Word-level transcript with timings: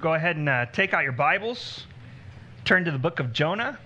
go 0.00 0.14
ahead 0.14 0.36
and 0.36 0.48
uh, 0.48 0.66
take 0.66 0.94
out 0.94 1.02
your 1.02 1.12
Bibles, 1.12 1.84
turn 2.64 2.84
to 2.84 2.92
the 2.92 2.98
book 2.98 3.18
of 3.18 3.32
Jonah. 3.32 3.76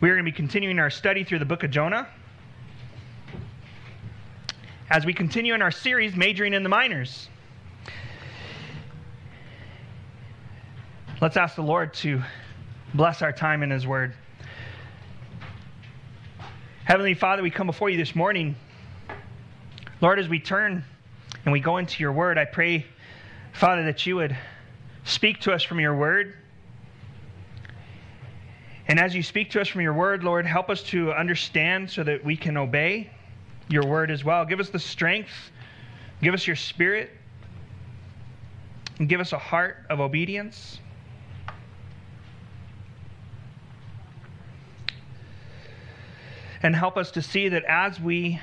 We 0.00 0.10
are 0.10 0.14
going 0.14 0.26
to 0.26 0.30
be 0.30 0.36
continuing 0.36 0.78
our 0.78 0.90
study 0.90 1.24
through 1.24 1.38
the 1.38 1.46
book 1.46 1.62
of 1.62 1.70
Jonah. 1.70 2.06
As 4.90 5.06
we 5.06 5.14
continue 5.14 5.54
in 5.54 5.62
our 5.62 5.70
series, 5.70 6.14
Majoring 6.14 6.52
in 6.52 6.62
the 6.62 6.68
Minors. 6.68 7.30
Let's 11.22 11.38
ask 11.38 11.56
the 11.56 11.62
Lord 11.62 11.94
to 11.94 12.22
bless 12.92 13.22
our 13.22 13.32
time 13.32 13.62
in 13.62 13.70
His 13.70 13.86
Word. 13.86 14.14
Heavenly 16.84 17.14
Father, 17.14 17.42
we 17.42 17.50
come 17.50 17.66
before 17.66 17.88
you 17.88 17.96
this 17.96 18.14
morning. 18.14 18.54
Lord, 20.02 20.18
as 20.18 20.28
we 20.28 20.40
turn 20.40 20.84
and 21.46 21.52
we 21.52 21.60
go 21.60 21.78
into 21.78 22.02
your 22.02 22.12
Word, 22.12 22.36
I 22.36 22.44
pray, 22.44 22.84
Father, 23.54 23.82
that 23.84 24.04
you 24.04 24.16
would 24.16 24.36
speak 25.06 25.40
to 25.40 25.52
us 25.52 25.62
from 25.62 25.80
your 25.80 25.94
Word. 25.94 26.34
And 28.88 29.00
as 29.00 29.14
you 29.14 29.22
speak 29.22 29.50
to 29.52 29.60
us 29.60 29.68
from 29.68 29.80
your 29.80 29.94
Word, 29.94 30.22
Lord, 30.22 30.44
help 30.46 30.68
us 30.68 30.82
to 30.84 31.12
understand 31.12 31.90
so 31.90 32.02
that 32.04 32.24
we 32.24 32.36
can 32.36 32.56
obey 32.56 33.10
your 33.68 33.86
Word 33.86 34.10
as 34.10 34.24
well. 34.24 34.44
Give 34.44 34.60
us 34.60 34.68
the 34.68 34.78
strength, 34.78 35.30
give 36.22 36.34
us 36.34 36.46
your 36.46 36.56
Spirit, 36.56 37.10
and 38.98 39.08
give 39.08 39.20
us 39.20 39.32
a 39.32 39.38
heart 39.38 39.78
of 39.88 40.00
obedience. 40.00 40.80
And 46.62 46.74
help 46.74 46.96
us 46.96 47.12
to 47.12 47.22
see 47.22 47.48
that 47.48 47.64
as 47.64 48.00
we 48.00 48.40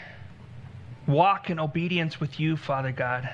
walk 1.08 1.50
in 1.50 1.60
obedience 1.60 2.22
with 2.22 2.40
you, 2.40 2.56
Father 2.56 2.92
God, 2.92 3.30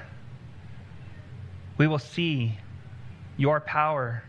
we 1.77 1.85
will 1.85 1.99
see 1.99 2.57
your 3.39 3.61
power 3.61 4.21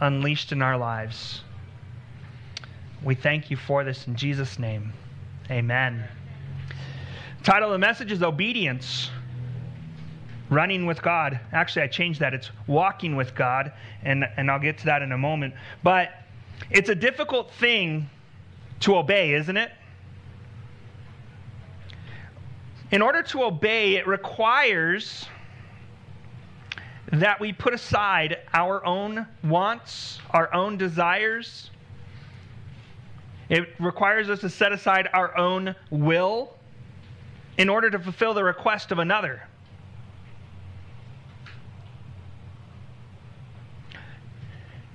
unleashed 0.00 0.52
in 0.52 0.62
our 0.62 0.78
lives. 0.78 1.42
We 3.04 3.14
thank 3.14 3.50
you 3.50 3.58
for 3.58 3.84
this 3.84 4.06
in 4.06 4.16
Jesus' 4.16 4.58
name. 4.58 4.94
Amen. 5.50 6.02
title 7.42 7.68
of 7.68 7.72
the 7.74 7.78
message 7.78 8.10
is 8.10 8.22
Obedience. 8.22 9.10
Running 10.48 10.86
with 10.86 11.02
God. 11.02 11.38
Actually, 11.52 11.82
I 11.82 11.86
changed 11.88 12.20
that. 12.20 12.32
It's 12.32 12.50
walking 12.66 13.16
with 13.16 13.34
God, 13.34 13.72
and, 14.02 14.24
and 14.36 14.50
I'll 14.50 14.58
get 14.58 14.78
to 14.78 14.86
that 14.86 15.02
in 15.02 15.12
a 15.12 15.18
moment. 15.18 15.54
But 15.82 16.10
it's 16.70 16.88
a 16.88 16.94
difficult 16.94 17.52
thing 17.52 18.08
to 18.80 18.96
obey, 18.96 19.34
isn't 19.34 19.56
it? 19.56 19.72
In 22.90 23.02
order 23.02 23.22
to 23.24 23.44
obey, 23.44 23.96
it 23.96 24.06
requires 24.06 25.26
that 27.12 27.38
we 27.38 27.52
put 27.52 27.74
aside 27.74 28.38
our 28.54 28.84
own 28.86 29.26
wants, 29.44 30.18
our 30.30 30.52
own 30.54 30.78
desires. 30.78 31.70
It 33.50 33.68
requires 33.78 34.30
us 34.30 34.40
to 34.40 34.48
set 34.48 34.72
aside 34.72 35.10
our 35.12 35.36
own 35.36 35.74
will 35.90 36.56
in 37.58 37.68
order 37.68 37.90
to 37.90 37.98
fulfill 37.98 38.32
the 38.32 38.42
request 38.42 38.92
of 38.92 38.98
another. 38.98 39.42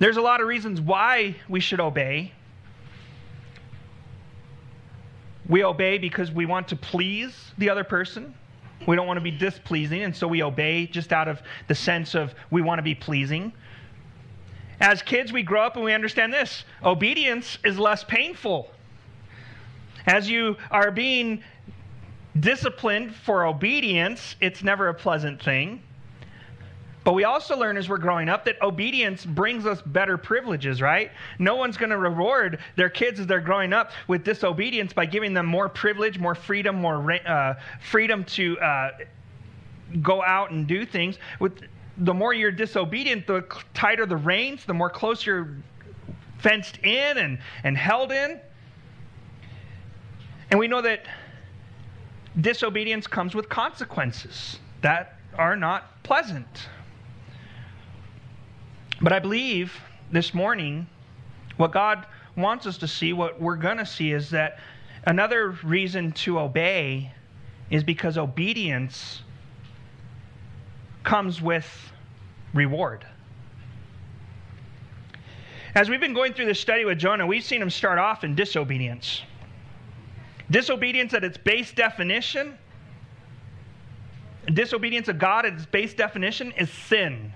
There's 0.00 0.16
a 0.16 0.20
lot 0.22 0.40
of 0.40 0.48
reasons 0.48 0.80
why 0.80 1.36
we 1.48 1.60
should 1.60 1.80
obey. 1.80 2.32
We 5.48 5.62
obey 5.62 5.98
because 5.98 6.32
we 6.32 6.46
want 6.46 6.68
to 6.68 6.76
please 6.76 7.52
the 7.58 7.70
other 7.70 7.84
person. 7.84 8.34
We 8.86 8.96
don't 8.96 9.06
want 9.06 9.18
to 9.18 9.22
be 9.22 9.30
displeasing, 9.30 10.02
and 10.02 10.14
so 10.14 10.26
we 10.26 10.42
obey 10.42 10.86
just 10.86 11.12
out 11.12 11.28
of 11.28 11.42
the 11.66 11.74
sense 11.74 12.14
of 12.14 12.34
we 12.50 12.62
want 12.62 12.78
to 12.78 12.82
be 12.82 12.94
pleasing. 12.94 13.52
As 14.80 15.02
kids, 15.02 15.32
we 15.32 15.42
grow 15.42 15.62
up 15.62 15.74
and 15.74 15.84
we 15.84 15.92
understand 15.92 16.32
this 16.32 16.64
obedience 16.84 17.58
is 17.64 17.78
less 17.78 18.04
painful. 18.04 18.70
As 20.06 20.30
you 20.30 20.56
are 20.70 20.90
being 20.90 21.42
disciplined 22.38 23.14
for 23.14 23.44
obedience, 23.44 24.36
it's 24.40 24.62
never 24.62 24.88
a 24.88 24.94
pleasant 24.94 25.42
thing. 25.42 25.82
But 27.08 27.14
we 27.14 27.24
also 27.24 27.56
learn 27.56 27.78
as 27.78 27.88
we're 27.88 27.96
growing 27.96 28.28
up 28.28 28.44
that 28.44 28.60
obedience 28.60 29.24
brings 29.24 29.64
us 29.64 29.80
better 29.80 30.18
privileges, 30.18 30.82
right? 30.82 31.10
No 31.38 31.56
one's 31.56 31.78
going 31.78 31.88
to 31.88 31.96
reward 31.96 32.58
their 32.76 32.90
kids 32.90 33.18
as 33.18 33.26
they're 33.26 33.40
growing 33.40 33.72
up 33.72 33.92
with 34.08 34.24
disobedience 34.24 34.92
by 34.92 35.06
giving 35.06 35.32
them 35.32 35.46
more 35.46 35.70
privilege, 35.70 36.18
more 36.18 36.34
freedom, 36.34 36.76
more 36.76 37.12
uh, 37.26 37.54
freedom 37.80 38.24
to 38.24 38.60
uh, 38.60 38.90
go 40.02 40.22
out 40.22 40.50
and 40.50 40.66
do 40.66 40.84
things. 40.84 41.16
With 41.40 41.62
the 41.96 42.12
more 42.12 42.34
you're 42.34 42.50
disobedient, 42.52 43.26
the 43.26 43.42
tighter 43.72 44.04
the 44.04 44.18
reins, 44.18 44.66
the 44.66 44.74
more 44.74 44.90
close 44.90 45.24
you're 45.24 45.56
fenced 46.40 46.76
in 46.84 47.16
and, 47.16 47.38
and 47.64 47.74
held 47.78 48.12
in. 48.12 48.38
And 50.50 50.60
we 50.60 50.68
know 50.68 50.82
that 50.82 51.06
disobedience 52.38 53.06
comes 53.06 53.34
with 53.34 53.48
consequences 53.48 54.58
that 54.82 55.16
are 55.38 55.56
not 55.56 56.02
pleasant. 56.02 56.68
But 59.00 59.12
I 59.12 59.18
believe 59.18 59.72
this 60.10 60.34
morning 60.34 60.86
what 61.56 61.72
God 61.72 62.06
wants 62.36 62.66
us 62.66 62.78
to 62.78 62.88
see, 62.88 63.12
what 63.12 63.40
we're 63.40 63.56
going 63.56 63.78
to 63.78 63.86
see, 63.86 64.12
is 64.12 64.30
that 64.30 64.58
another 65.04 65.50
reason 65.62 66.12
to 66.12 66.38
obey 66.38 67.12
is 67.70 67.84
because 67.84 68.18
obedience 68.18 69.22
comes 71.04 71.40
with 71.40 71.92
reward. 72.54 73.06
As 75.74 75.88
we've 75.88 76.00
been 76.00 76.14
going 76.14 76.32
through 76.32 76.46
this 76.46 76.60
study 76.60 76.84
with 76.84 76.98
Jonah, 76.98 77.26
we've 77.26 77.44
seen 77.44 77.62
him 77.62 77.70
start 77.70 77.98
off 77.98 78.24
in 78.24 78.34
disobedience. 78.34 79.22
Disobedience 80.50 81.12
at 81.14 81.24
its 81.24 81.36
base 81.36 81.72
definition, 81.72 82.56
disobedience 84.46 85.08
of 85.08 85.18
God 85.18 85.44
at 85.44 85.52
its 85.52 85.66
base 85.66 85.94
definition 85.94 86.52
is 86.52 86.70
sin. 86.70 87.32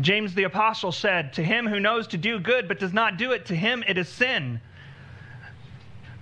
James 0.00 0.34
the 0.34 0.44
Apostle 0.44 0.92
said, 0.92 1.32
To 1.34 1.42
him 1.42 1.66
who 1.66 1.78
knows 1.78 2.06
to 2.08 2.16
do 2.16 2.38
good 2.38 2.66
but 2.66 2.78
does 2.78 2.92
not 2.92 3.18
do 3.18 3.32
it, 3.32 3.46
to 3.46 3.56
him 3.56 3.84
it 3.86 3.98
is 3.98 4.08
sin. 4.08 4.60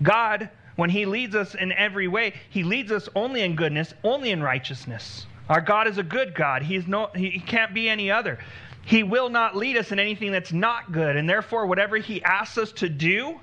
God, 0.02 0.50
when 0.76 0.90
he 0.90 1.06
leads 1.06 1.34
us 1.36 1.54
in 1.54 1.72
every 1.72 2.08
way, 2.08 2.34
he 2.48 2.62
leads 2.62 2.90
us 2.90 3.08
only 3.14 3.42
in 3.42 3.54
goodness, 3.54 3.94
only 4.02 4.30
in 4.30 4.42
righteousness. 4.42 5.26
Our 5.48 5.60
God 5.60 5.86
is 5.86 5.98
a 5.98 6.02
good 6.02 6.34
God. 6.34 6.62
He, 6.62 6.76
is 6.76 6.86
no, 6.86 7.10
he 7.14 7.38
can't 7.38 7.74
be 7.74 7.88
any 7.88 8.10
other. 8.10 8.38
He 8.84 9.02
will 9.02 9.28
not 9.28 9.56
lead 9.56 9.76
us 9.76 9.92
in 9.92 9.98
anything 9.98 10.32
that's 10.32 10.52
not 10.52 10.90
good. 10.90 11.16
And 11.16 11.28
therefore, 11.28 11.66
whatever 11.66 11.96
he 11.96 12.22
asks 12.22 12.56
us 12.56 12.72
to 12.72 12.88
do, 12.88 13.40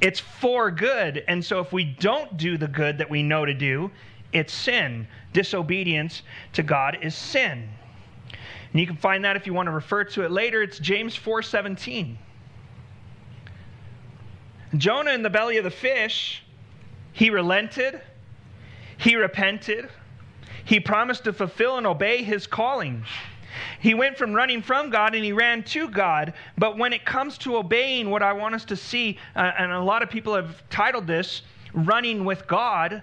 it's 0.00 0.20
for 0.20 0.70
good. 0.70 1.24
And 1.28 1.44
so 1.44 1.60
if 1.60 1.72
we 1.72 1.84
don't 1.84 2.36
do 2.36 2.56
the 2.56 2.68
good 2.68 2.98
that 2.98 3.10
we 3.10 3.22
know 3.22 3.44
to 3.44 3.54
do, 3.54 3.90
it's 4.32 4.52
sin. 4.52 5.06
Disobedience 5.32 6.22
to 6.52 6.62
God 6.62 6.98
is 7.02 7.14
sin. 7.14 7.68
And 8.74 8.80
you 8.80 8.88
can 8.88 8.96
find 8.96 9.24
that 9.24 9.36
if 9.36 9.46
you 9.46 9.54
want 9.54 9.68
to 9.68 9.72
refer 9.72 10.02
to 10.02 10.24
it 10.24 10.32
later. 10.32 10.60
It's 10.60 10.80
James 10.80 11.16
4:17. 11.16 12.18
Jonah 14.76 15.12
in 15.12 15.22
the 15.22 15.30
belly 15.30 15.58
of 15.58 15.64
the 15.64 15.70
fish, 15.70 16.42
he 17.12 17.30
relented, 17.30 18.02
he 18.96 19.14
repented, 19.14 19.88
he 20.64 20.80
promised 20.80 21.22
to 21.22 21.32
fulfill 21.32 21.78
and 21.78 21.86
obey 21.86 22.24
his 22.24 22.48
calling. 22.48 23.04
He 23.78 23.94
went 23.94 24.18
from 24.18 24.32
running 24.32 24.60
from 24.60 24.90
God 24.90 25.14
and 25.14 25.24
he 25.24 25.30
ran 25.30 25.62
to 25.64 25.88
God. 25.88 26.32
But 26.58 26.76
when 26.76 26.92
it 26.92 27.04
comes 27.04 27.38
to 27.38 27.56
obeying, 27.58 28.10
what 28.10 28.24
I 28.24 28.32
want 28.32 28.56
us 28.56 28.64
to 28.64 28.76
see, 28.76 29.20
uh, 29.36 29.52
and 29.56 29.70
a 29.70 29.80
lot 29.80 30.02
of 30.02 30.10
people 30.10 30.34
have 30.34 30.68
titled 30.68 31.06
this, 31.06 31.42
Running 31.72 32.24
with 32.24 32.48
God, 32.48 33.02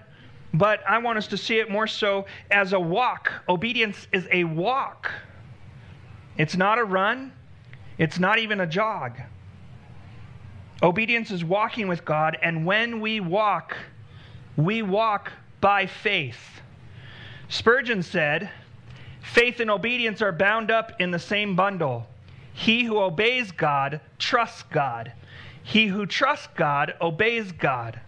but 0.52 0.80
I 0.86 0.98
want 0.98 1.16
us 1.16 1.26
to 1.28 1.38
see 1.38 1.58
it 1.58 1.70
more 1.70 1.86
so 1.86 2.26
as 2.50 2.74
a 2.74 2.80
walk. 2.80 3.32
Obedience 3.48 4.06
is 4.12 4.28
a 4.30 4.44
walk. 4.44 5.10
It's 6.42 6.56
not 6.56 6.80
a 6.80 6.84
run, 6.84 7.30
it's 7.98 8.18
not 8.18 8.40
even 8.40 8.58
a 8.58 8.66
jog. 8.66 9.12
Obedience 10.82 11.30
is 11.30 11.44
walking 11.44 11.86
with 11.86 12.04
God, 12.04 12.36
and 12.42 12.66
when 12.66 13.00
we 13.00 13.20
walk, 13.20 13.76
we 14.56 14.82
walk 14.82 15.30
by 15.60 15.86
faith. 15.86 16.60
Spurgeon 17.48 18.02
said, 18.02 18.50
Faith 19.22 19.60
and 19.60 19.70
obedience 19.70 20.20
are 20.20 20.32
bound 20.32 20.72
up 20.72 21.00
in 21.00 21.12
the 21.12 21.18
same 21.20 21.54
bundle. 21.54 22.08
He 22.52 22.82
who 22.82 22.98
obeys 22.98 23.52
God 23.52 24.00
trusts 24.18 24.64
God. 24.64 25.12
He 25.62 25.86
who 25.86 26.06
trusts 26.06 26.48
God 26.56 26.96
obeys 27.00 27.52
God. 27.52 28.00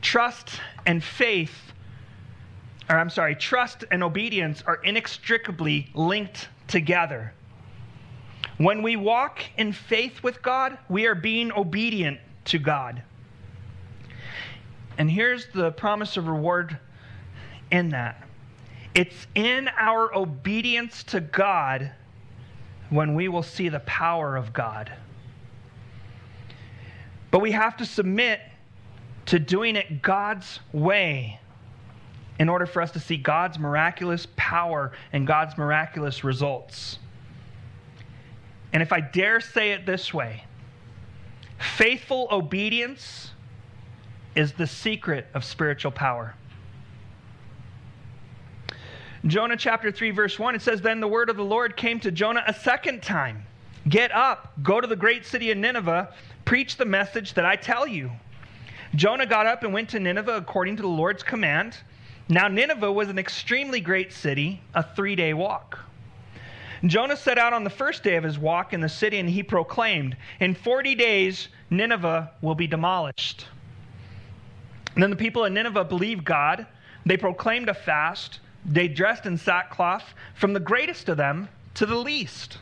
Trust 0.00 0.60
and 0.86 1.04
faith 1.04 1.74
or 2.88 2.98
I'm 2.98 3.10
sorry, 3.10 3.34
trust 3.34 3.84
and 3.90 4.02
obedience 4.02 4.62
are 4.66 4.76
inextricably 4.76 5.88
linked 5.94 6.48
together. 6.68 7.32
When 8.58 8.82
we 8.82 8.96
walk 8.96 9.42
in 9.56 9.72
faith 9.72 10.22
with 10.22 10.42
God, 10.42 10.78
we 10.88 11.06
are 11.06 11.14
being 11.14 11.52
obedient 11.52 12.20
to 12.46 12.58
God. 12.58 13.02
And 14.96 15.10
here's 15.10 15.46
the 15.48 15.72
promise 15.72 16.16
of 16.16 16.28
reward 16.28 16.78
in 17.70 17.88
that 17.90 18.22
It's 18.94 19.26
in 19.34 19.68
our 19.76 20.14
obedience 20.14 21.02
to 21.04 21.20
God 21.20 21.90
when 22.90 23.14
we 23.14 23.28
will 23.28 23.42
see 23.42 23.68
the 23.68 23.80
power 23.80 24.36
of 24.36 24.52
God. 24.52 24.92
But 27.32 27.40
we 27.40 27.50
have 27.50 27.76
to 27.78 27.86
submit 27.86 28.40
to 29.26 29.40
doing 29.40 29.74
it 29.74 30.02
God's 30.02 30.60
way 30.72 31.40
in 32.38 32.48
order 32.48 32.66
for 32.66 32.82
us 32.82 32.90
to 32.92 33.00
see 33.00 33.16
God's 33.16 33.58
miraculous 33.58 34.26
power 34.36 34.92
and 35.12 35.26
God's 35.26 35.56
miraculous 35.56 36.24
results. 36.24 36.98
And 38.72 38.82
if 38.82 38.92
I 38.92 39.00
dare 39.00 39.40
say 39.40 39.72
it 39.72 39.86
this 39.86 40.12
way, 40.12 40.44
faithful 41.58 42.26
obedience 42.30 43.30
is 44.34 44.52
the 44.52 44.66
secret 44.66 45.26
of 45.32 45.44
spiritual 45.44 45.92
power. 45.92 46.34
Jonah 49.26 49.56
chapter 49.56 49.90
3, 49.90 50.10
verse 50.10 50.38
1, 50.38 50.56
it 50.56 50.60
says, 50.60 50.82
Then 50.82 51.00
the 51.00 51.08
word 51.08 51.30
of 51.30 51.36
the 51.36 51.44
Lord 51.44 51.76
came 51.76 51.98
to 52.00 52.10
Jonah 52.10 52.44
a 52.46 52.52
second 52.52 53.02
time 53.02 53.44
Get 53.88 54.12
up, 54.12 54.52
go 54.62 54.80
to 54.80 54.86
the 54.86 54.96
great 54.96 55.26
city 55.26 55.50
of 55.50 55.58
Nineveh, 55.58 56.12
preach 56.46 56.76
the 56.76 56.86
message 56.86 57.34
that 57.34 57.44
I 57.44 57.56
tell 57.56 57.86
you. 57.86 58.10
Jonah 58.94 59.26
got 59.26 59.46
up 59.46 59.62
and 59.62 59.74
went 59.74 59.90
to 59.90 60.00
Nineveh 60.00 60.36
according 60.36 60.76
to 60.76 60.82
the 60.82 60.88
Lord's 60.88 61.22
command. 61.22 61.76
Now, 62.28 62.48
Nineveh 62.48 62.90
was 62.90 63.08
an 63.08 63.18
extremely 63.18 63.80
great 63.80 64.12
city, 64.12 64.62
a 64.74 64.82
three 64.82 65.14
day 65.14 65.34
walk. 65.34 65.78
Jonah 66.86 67.16
set 67.16 67.38
out 67.38 67.52
on 67.52 67.64
the 67.64 67.70
first 67.70 68.02
day 68.02 68.16
of 68.16 68.24
his 68.24 68.38
walk 68.38 68.72
in 68.72 68.80
the 68.80 68.88
city 68.88 69.18
and 69.18 69.28
he 69.28 69.42
proclaimed, 69.42 70.16
In 70.40 70.54
40 70.54 70.94
days, 70.94 71.48
Nineveh 71.70 72.30
will 72.40 72.54
be 72.54 72.66
demolished. 72.66 73.46
And 74.94 75.02
then 75.02 75.10
the 75.10 75.16
people 75.16 75.44
of 75.44 75.52
Nineveh 75.52 75.84
believed 75.84 76.24
God. 76.24 76.66
They 77.04 77.16
proclaimed 77.16 77.68
a 77.68 77.74
fast. 77.74 78.40
They 78.64 78.88
dressed 78.88 79.26
in 79.26 79.36
sackcloth, 79.36 80.14
from 80.34 80.52
the 80.52 80.60
greatest 80.60 81.08
of 81.08 81.16
them 81.16 81.48
to 81.74 81.84
the 81.84 81.96
least. 81.96 82.58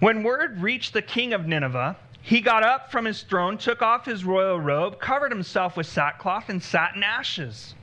When 0.00 0.22
word 0.22 0.60
reached 0.60 0.92
the 0.92 1.02
king 1.02 1.32
of 1.32 1.46
Nineveh, 1.46 1.96
he 2.20 2.40
got 2.40 2.62
up 2.62 2.90
from 2.90 3.04
his 3.04 3.22
throne, 3.22 3.56
took 3.56 3.80
off 3.82 4.04
his 4.04 4.24
royal 4.24 4.60
robe, 4.60 5.00
covered 5.00 5.32
himself 5.32 5.76
with 5.76 5.86
sackcloth, 5.86 6.48
and 6.48 6.62
sat 6.62 6.94
in 6.94 7.02
ashes. 7.02 7.74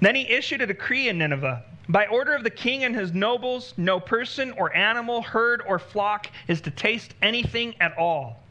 Then 0.00 0.14
he 0.14 0.30
issued 0.30 0.62
a 0.62 0.66
decree 0.66 1.08
in 1.08 1.18
Nineveh. 1.18 1.64
By 1.88 2.06
order 2.06 2.34
of 2.34 2.44
the 2.44 2.50
king 2.50 2.84
and 2.84 2.94
his 2.94 3.14
nobles, 3.14 3.74
no 3.76 3.98
person 3.98 4.52
or 4.52 4.74
animal, 4.76 5.22
herd 5.22 5.62
or 5.66 5.78
flock 5.78 6.30
is 6.46 6.60
to 6.62 6.70
taste 6.70 7.14
anything 7.22 7.74
at 7.80 7.96
all. 7.96 8.42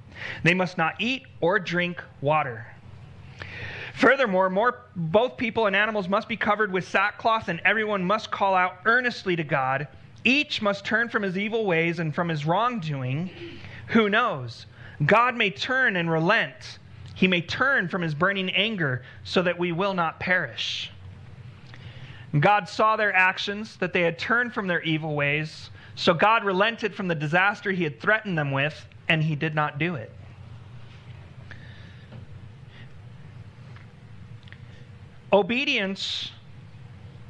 They 0.44 0.56
must 0.56 0.78
not 0.78 0.96
eat 1.00 1.28
or 1.40 1.60
drink 1.60 2.04
water. 2.22 2.66
Furthermore, 3.94 4.50
more, 4.50 4.82
both 4.96 5.38
people 5.38 5.68
and 5.68 5.76
animals 5.76 6.08
must 6.08 6.28
be 6.28 6.38
covered 6.38 6.72
with 6.72 6.88
sackcloth, 6.88 7.48
and 7.48 7.62
everyone 7.64 8.04
must 8.04 8.32
call 8.32 8.54
out 8.54 8.78
earnestly 8.86 9.36
to 9.36 9.44
God. 9.44 9.88
Each 10.24 10.62
must 10.62 10.86
turn 10.86 11.10
from 11.10 11.24
his 11.24 11.38
evil 11.38 11.66
ways 11.66 12.00
and 12.00 12.14
from 12.14 12.30
his 12.30 12.46
wrongdoing. 12.46 13.30
Who 13.88 14.10
knows? 14.10 14.66
God 15.06 15.36
may 15.36 15.50
turn 15.50 15.96
and 15.96 16.12
relent. 16.12 16.80
He 17.16 17.28
may 17.28 17.42
turn 17.42 17.88
from 17.88 18.02
his 18.02 18.14
burning 18.14 18.50
anger 18.52 19.04
so 19.24 19.42
that 19.44 19.58
we 19.58 19.72
will 19.72 19.94
not 19.94 20.20
perish. 20.20 20.92
God 22.42 22.68
saw 22.68 22.96
their 22.96 23.16
actions, 23.16 23.78
that 23.78 23.94
they 23.94 24.02
had 24.02 24.20
turned 24.20 24.54
from 24.54 24.68
their 24.68 24.82
evil 24.82 25.16
ways. 25.16 25.70
So 25.96 26.14
God 26.14 26.44
relented 26.44 26.94
from 26.94 27.08
the 27.08 27.16
disaster 27.16 27.72
he 27.72 27.84
had 27.84 28.00
threatened 28.00 28.38
them 28.38 28.52
with, 28.52 28.86
and 29.08 29.24
he 29.24 29.36
did 29.36 29.56
not 29.56 29.80
do 29.80 29.96
it. 29.96 30.12
Obedience 35.32 36.32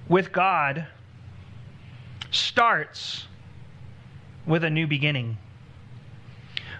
with 0.07 0.31
God 0.31 0.87
starts 2.31 3.27
with 4.45 4.63
a 4.63 4.69
new 4.69 4.87
beginning. 4.87 5.37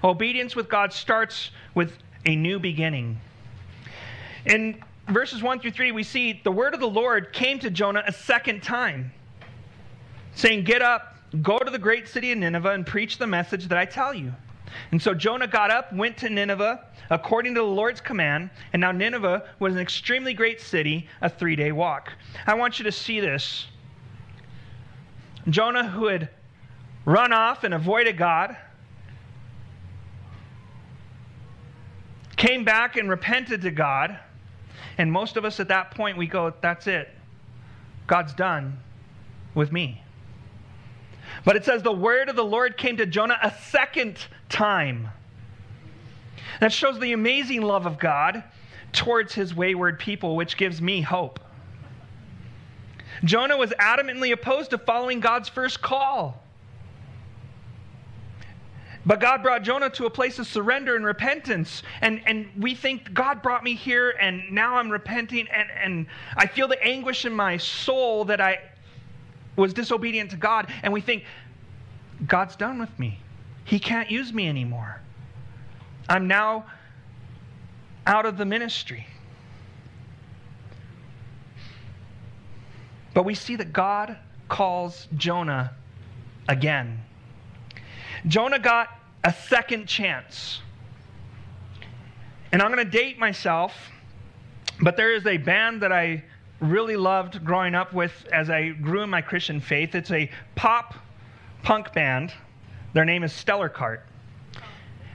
Obedience 0.04 0.56
with 0.56 0.70
God 0.70 0.94
starts 0.94 1.52
with 1.74 1.98
a 2.26 2.36
new 2.36 2.60
beginning. 2.60 3.20
In 4.46 4.84
verses 5.08 5.42
1 5.42 5.60
through 5.60 5.72
3, 5.72 5.92
we 5.92 6.04
see 6.04 6.42
the 6.44 6.52
word 6.52 6.74
of 6.74 6.80
the 6.80 6.88
Lord 6.88 7.34
came 7.34 7.60
to 7.60 7.70
Jonah 7.70 8.04
a 8.06 8.14
second 8.14 8.62
time, 8.62 9.12
saying, 10.36 10.64
Get 10.64 10.82
up, 10.82 11.16
go 11.42 11.58
to 11.60 11.72
the 11.72 11.80
great 11.80 12.08
city 12.08 12.32
of 12.32 12.38
Nineveh, 12.38 12.72
and 12.72 12.86
preach 12.86 13.18
the 13.18 13.28
message 13.28 13.68
that 13.68 13.78
I 13.78 13.86
tell 13.86 14.14
you. 14.14 14.34
And 14.92 15.02
so 15.02 15.14
Jonah 15.14 15.48
got 15.48 15.72
up, 15.72 15.94
went 15.94 16.18
to 16.18 16.30
Nineveh, 16.30 16.86
according 17.10 17.56
to 17.56 17.62
the 17.62 17.68
Lord's 17.68 18.02
command, 18.02 18.50
and 18.74 18.82
now 18.82 18.92
Nineveh 18.92 19.50
was 19.60 19.74
an 19.74 19.80
extremely 19.80 20.34
great 20.34 20.60
city, 20.60 21.08
a 21.22 21.30
three 21.30 21.56
day 21.56 21.72
walk. 21.72 22.12
I 22.46 22.54
want 22.54 22.80
you 22.80 22.86
to 22.86 22.92
see 22.92 23.20
this. 23.20 23.68
Jonah, 25.50 25.88
who 25.88 26.08
had 26.08 26.30
run 27.06 27.32
off 27.32 27.64
and 27.64 27.74
avoided 27.74 28.18
God, 28.18 28.58
came 32.36 32.66
back 32.66 32.98
and 32.98 33.10
repented 33.10 33.62
to 33.62 33.72
God. 33.72 34.20
And 34.98 35.12
most 35.12 35.38
of 35.38 35.46
us 35.46 35.60
at 35.60 35.68
that 35.68 35.92
point, 35.92 36.18
we 36.18 36.28
go, 36.28 36.54
That's 36.62 36.88
it. 36.88 37.10
God's 38.08 38.34
done 38.34 38.78
with 39.54 39.72
me. 39.72 40.02
But 41.44 41.56
it 41.56 41.66
says 41.66 41.84
the 41.84 41.92
word 41.92 42.30
of 42.30 42.36
the 42.36 42.44
Lord 42.44 42.78
came 42.78 42.98
to 42.98 43.06
Jonah 43.06 43.38
a 43.44 43.52
second 43.70 44.18
time. 44.50 45.10
That 46.60 46.72
shows 46.72 47.00
the 47.00 47.14
amazing 47.14 47.62
love 47.62 47.86
of 47.86 48.00
God 48.00 48.44
towards 48.94 49.34
his 49.34 49.54
wayward 49.54 50.00
people, 50.00 50.36
which 50.36 50.58
gives 50.58 50.82
me 50.82 51.02
hope. 51.02 51.40
Jonah 53.24 53.58
was 53.58 53.72
adamantly 53.80 54.32
opposed 54.32 54.72
to 54.72 54.78
following 54.78 55.20
God's 55.20 55.50
first 55.50 55.82
call. 55.82 56.42
But 59.08 59.22
God 59.22 59.42
brought 59.42 59.64
Jonah 59.64 59.90
to 59.92 60.06
a 60.06 60.10
place 60.10 60.38
of 60.38 60.48
surrender 60.48 60.98
and 60.98 61.06
repentance. 61.06 61.82
And, 62.02 62.22
and 62.26 62.50
we 62.58 62.76
think, 62.76 63.14
God 63.14 63.42
brought 63.42 63.64
me 63.64 63.74
here, 63.74 64.14
and 64.20 64.52
now 64.52 64.76
I'm 64.76 64.90
repenting, 64.90 65.48
and, 65.48 65.70
and 65.82 66.08
I 66.36 66.46
feel 66.46 66.68
the 66.68 66.84
anguish 66.84 67.24
in 67.24 67.32
my 67.32 67.56
soul 67.56 68.26
that 68.26 68.42
I 68.42 68.60
was 69.56 69.74
disobedient 69.74 70.32
to 70.32 70.38
God. 70.38 70.68
And 70.84 70.92
we 70.92 71.00
think, 71.00 71.24
God's 72.28 72.58
done 72.58 72.80
with 72.80 73.00
me. 73.00 73.20
He 73.64 73.80
can't 73.80 74.12
use 74.12 74.34
me 74.34 74.50
anymore. 74.50 75.00
I'm 76.10 76.28
now 76.28 76.66
out 78.06 78.26
of 78.26 78.38
the 78.38 78.46
ministry. 78.46 79.08
But 83.14 83.24
we 83.24 83.36
see 83.36 83.56
that 83.56 83.72
God 83.72 84.18
calls 84.50 85.08
Jonah 85.16 85.72
again. 86.50 87.00
Jonah 88.26 88.60
got 88.60 88.90
a 89.28 89.34
second 89.50 89.88
chance. 89.88 90.62
And 92.54 92.62
I'm 92.62 92.72
going 92.72 92.84
to 92.84 92.90
date 92.90 93.20
myself, 93.20 93.74
but 94.80 94.96
there 94.96 95.14
is 95.14 95.26
a 95.26 95.36
band 95.36 95.82
that 95.82 95.92
I 95.92 96.24
really 96.62 96.96
loved 96.96 97.44
growing 97.44 97.76
up 97.76 97.92
with 97.92 98.26
as 98.32 98.50
I 98.50 98.70
grew 98.70 99.02
in 99.02 99.10
my 99.10 99.20
Christian 99.20 99.60
faith. 99.60 99.96
It's 99.96 100.12
a 100.12 100.32
pop 100.56 100.96
punk 101.62 101.92
band. 101.92 102.32
Their 102.94 103.04
name 103.04 103.26
is 103.26 103.34
Stellar 103.34 103.70
Kart. 103.70 104.00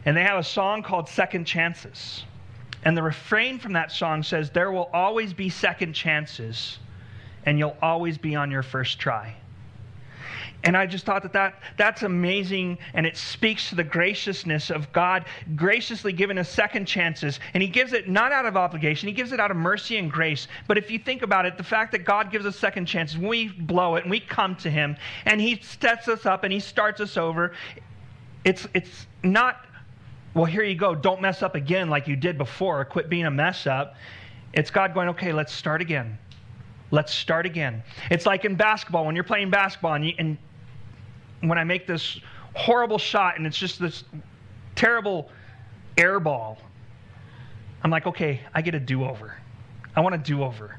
And 0.04 0.14
they 0.14 0.25
have 0.25 0.38
a 0.38 0.45
song 0.45 0.83
called 0.83 1.09
Second 1.09 1.47
Chances. 1.47 2.25
And 2.85 2.95
the 2.95 3.02
refrain 3.02 3.59
from 3.59 3.73
that 3.73 3.90
song 3.90 4.23
says, 4.23 4.50
There 4.50 4.71
will 4.71 4.90
always 4.92 5.33
be 5.33 5.49
second 5.49 5.95
chances, 5.95 6.81
and 7.47 7.59
you'll 7.59 7.78
always 7.81 8.19
be 8.19 8.35
on 8.35 8.50
your 8.50 8.62
first 8.62 8.99
try. 8.99 9.35
And 10.64 10.76
I 10.76 10.87
just 10.87 11.04
thought 11.04 11.23
that, 11.23 11.33
that 11.33 11.54
that's 11.76 12.02
amazing, 12.02 12.78
and 12.95 13.04
it 13.04 13.16
speaks 13.16 13.69
to 13.71 13.75
the 13.75 13.85
graciousness 13.85 14.71
of 14.71 14.92
God 14.92 15.25
graciously 15.57 16.12
giving 16.12 16.38
us 16.38 16.49
second 16.49 16.87
chances. 16.87 17.40
And 17.54 17.62
He 17.62 17.69
gives 17.69 17.92
it 17.92 18.09
not 18.09 18.33
out 18.33 18.47
of 18.47 18.57
obligation, 18.57 19.09
He 19.09 19.14
gives 19.14 19.33
it 19.33 19.40
out 19.40 19.50
of 19.50 19.57
mercy 19.57 19.97
and 19.97 20.11
grace. 20.11 20.47
But 20.69 20.78
if 20.78 20.90
you 20.90 20.99
think 20.99 21.23
about 21.23 21.47
it, 21.47 21.57
the 21.57 21.64
fact 21.64 21.92
that 21.92 22.04
God 22.04 22.31
gives 22.31 22.47
us 22.47 22.57
second 22.57 22.87
chances, 22.87 23.19
we 23.19 23.49
blow 23.49 23.97
it 23.97 24.04
and 24.04 24.11
we 24.11 24.21
come 24.21 24.54
to 24.57 24.71
Him, 24.71 24.97
and 25.25 25.40
He 25.40 25.61
sets 25.61 26.09
us 26.09 26.26
up 26.26 26.45
and 26.45 26.52
He 26.52 26.61
starts 26.61 27.00
us 27.00 27.16
over, 27.16 27.52
it's, 28.45 28.66
it's 28.75 29.07
not 29.23 29.66
well, 30.35 30.47
here 30.47 30.62
you 30.62 30.75
go. 30.75 30.95
Don't 30.95 31.21
mess 31.21 31.42
up 31.42 31.54
again 31.54 31.90
like 31.90 32.09
you 32.09 32.16
did 32.16 32.38
before. 32.38 32.85
Quit 32.87 33.11
being 33.11 33.26
a 33.26 33.31
mess 33.31 33.66
up. 33.66 33.97
It's 34.54 34.71
God 34.71 34.95
going, 34.95 35.09
okay, 35.11 35.33
let's 35.33 35.52
start 35.52 35.83
again. 35.83 36.19
Let's 36.90 37.12
start 37.14 37.47
again. 37.47 37.83
It's 38.11 38.26
like 38.26 38.45
in 38.45 38.54
basketball 38.54 39.07
when 39.07 39.14
you're 39.14 39.25
playing 39.25 39.50
basketball 39.50 39.95
and, 39.95 40.07
you, 40.07 40.14
and 40.19 40.38
when 41.42 41.58
I 41.58 41.64
make 41.64 41.87
this 41.87 42.20
horrible 42.54 42.99
shot 42.99 43.37
and 43.37 43.46
it's 43.46 43.56
just 43.56 43.78
this 43.78 44.04
terrible 44.75 45.30
air 45.96 46.20
ball, 46.20 46.58
I'm 47.82 47.90
like, 47.90 48.06
okay, 48.06 48.40
I 48.54 48.62
get 48.62 48.75
a 48.75 48.80
do 48.80 49.04
over. 49.04 49.37
I 49.94 50.00
want 50.00 50.14
a 50.14 50.18
do 50.18 50.42
over. 50.42 50.78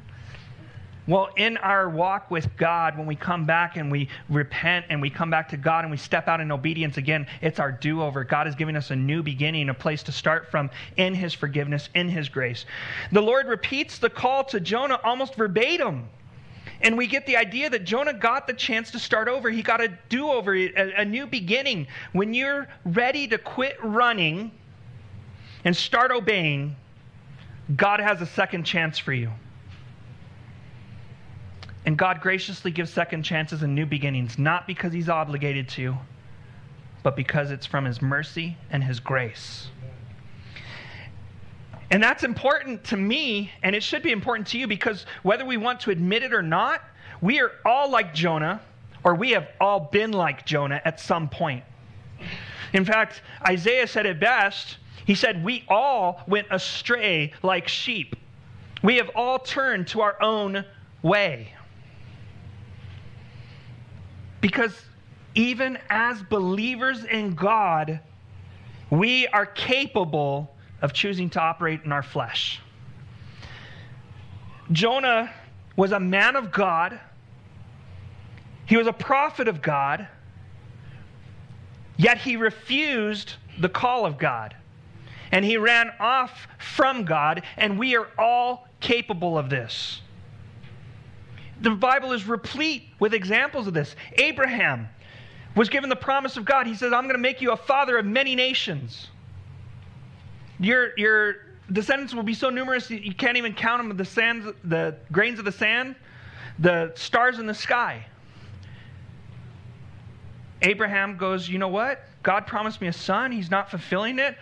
Well, 1.05 1.29
in 1.35 1.57
our 1.57 1.89
walk 1.89 2.31
with 2.31 2.55
God, 2.55 2.97
when 2.97 3.05
we 3.05 3.17
come 3.17 3.45
back 3.45 3.75
and 3.75 3.91
we 3.91 4.07
repent 4.29 4.85
and 4.87 5.01
we 5.01 5.09
come 5.09 5.29
back 5.29 5.49
to 5.49 5.57
God 5.57 5.83
and 5.83 5.91
we 5.91 5.97
step 5.97 6.29
out 6.29 6.39
in 6.39 6.49
obedience 6.49 6.95
again, 6.95 7.27
it's 7.41 7.59
our 7.59 7.73
do 7.73 8.01
over. 8.01 8.23
God 8.23 8.47
is 8.47 8.55
giving 8.55 8.77
us 8.77 8.89
a 8.89 8.95
new 8.95 9.21
beginning, 9.21 9.67
a 9.67 9.73
place 9.73 10.01
to 10.03 10.13
start 10.13 10.49
from 10.49 10.69
in 10.95 11.13
His 11.13 11.33
forgiveness, 11.33 11.89
in 11.93 12.07
His 12.07 12.29
grace. 12.29 12.65
The 13.11 13.21
Lord 13.21 13.47
repeats 13.47 13.97
the 13.97 14.09
call 14.09 14.45
to 14.45 14.61
Jonah 14.61 14.97
almost 15.03 15.35
verbatim 15.35 16.07
And 16.83 16.97
we 16.97 17.07
get 17.07 17.25
the 17.25 17.37
idea 17.37 17.69
that 17.69 17.85
Jonah 17.85 18.13
got 18.13 18.45
the 18.45 18.53
chance 18.53 18.91
to 18.91 18.99
start 18.99 19.29
over. 19.29 19.49
He 19.49 19.63
got 19.63 19.81
a 19.81 19.87
do 20.09 20.29
over, 20.29 20.53
a, 20.53 20.93
a 20.97 21.05
new 21.05 21.25
beginning. 21.25 21.87
When 22.11 22.33
you're 22.33 22.67
ready 22.85 23.25
to 23.29 23.37
quit 23.37 23.77
running 23.81 24.51
and 25.63 25.75
start 25.75 26.11
obeying, 26.11 26.75
God 27.77 28.01
has 28.01 28.21
a 28.21 28.25
second 28.25 28.65
chance 28.65 28.99
for 28.99 29.13
you. 29.13 29.31
And 31.85 31.97
God 31.97 32.19
graciously 32.21 32.71
gives 32.71 32.91
second 32.91 33.23
chances 33.23 33.63
and 33.63 33.73
new 33.73 33.85
beginnings, 33.85 34.37
not 34.37 34.67
because 34.67 34.91
He's 34.91 35.09
obligated 35.09 35.69
to, 35.69 35.95
but 37.01 37.15
because 37.15 37.49
it's 37.49 37.65
from 37.65 37.85
His 37.85 38.01
mercy 38.01 38.57
and 38.69 38.83
His 38.83 38.99
grace. 38.99 39.67
And 41.93 42.01
that's 42.01 42.23
important 42.23 42.83
to 42.85 42.97
me, 42.97 43.51
and 43.61 43.75
it 43.75 43.83
should 43.83 44.01
be 44.01 44.11
important 44.11 44.47
to 44.47 44.57
you 44.57 44.65
because 44.65 45.05
whether 45.21 45.45
we 45.45 45.57
want 45.57 45.79
to 45.81 45.91
admit 45.91 46.23
it 46.23 46.33
or 46.33 46.41
not, 46.41 46.81
we 47.21 47.39
are 47.39 47.51
all 47.63 47.87
like 47.87 48.15
Jonah, 48.15 48.61
or 49.03 49.13
we 49.13 49.29
have 49.33 49.49
all 49.61 49.79
been 49.91 50.11
like 50.11 50.43
Jonah 50.43 50.81
at 50.85 50.99
some 50.99 51.29
point. 51.29 51.63
In 52.73 52.83
fact, 52.83 53.21
Isaiah 53.47 53.85
said 53.85 54.07
it 54.07 54.19
best. 54.19 54.77
He 55.05 55.13
said, 55.13 55.45
We 55.45 55.65
all 55.69 56.23
went 56.25 56.47
astray 56.49 57.31
like 57.43 57.67
sheep. 57.67 58.15
We 58.81 58.95
have 58.95 59.11
all 59.15 59.37
turned 59.37 59.85
to 59.89 60.01
our 60.01 60.19
own 60.19 60.65
way. 61.03 61.53
Because 64.41 64.83
even 65.35 65.77
as 65.91 66.23
believers 66.23 67.03
in 67.03 67.35
God, 67.35 67.99
we 68.89 69.27
are 69.27 69.45
capable 69.45 70.52
of 70.83 70.91
choosing 70.93 71.29
to 71.31 71.39
operate 71.39 71.81
in 71.85 71.91
our 71.91 72.03
flesh. 72.03 72.61
Jonah 74.71 75.33
was 75.77 75.93
a 75.93 75.99
man 75.99 76.35
of 76.35 76.51
God, 76.51 76.99
he 78.65 78.77
was 78.77 78.85
a 78.85 78.93
prophet 78.93 79.47
of 79.47 79.61
God, 79.61 80.07
yet 81.97 82.17
he 82.17 82.35
refused 82.35 83.33
the 83.59 83.69
call 83.69 84.05
of 84.05 84.17
God. 84.17 84.55
And 85.31 85.43
he 85.43 85.57
ran 85.57 85.91
off 85.99 86.47
from 86.59 87.05
God, 87.05 87.41
and 87.57 87.79
we 87.79 87.95
are 87.95 88.07
all 88.19 88.67
capable 88.79 89.35
of 89.37 89.49
this. 89.49 90.01
The 91.61 91.71
Bible 91.71 92.11
is 92.11 92.27
replete 92.27 92.89
with 92.99 93.13
examples 93.13 93.65
of 93.67 93.73
this. 93.73 93.95
Abraham 94.17 94.89
was 95.55 95.69
given 95.69 95.89
the 95.89 95.95
promise 95.95 96.37
of 96.37 96.45
God. 96.45 96.67
He 96.67 96.75
says, 96.75 96.93
I'm 96.93 97.03
going 97.03 97.15
to 97.15 97.21
make 97.21 97.41
you 97.41 97.51
a 97.51 97.57
father 97.57 97.97
of 97.97 98.05
many 98.05 98.35
nations. 98.35 99.07
Your, 100.63 100.97
your 100.97 101.35
descendants 101.73 102.13
will 102.13 102.23
be 102.23 102.33
so 102.33 102.49
numerous 102.49 102.89
you 102.89 103.13
can't 103.13 103.35
even 103.35 103.53
count 103.53 103.85
them, 103.85 103.97
the, 103.97 104.05
sands, 104.05 104.47
the 104.63 104.95
grains 105.11 105.37
of 105.37 105.45
the 105.45 105.51
sand, 105.51 105.95
the 106.59 106.93
stars 106.95 107.39
in 107.39 107.45
the 107.45 107.53
sky. 107.53 108.05
Abraham 110.61 111.17
goes, 111.17 111.49
You 111.49 111.59
know 111.59 111.67
what? 111.67 112.05
God 112.23 112.47
promised 112.47 112.79
me 112.79 112.87
a 112.87 112.93
son. 112.93 113.33
He's 113.33 113.51
not 113.51 113.69
fulfilling 113.69 114.19
it. 114.19 114.37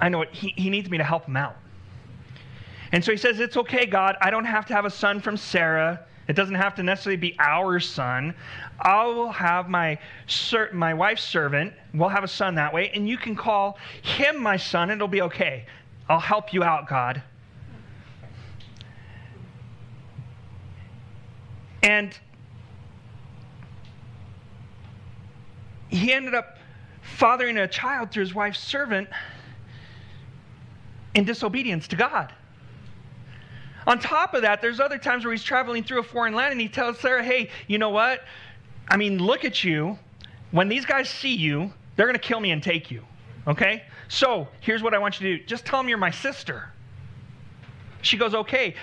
I 0.00 0.08
know 0.08 0.22
it. 0.22 0.32
He, 0.32 0.54
he 0.56 0.70
needs 0.70 0.88
me 0.88 0.98
to 0.98 1.04
help 1.04 1.26
him 1.26 1.36
out. 1.36 1.56
And 2.92 3.04
so 3.04 3.10
he 3.10 3.18
says, 3.18 3.40
It's 3.40 3.56
okay, 3.56 3.86
God. 3.86 4.16
I 4.20 4.30
don't 4.30 4.44
have 4.44 4.64
to 4.66 4.74
have 4.74 4.84
a 4.84 4.90
son 4.90 5.20
from 5.20 5.36
Sarah. 5.36 6.06
It 6.26 6.34
doesn't 6.34 6.54
have 6.54 6.74
to 6.76 6.82
necessarily 6.82 7.16
be 7.16 7.36
our 7.38 7.78
son. 7.80 8.34
I 8.80 9.04
will 9.04 9.30
have 9.30 9.68
my, 9.68 9.98
my 10.72 10.94
wife's 10.94 11.22
servant, 11.22 11.74
we'll 11.92 12.08
have 12.08 12.24
a 12.24 12.28
son 12.28 12.54
that 12.54 12.72
way, 12.72 12.90
and 12.94 13.08
you 13.08 13.16
can 13.16 13.36
call 13.36 13.78
him 14.02 14.42
my 14.42 14.56
son, 14.56 14.90
and 14.90 14.98
it'll 14.98 15.08
be 15.08 15.22
okay. 15.22 15.66
I'll 16.08 16.18
help 16.18 16.52
you 16.52 16.62
out, 16.62 16.88
God. 16.88 17.22
And 21.82 22.16
he 25.88 26.12
ended 26.12 26.34
up 26.34 26.58
fathering 27.02 27.58
a 27.58 27.68
child 27.68 28.10
through 28.10 28.22
his 28.22 28.34
wife's 28.34 28.58
servant 28.58 29.08
in 31.14 31.24
disobedience 31.24 31.86
to 31.88 31.96
God. 31.96 32.32
On 33.86 33.98
top 33.98 34.34
of 34.34 34.42
that, 34.42 34.62
there's 34.62 34.80
other 34.80 34.98
times 34.98 35.24
where 35.24 35.32
he's 35.32 35.42
traveling 35.42 35.84
through 35.84 36.00
a 36.00 36.04
foreign 36.04 36.34
land 36.34 36.52
and 36.52 36.60
he 36.60 36.68
tells 36.68 36.98
Sarah, 36.98 37.22
hey, 37.22 37.50
you 37.66 37.78
know 37.78 37.90
what? 37.90 38.22
I 38.88 38.96
mean, 38.96 39.18
look 39.18 39.44
at 39.44 39.62
you. 39.62 39.98
When 40.50 40.68
these 40.68 40.84
guys 40.84 41.08
see 41.08 41.34
you, 41.34 41.72
they're 41.96 42.06
going 42.06 42.18
to 42.18 42.26
kill 42.26 42.40
me 42.40 42.50
and 42.50 42.62
take 42.62 42.90
you. 42.90 43.04
Okay? 43.46 43.82
So 44.08 44.48
here's 44.60 44.82
what 44.82 44.94
I 44.94 44.98
want 44.98 45.20
you 45.20 45.28
to 45.28 45.38
do 45.38 45.44
just 45.44 45.66
tell 45.66 45.80
them 45.80 45.88
you're 45.88 45.98
my 45.98 46.10
sister. 46.10 46.70
She 48.02 48.16
goes, 48.16 48.34
okay. 48.34 48.74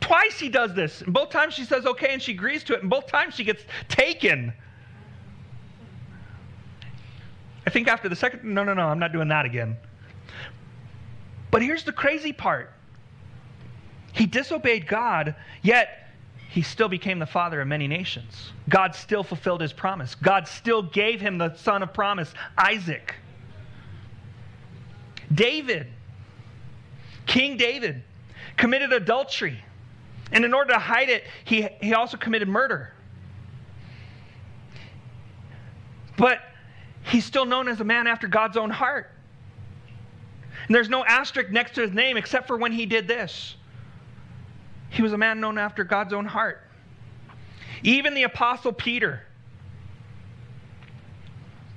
Twice 0.00 0.38
he 0.38 0.48
does 0.48 0.74
this. 0.74 1.02
And 1.02 1.14
both 1.14 1.30
times 1.30 1.54
she 1.54 1.64
says 1.64 1.86
okay 1.86 2.12
and 2.12 2.20
she 2.20 2.32
agrees 2.32 2.64
to 2.64 2.74
it. 2.74 2.80
And 2.80 2.90
both 2.90 3.06
times 3.06 3.34
she 3.34 3.44
gets 3.44 3.62
taken. 3.88 4.52
I 7.66 7.70
think 7.70 7.86
after 7.88 8.08
the 8.08 8.16
second, 8.16 8.42
no, 8.42 8.64
no, 8.64 8.74
no, 8.74 8.88
I'm 8.88 8.98
not 8.98 9.12
doing 9.12 9.28
that 9.28 9.46
again. 9.46 9.76
But 11.50 11.62
here's 11.62 11.84
the 11.84 11.92
crazy 11.92 12.32
part 12.32 12.72
he 14.12 14.26
disobeyed 14.26 14.86
God, 14.86 15.34
yet 15.62 16.10
he 16.50 16.60
still 16.60 16.88
became 16.88 17.18
the 17.18 17.26
father 17.26 17.62
of 17.62 17.68
many 17.68 17.88
nations. 17.88 18.52
God 18.68 18.94
still 18.94 19.24
fulfilled 19.24 19.62
his 19.62 19.72
promise. 19.72 20.14
God 20.14 20.46
still 20.46 20.82
gave 20.82 21.20
him 21.20 21.38
the 21.38 21.54
son 21.56 21.82
of 21.82 21.94
promise, 21.94 22.32
Isaac. 22.58 23.14
David, 25.34 25.86
King 27.26 27.56
David, 27.56 28.02
committed 28.58 28.92
adultery. 28.92 29.64
And 30.30 30.44
in 30.44 30.52
order 30.52 30.74
to 30.74 30.78
hide 30.78 31.08
it, 31.08 31.24
he, 31.44 31.68
he 31.80 31.94
also 31.94 32.18
committed 32.18 32.48
murder. 32.48 32.92
But 36.18 36.40
he's 37.02 37.24
still 37.24 37.46
known 37.46 37.66
as 37.66 37.80
a 37.80 37.84
man 37.84 38.06
after 38.06 38.28
God's 38.28 38.58
own 38.58 38.70
heart. 38.70 39.10
And 40.66 40.74
there's 40.74 40.90
no 40.90 41.02
asterisk 41.02 41.50
next 41.50 41.74
to 41.76 41.80
his 41.80 41.92
name 41.92 42.18
except 42.18 42.46
for 42.46 42.58
when 42.58 42.72
he 42.72 42.84
did 42.84 43.08
this. 43.08 43.56
He 44.92 45.00
was 45.00 45.14
a 45.14 45.18
man 45.18 45.40
known 45.40 45.56
after 45.56 45.84
God's 45.84 46.12
own 46.12 46.26
heart. 46.26 46.60
Even 47.82 48.12
the 48.14 48.24
Apostle 48.24 48.72
Peter, 48.72 49.22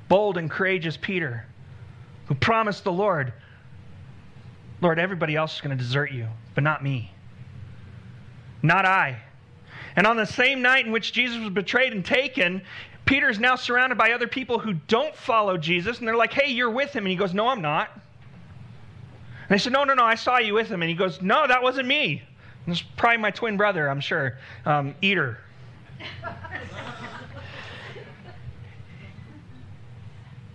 bold 0.09 0.37
and 0.37 0.51
courageous 0.51 0.97
Peter, 0.97 1.45
who 2.27 2.35
promised 2.35 2.83
the 2.83 2.91
Lord, 2.91 3.31
Lord, 4.81 4.99
everybody 4.99 5.35
else 5.35 5.55
is 5.55 5.61
going 5.61 5.75
to 5.75 5.81
desert 5.81 6.11
you, 6.11 6.27
but 6.53 6.63
not 6.63 6.83
me. 6.83 7.09
Not 8.61 8.85
I. 8.85 9.17
And 9.95 10.05
on 10.05 10.17
the 10.17 10.25
same 10.25 10.61
night 10.61 10.85
in 10.85 10.91
which 10.91 11.13
Jesus 11.13 11.39
was 11.39 11.51
betrayed 11.51 11.93
and 11.93 12.03
taken, 12.03 12.61
Peter 13.05 13.29
is 13.29 13.39
now 13.39 13.55
surrounded 13.55 13.97
by 13.97 14.11
other 14.11 14.27
people 14.27 14.59
who 14.59 14.73
don't 14.73 15.15
follow 15.15 15.57
Jesus, 15.57 15.99
and 15.99 16.07
they're 16.07 16.17
like, 16.17 16.33
hey, 16.33 16.51
you're 16.51 16.69
with 16.69 16.91
him. 16.91 17.05
And 17.05 17.11
he 17.11 17.15
goes, 17.15 17.33
no, 17.33 17.47
I'm 17.47 17.61
not. 17.61 17.91
And 17.93 19.49
they 19.49 19.57
said, 19.57 19.71
no, 19.71 19.85
no, 19.85 19.93
no, 19.93 20.03
I 20.03 20.15
saw 20.15 20.37
you 20.37 20.53
with 20.53 20.67
him. 20.67 20.81
And 20.81 20.89
he 20.89 20.95
goes, 20.95 21.21
no, 21.21 21.47
that 21.47 21.63
wasn't 21.63 21.87
me. 21.87 22.23
It's 22.67 22.81
probably 22.81 23.17
my 23.17 23.31
twin 23.31 23.57
brother, 23.57 23.87
I'm 23.87 24.01
sure. 24.01 24.37
Um, 24.65 24.95
Eater. 25.01 25.39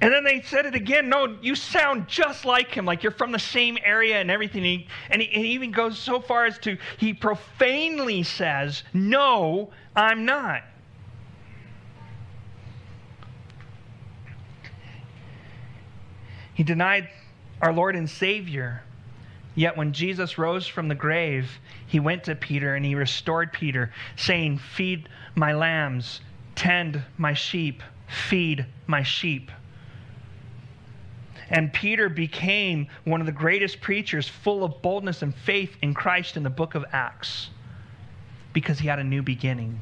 And 0.02 0.12
then 0.12 0.24
they 0.24 0.40
said 0.40 0.64
it 0.64 0.74
again. 0.74 1.10
No, 1.10 1.36
you 1.42 1.54
sound 1.54 2.08
just 2.08 2.46
like 2.46 2.72
him, 2.72 2.86
like 2.86 3.02
you're 3.02 3.12
from 3.12 3.32
the 3.32 3.38
same 3.38 3.76
area 3.84 4.18
and 4.18 4.30
everything. 4.30 4.64
He, 4.64 4.86
and 5.10 5.20
he, 5.20 5.28
and 5.28 5.44
he 5.44 5.52
even 5.52 5.72
goes 5.72 5.98
so 5.98 6.20
far 6.20 6.46
as 6.46 6.58
to, 6.60 6.78
he 6.96 7.12
profanely 7.12 8.22
says, 8.22 8.82
No, 8.94 9.70
I'm 9.94 10.24
not. 10.24 10.62
He 16.54 16.62
denied 16.62 17.08
our 17.60 17.72
Lord 17.72 17.94
and 17.94 18.08
Savior. 18.08 18.82
Yet 19.60 19.76
when 19.76 19.92
Jesus 19.92 20.38
rose 20.38 20.66
from 20.66 20.88
the 20.88 20.94
grave, 20.94 21.60
he 21.86 22.00
went 22.00 22.24
to 22.24 22.34
Peter 22.34 22.76
and 22.76 22.86
he 22.86 22.94
restored 22.94 23.52
Peter, 23.52 23.92
saying, 24.16 24.56
Feed 24.56 25.06
my 25.34 25.52
lambs, 25.52 26.22
tend 26.54 27.02
my 27.18 27.34
sheep, 27.34 27.82
feed 28.08 28.64
my 28.86 29.02
sheep. 29.02 29.50
And 31.50 31.70
Peter 31.74 32.08
became 32.08 32.88
one 33.04 33.20
of 33.20 33.26
the 33.26 33.34
greatest 33.34 33.82
preachers, 33.82 34.26
full 34.26 34.64
of 34.64 34.80
boldness 34.80 35.20
and 35.20 35.34
faith 35.34 35.76
in 35.82 35.92
Christ 35.92 36.38
in 36.38 36.42
the 36.42 36.48
book 36.48 36.74
of 36.74 36.86
Acts, 36.92 37.50
because 38.54 38.78
he 38.78 38.88
had 38.88 38.98
a 38.98 39.04
new 39.04 39.20
beginning. 39.20 39.78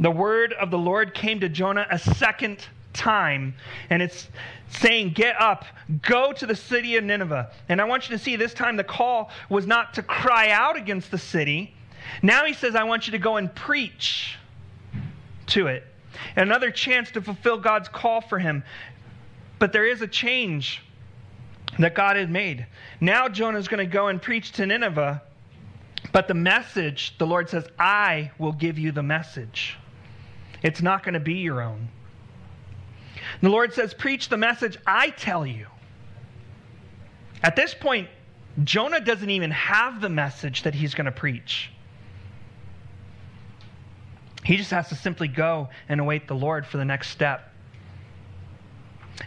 The 0.00 0.10
word 0.10 0.54
of 0.54 0.72
the 0.72 0.78
Lord 0.78 1.14
came 1.14 1.38
to 1.38 1.48
Jonah 1.48 1.86
a 1.88 2.00
second 2.00 2.66
time, 2.94 3.54
and 3.90 4.00
it's 4.00 4.28
saying, 4.68 5.10
Get 5.10 5.40
up, 5.40 5.64
go 6.02 6.32
to 6.32 6.46
the 6.46 6.56
city 6.56 6.96
of 6.96 7.04
Nineveh. 7.04 7.50
And 7.68 7.80
I 7.80 7.84
want 7.84 8.08
you 8.08 8.16
to 8.16 8.22
see 8.22 8.36
this 8.36 8.54
time 8.54 8.76
the 8.76 8.84
call 8.84 9.30
was 9.48 9.66
not 9.66 9.94
to 9.94 10.02
cry 10.02 10.50
out 10.50 10.76
against 10.76 11.10
the 11.10 11.18
city. 11.18 11.74
Now 12.22 12.44
he 12.44 12.52
says, 12.52 12.74
I 12.74 12.84
want 12.84 13.06
you 13.06 13.12
to 13.12 13.18
go 13.18 13.36
and 13.36 13.54
preach 13.54 14.36
to 15.48 15.66
it. 15.66 15.84
Another 16.36 16.70
chance 16.70 17.10
to 17.12 17.20
fulfill 17.20 17.58
God's 17.58 17.88
call 17.88 18.20
for 18.20 18.38
him. 18.38 18.62
But 19.58 19.72
there 19.72 19.86
is 19.86 20.02
a 20.02 20.06
change 20.06 20.82
that 21.78 21.94
God 21.94 22.16
had 22.16 22.30
made. 22.30 22.66
Now 23.00 23.28
Jonah 23.28 23.58
is 23.58 23.68
going 23.68 23.84
to 23.84 23.92
go 23.92 24.08
and 24.08 24.20
preach 24.20 24.52
to 24.52 24.66
Nineveh, 24.66 25.22
But 26.12 26.28
the 26.28 26.34
message, 26.34 27.16
the 27.18 27.26
Lord 27.26 27.48
says, 27.48 27.66
I 27.78 28.30
will 28.38 28.52
give 28.52 28.78
you 28.78 28.92
the 28.92 29.02
message. 29.02 29.76
It's 30.62 30.82
not 30.82 31.02
going 31.02 31.14
to 31.14 31.20
be 31.20 31.34
your 31.34 31.60
own. 31.60 31.88
The 33.44 33.50
Lord 33.50 33.74
says, 33.74 33.92
Preach 33.92 34.28
the 34.28 34.36
message 34.36 34.78
I 34.86 35.10
tell 35.10 35.46
you. 35.46 35.66
At 37.42 37.56
this 37.56 37.74
point, 37.74 38.08
Jonah 38.62 39.00
doesn't 39.00 39.28
even 39.28 39.50
have 39.50 40.00
the 40.00 40.08
message 40.08 40.62
that 40.62 40.74
he's 40.74 40.94
going 40.94 41.06
to 41.06 41.12
preach. 41.12 41.70
He 44.44 44.56
just 44.56 44.70
has 44.70 44.88
to 44.88 44.94
simply 44.94 45.28
go 45.28 45.68
and 45.88 46.00
await 46.00 46.28
the 46.28 46.34
Lord 46.34 46.66
for 46.66 46.76
the 46.76 46.84
next 46.84 47.08
step. 47.08 47.52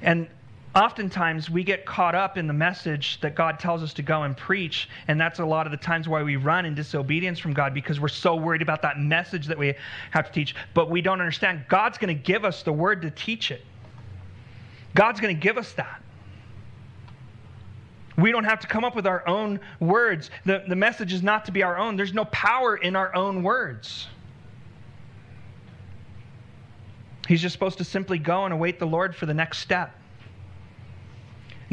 And 0.02 0.28
oftentimes 0.76 1.50
we 1.50 1.64
get 1.64 1.86
caught 1.86 2.16
up 2.16 2.38
in 2.38 2.48
the 2.48 2.54
message 2.54 3.20
that 3.22 3.36
God 3.36 3.60
tells 3.60 3.84
us 3.84 3.94
to 3.94 4.02
go 4.02 4.24
and 4.24 4.38
preach, 4.38 4.90
and 5.08 5.20
that's 5.20 5.40
a 5.40 5.46
lot 5.46 5.66
of 5.66 5.72
the 5.72 5.78
times 5.78 6.08
why 6.08 6.24
we 6.24 6.36
run 6.36 6.66
in 6.66 6.76
disobedience 6.76 7.40
from 7.40 7.54
God 7.54 7.74
because 7.74 8.00
we're 8.00 8.08
so 8.08 8.36
worried 8.36 8.62
about 8.62 8.82
that 8.84 9.00
message 9.00 9.48
that 9.48 9.58
we 9.58 9.74
have 10.12 10.28
to 10.28 10.32
teach. 10.32 10.56
But 10.74 10.90
we 10.90 11.02
don't 11.02 11.20
understand 11.20 11.66
God's 11.68 11.98
going 11.98 12.16
to 12.16 12.24
give 12.24 12.46
us 12.46 12.64
the 12.64 12.74
word 12.74 13.02
to 13.02 13.12
teach 13.12 13.52
it. 13.52 13.64
God's 14.96 15.20
going 15.20 15.36
to 15.36 15.40
give 15.40 15.58
us 15.58 15.74
that. 15.74 16.02
We 18.18 18.32
don't 18.32 18.46
have 18.46 18.60
to 18.62 18.68
come 18.68 18.84
up 18.84 18.96
with 18.96 19.06
our 19.06 19.28
own 19.28 19.60
words. 19.80 20.32
The, 20.44 20.64
the 20.68 20.76
message 20.76 21.14
is 21.14 21.22
not 21.22 21.46
to 21.46 21.52
be 21.52 21.62
our 21.62 21.78
own. 21.78 21.96
There's 21.96 22.16
no 22.16 22.26
power 22.26 22.76
in 22.76 22.96
our 22.96 23.16
own 23.16 23.44
words. 23.44 24.08
He's 27.28 27.42
just 27.42 27.54
supposed 27.54 27.78
to 27.78 27.84
simply 27.84 28.18
go 28.18 28.46
and 28.46 28.54
await 28.54 28.80
the 28.80 28.88
Lord 28.88 29.16
for 29.16 29.28
the 29.28 29.34
next 29.34 29.60
step. 29.60 29.94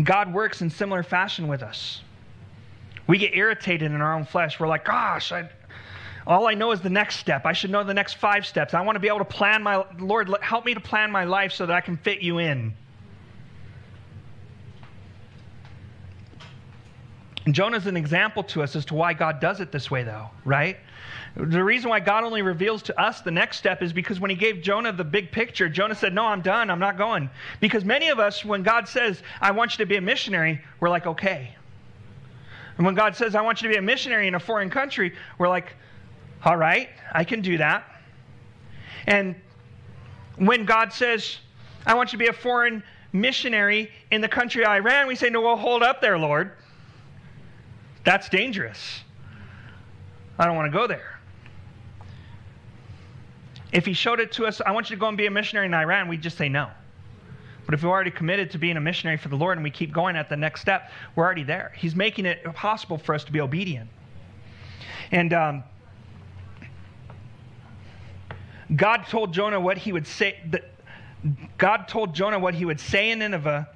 God 0.02 0.34
works 0.34 0.60
in 0.60 0.68
similar 0.68 1.02
fashion 1.02 1.48
with 1.48 1.62
us. 1.62 2.02
We 3.06 3.18
get 3.18 3.34
irritated 3.34 3.92
in 3.92 4.00
our 4.00 4.14
own 4.14 4.24
flesh. 4.24 4.58
We're 4.58 4.66
like, 4.66 4.84
gosh, 4.84 5.30
I, 5.30 5.48
all 6.26 6.46
I 6.46 6.54
know 6.54 6.72
is 6.72 6.80
the 6.80 6.90
next 6.90 7.16
step. 7.16 7.46
I 7.46 7.52
should 7.52 7.70
know 7.70 7.84
the 7.84 7.94
next 7.94 8.14
five 8.14 8.44
steps. 8.44 8.74
I 8.74 8.80
want 8.80 8.96
to 8.96 9.00
be 9.00 9.08
able 9.08 9.18
to 9.18 9.24
plan 9.24 9.62
my, 9.62 9.84
Lord, 9.98 10.34
help 10.42 10.64
me 10.66 10.74
to 10.74 10.80
plan 10.80 11.10
my 11.10 11.24
life 11.24 11.52
so 11.52 11.64
that 11.66 11.74
I 11.74 11.80
can 11.80 11.96
fit 11.96 12.20
you 12.20 12.38
in. 12.38 12.74
And 17.44 17.54
Jonah's 17.54 17.86
an 17.86 17.96
example 17.96 18.42
to 18.44 18.62
us 18.62 18.74
as 18.74 18.84
to 18.86 18.94
why 18.94 19.12
God 19.12 19.38
does 19.38 19.60
it 19.60 19.70
this 19.70 19.90
way, 19.90 20.02
though, 20.02 20.30
right? 20.44 20.78
The 21.36 21.62
reason 21.62 21.90
why 21.90 22.00
God 22.00 22.24
only 22.24 22.42
reveals 22.42 22.82
to 22.84 23.00
us 23.00 23.20
the 23.20 23.30
next 23.30 23.58
step 23.58 23.82
is 23.82 23.92
because 23.92 24.20
when 24.20 24.30
he 24.30 24.36
gave 24.36 24.62
Jonah 24.62 24.92
the 24.92 25.04
big 25.04 25.30
picture, 25.30 25.68
Jonah 25.68 25.94
said, 25.94 26.14
No, 26.14 26.24
I'm 26.24 26.40
done. 26.40 26.70
I'm 26.70 26.78
not 26.78 26.96
going. 26.96 27.28
Because 27.60 27.84
many 27.84 28.08
of 28.08 28.18
us, 28.18 28.44
when 28.44 28.62
God 28.62 28.88
says, 28.88 29.22
I 29.40 29.50
want 29.50 29.72
you 29.72 29.78
to 29.78 29.86
be 29.86 29.96
a 29.96 30.00
missionary, 30.00 30.60
we're 30.80 30.90
like, 30.90 31.06
Okay. 31.06 31.54
And 32.76 32.86
when 32.86 32.94
God 32.94 33.14
says, 33.14 33.34
I 33.34 33.42
want 33.42 33.62
you 33.62 33.68
to 33.68 33.74
be 33.74 33.78
a 33.78 33.82
missionary 33.82 34.26
in 34.26 34.34
a 34.36 34.40
foreign 34.40 34.70
country, 34.70 35.14
we're 35.38 35.48
like, 35.48 35.74
All 36.44 36.56
right, 36.56 36.88
I 37.12 37.24
can 37.24 37.42
do 37.42 37.58
that. 37.58 37.84
And 39.06 39.34
when 40.36 40.64
God 40.64 40.92
says, 40.92 41.38
I 41.84 41.94
want 41.94 42.12
you 42.12 42.18
to 42.18 42.24
be 42.24 42.28
a 42.28 42.32
foreign 42.32 42.82
missionary 43.12 43.90
in 44.10 44.20
the 44.20 44.28
country 44.28 44.64
Iran, 44.64 45.08
we 45.08 45.16
say, 45.16 45.30
No, 45.30 45.42
well, 45.42 45.56
hold 45.56 45.82
up 45.82 46.00
there, 46.00 46.16
Lord. 46.16 46.52
That's 48.04 48.28
dangerous. 48.28 49.02
I 50.38 50.46
don't 50.46 50.56
want 50.56 50.70
to 50.70 50.78
go 50.78 50.86
there. 50.86 51.18
If 53.72 53.86
he 53.86 53.92
showed 53.92 54.20
it 54.20 54.32
to 54.32 54.46
us, 54.46 54.60
I 54.64 54.70
want 54.70 54.90
you 54.90 54.96
to 54.96 55.00
go 55.00 55.08
and 55.08 55.16
be 55.16 55.26
a 55.26 55.30
missionary 55.30 55.66
in 55.66 55.74
Iran, 55.74 56.06
we'd 56.08 56.22
just 56.22 56.38
say 56.38 56.48
no. 56.48 56.70
But 57.64 57.74
if 57.74 57.82
we're 57.82 57.90
already 57.90 58.10
committed 58.10 58.50
to 58.52 58.58
being 58.58 58.76
a 58.76 58.80
missionary 58.80 59.16
for 59.16 59.28
the 59.28 59.36
Lord 59.36 59.56
and 59.56 59.64
we 59.64 59.70
keep 59.70 59.92
going 59.92 60.16
at 60.16 60.28
the 60.28 60.36
next 60.36 60.60
step, 60.60 60.90
we're 61.16 61.24
already 61.24 61.44
there. 61.44 61.72
He's 61.76 61.96
making 61.96 62.26
it 62.26 62.44
possible 62.54 62.98
for 62.98 63.14
us 63.14 63.24
to 63.24 63.32
be 63.32 63.40
obedient. 63.40 63.88
And 65.10 65.32
um, 65.32 65.64
God 68.76 69.06
told 69.08 69.32
Jonah 69.32 69.58
what 69.58 69.78
he 69.78 69.92
would 69.92 70.06
say. 70.06 70.38
God 71.56 71.88
told 71.88 72.14
Jonah 72.14 72.38
what 72.38 72.54
he 72.54 72.64
would 72.64 72.80
say 72.80 73.10
in 73.10 73.20
Nineveh. 73.20 73.68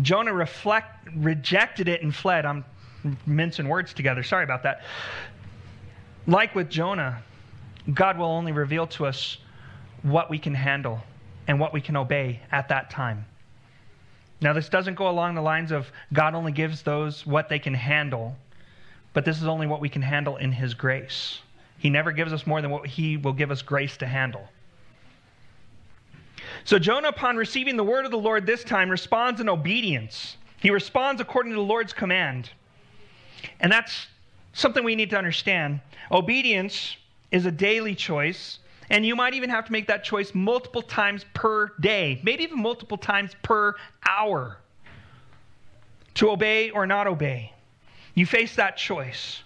Jonah 0.00 0.32
reflect, 0.32 1.08
rejected 1.16 1.88
it 1.88 2.02
and 2.02 2.14
fled. 2.14 2.46
I'm 2.46 2.64
mincing 3.26 3.68
words 3.68 3.92
together. 3.92 4.22
Sorry 4.22 4.44
about 4.44 4.62
that. 4.62 4.82
Like 6.26 6.54
with 6.54 6.70
Jonah, 6.70 7.22
God 7.92 8.18
will 8.18 8.26
only 8.26 8.52
reveal 8.52 8.86
to 8.88 9.06
us 9.06 9.38
what 10.02 10.30
we 10.30 10.38
can 10.38 10.54
handle 10.54 11.00
and 11.48 11.58
what 11.58 11.72
we 11.72 11.80
can 11.80 11.96
obey 11.96 12.40
at 12.52 12.68
that 12.68 12.90
time. 12.90 13.24
Now, 14.40 14.52
this 14.52 14.68
doesn't 14.68 14.96
go 14.96 15.08
along 15.08 15.34
the 15.34 15.42
lines 15.42 15.70
of 15.70 15.90
God 16.12 16.34
only 16.34 16.52
gives 16.52 16.82
those 16.82 17.24
what 17.24 17.48
they 17.48 17.58
can 17.58 17.74
handle, 17.74 18.36
but 19.12 19.24
this 19.24 19.40
is 19.40 19.46
only 19.46 19.66
what 19.66 19.80
we 19.80 19.88
can 19.88 20.02
handle 20.02 20.36
in 20.36 20.50
His 20.50 20.74
grace. 20.74 21.40
He 21.78 21.90
never 21.90 22.10
gives 22.12 22.32
us 22.32 22.46
more 22.46 22.60
than 22.60 22.70
what 22.70 22.86
He 22.86 23.16
will 23.16 23.32
give 23.32 23.50
us 23.50 23.62
grace 23.62 23.96
to 23.98 24.06
handle. 24.06 24.48
So, 26.64 26.78
Jonah, 26.78 27.08
upon 27.08 27.36
receiving 27.36 27.76
the 27.76 27.84
word 27.84 28.04
of 28.04 28.10
the 28.10 28.18
Lord 28.18 28.46
this 28.46 28.64
time, 28.64 28.88
responds 28.88 29.40
in 29.40 29.48
obedience. 29.48 30.36
He 30.60 30.70
responds 30.70 31.20
according 31.20 31.52
to 31.52 31.56
the 31.56 31.62
Lord's 31.62 31.92
command. 31.92 32.50
And 33.60 33.70
that's 33.70 34.06
something 34.52 34.84
we 34.84 34.94
need 34.94 35.10
to 35.10 35.18
understand. 35.18 35.80
Obedience 36.10 36.96
is 37.30 37.46
a 37.46 37.50
daily 37.50 37.94
choice, 37.94 38.58
and 38.90 39.04
you 39.04 39.16
might 39.16 39.34
even 39.34 39.50
have 39.50 39.64
to 39.66 39.72
make 39.72 39.86
that 39.86 40.04
choice 40.04 40.34
multiple 40.34 40.82
times 40.82 41.24
per 41.34 41.72
day, 41.80 42.20
maybe 42.22 42.44
even 42.44 42.60
multiple 42.60 42.98
times 42.98 43.32
per 43.42 43.74
hour 44.06 44.58
to 46.14 46.30
obey 46.30 46.70
or 46.70 46.86
not 46.86 47.06
obey. 47.06 47.52
You 48.14 48.26
face 48.26 48.56
that 48.56 48.76
choice. 48.76 49.42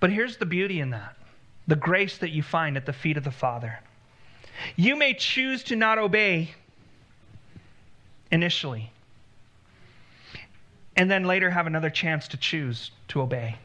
But 0.00 0.10
here's 0.10 0.36
the 0.36 0.46
beauty 0.46 0.80
in 0.80 0.90
that 0.90 1.16
the 1.66 1.76
grace 1.76 2.18
that 2.18 2.30
you 2.30 2.42
find 2.42 2.76
at 2.76 2.84
the 2.84 2.92
feet 2.92 3.16
of 3.16 3.22
the 3.22 3.30
Father. 3.30 3.78
You 4.74 4.96
may 4.96 5.14
choose 5.14 5.62
to 5.64 5.76
not 5.76 5.98
obey 5.98 6.50
initially 8.32 8.90
and 11.00 11.10
then 11.10 11.24
later 11.24 11.48
have 11.48 11.66
another 11.66 11.88
chance 11.88 12.28
to 12.28 12.36
choose 12.36 12.90
to 13.08 13.22
obey. 13.22 13.56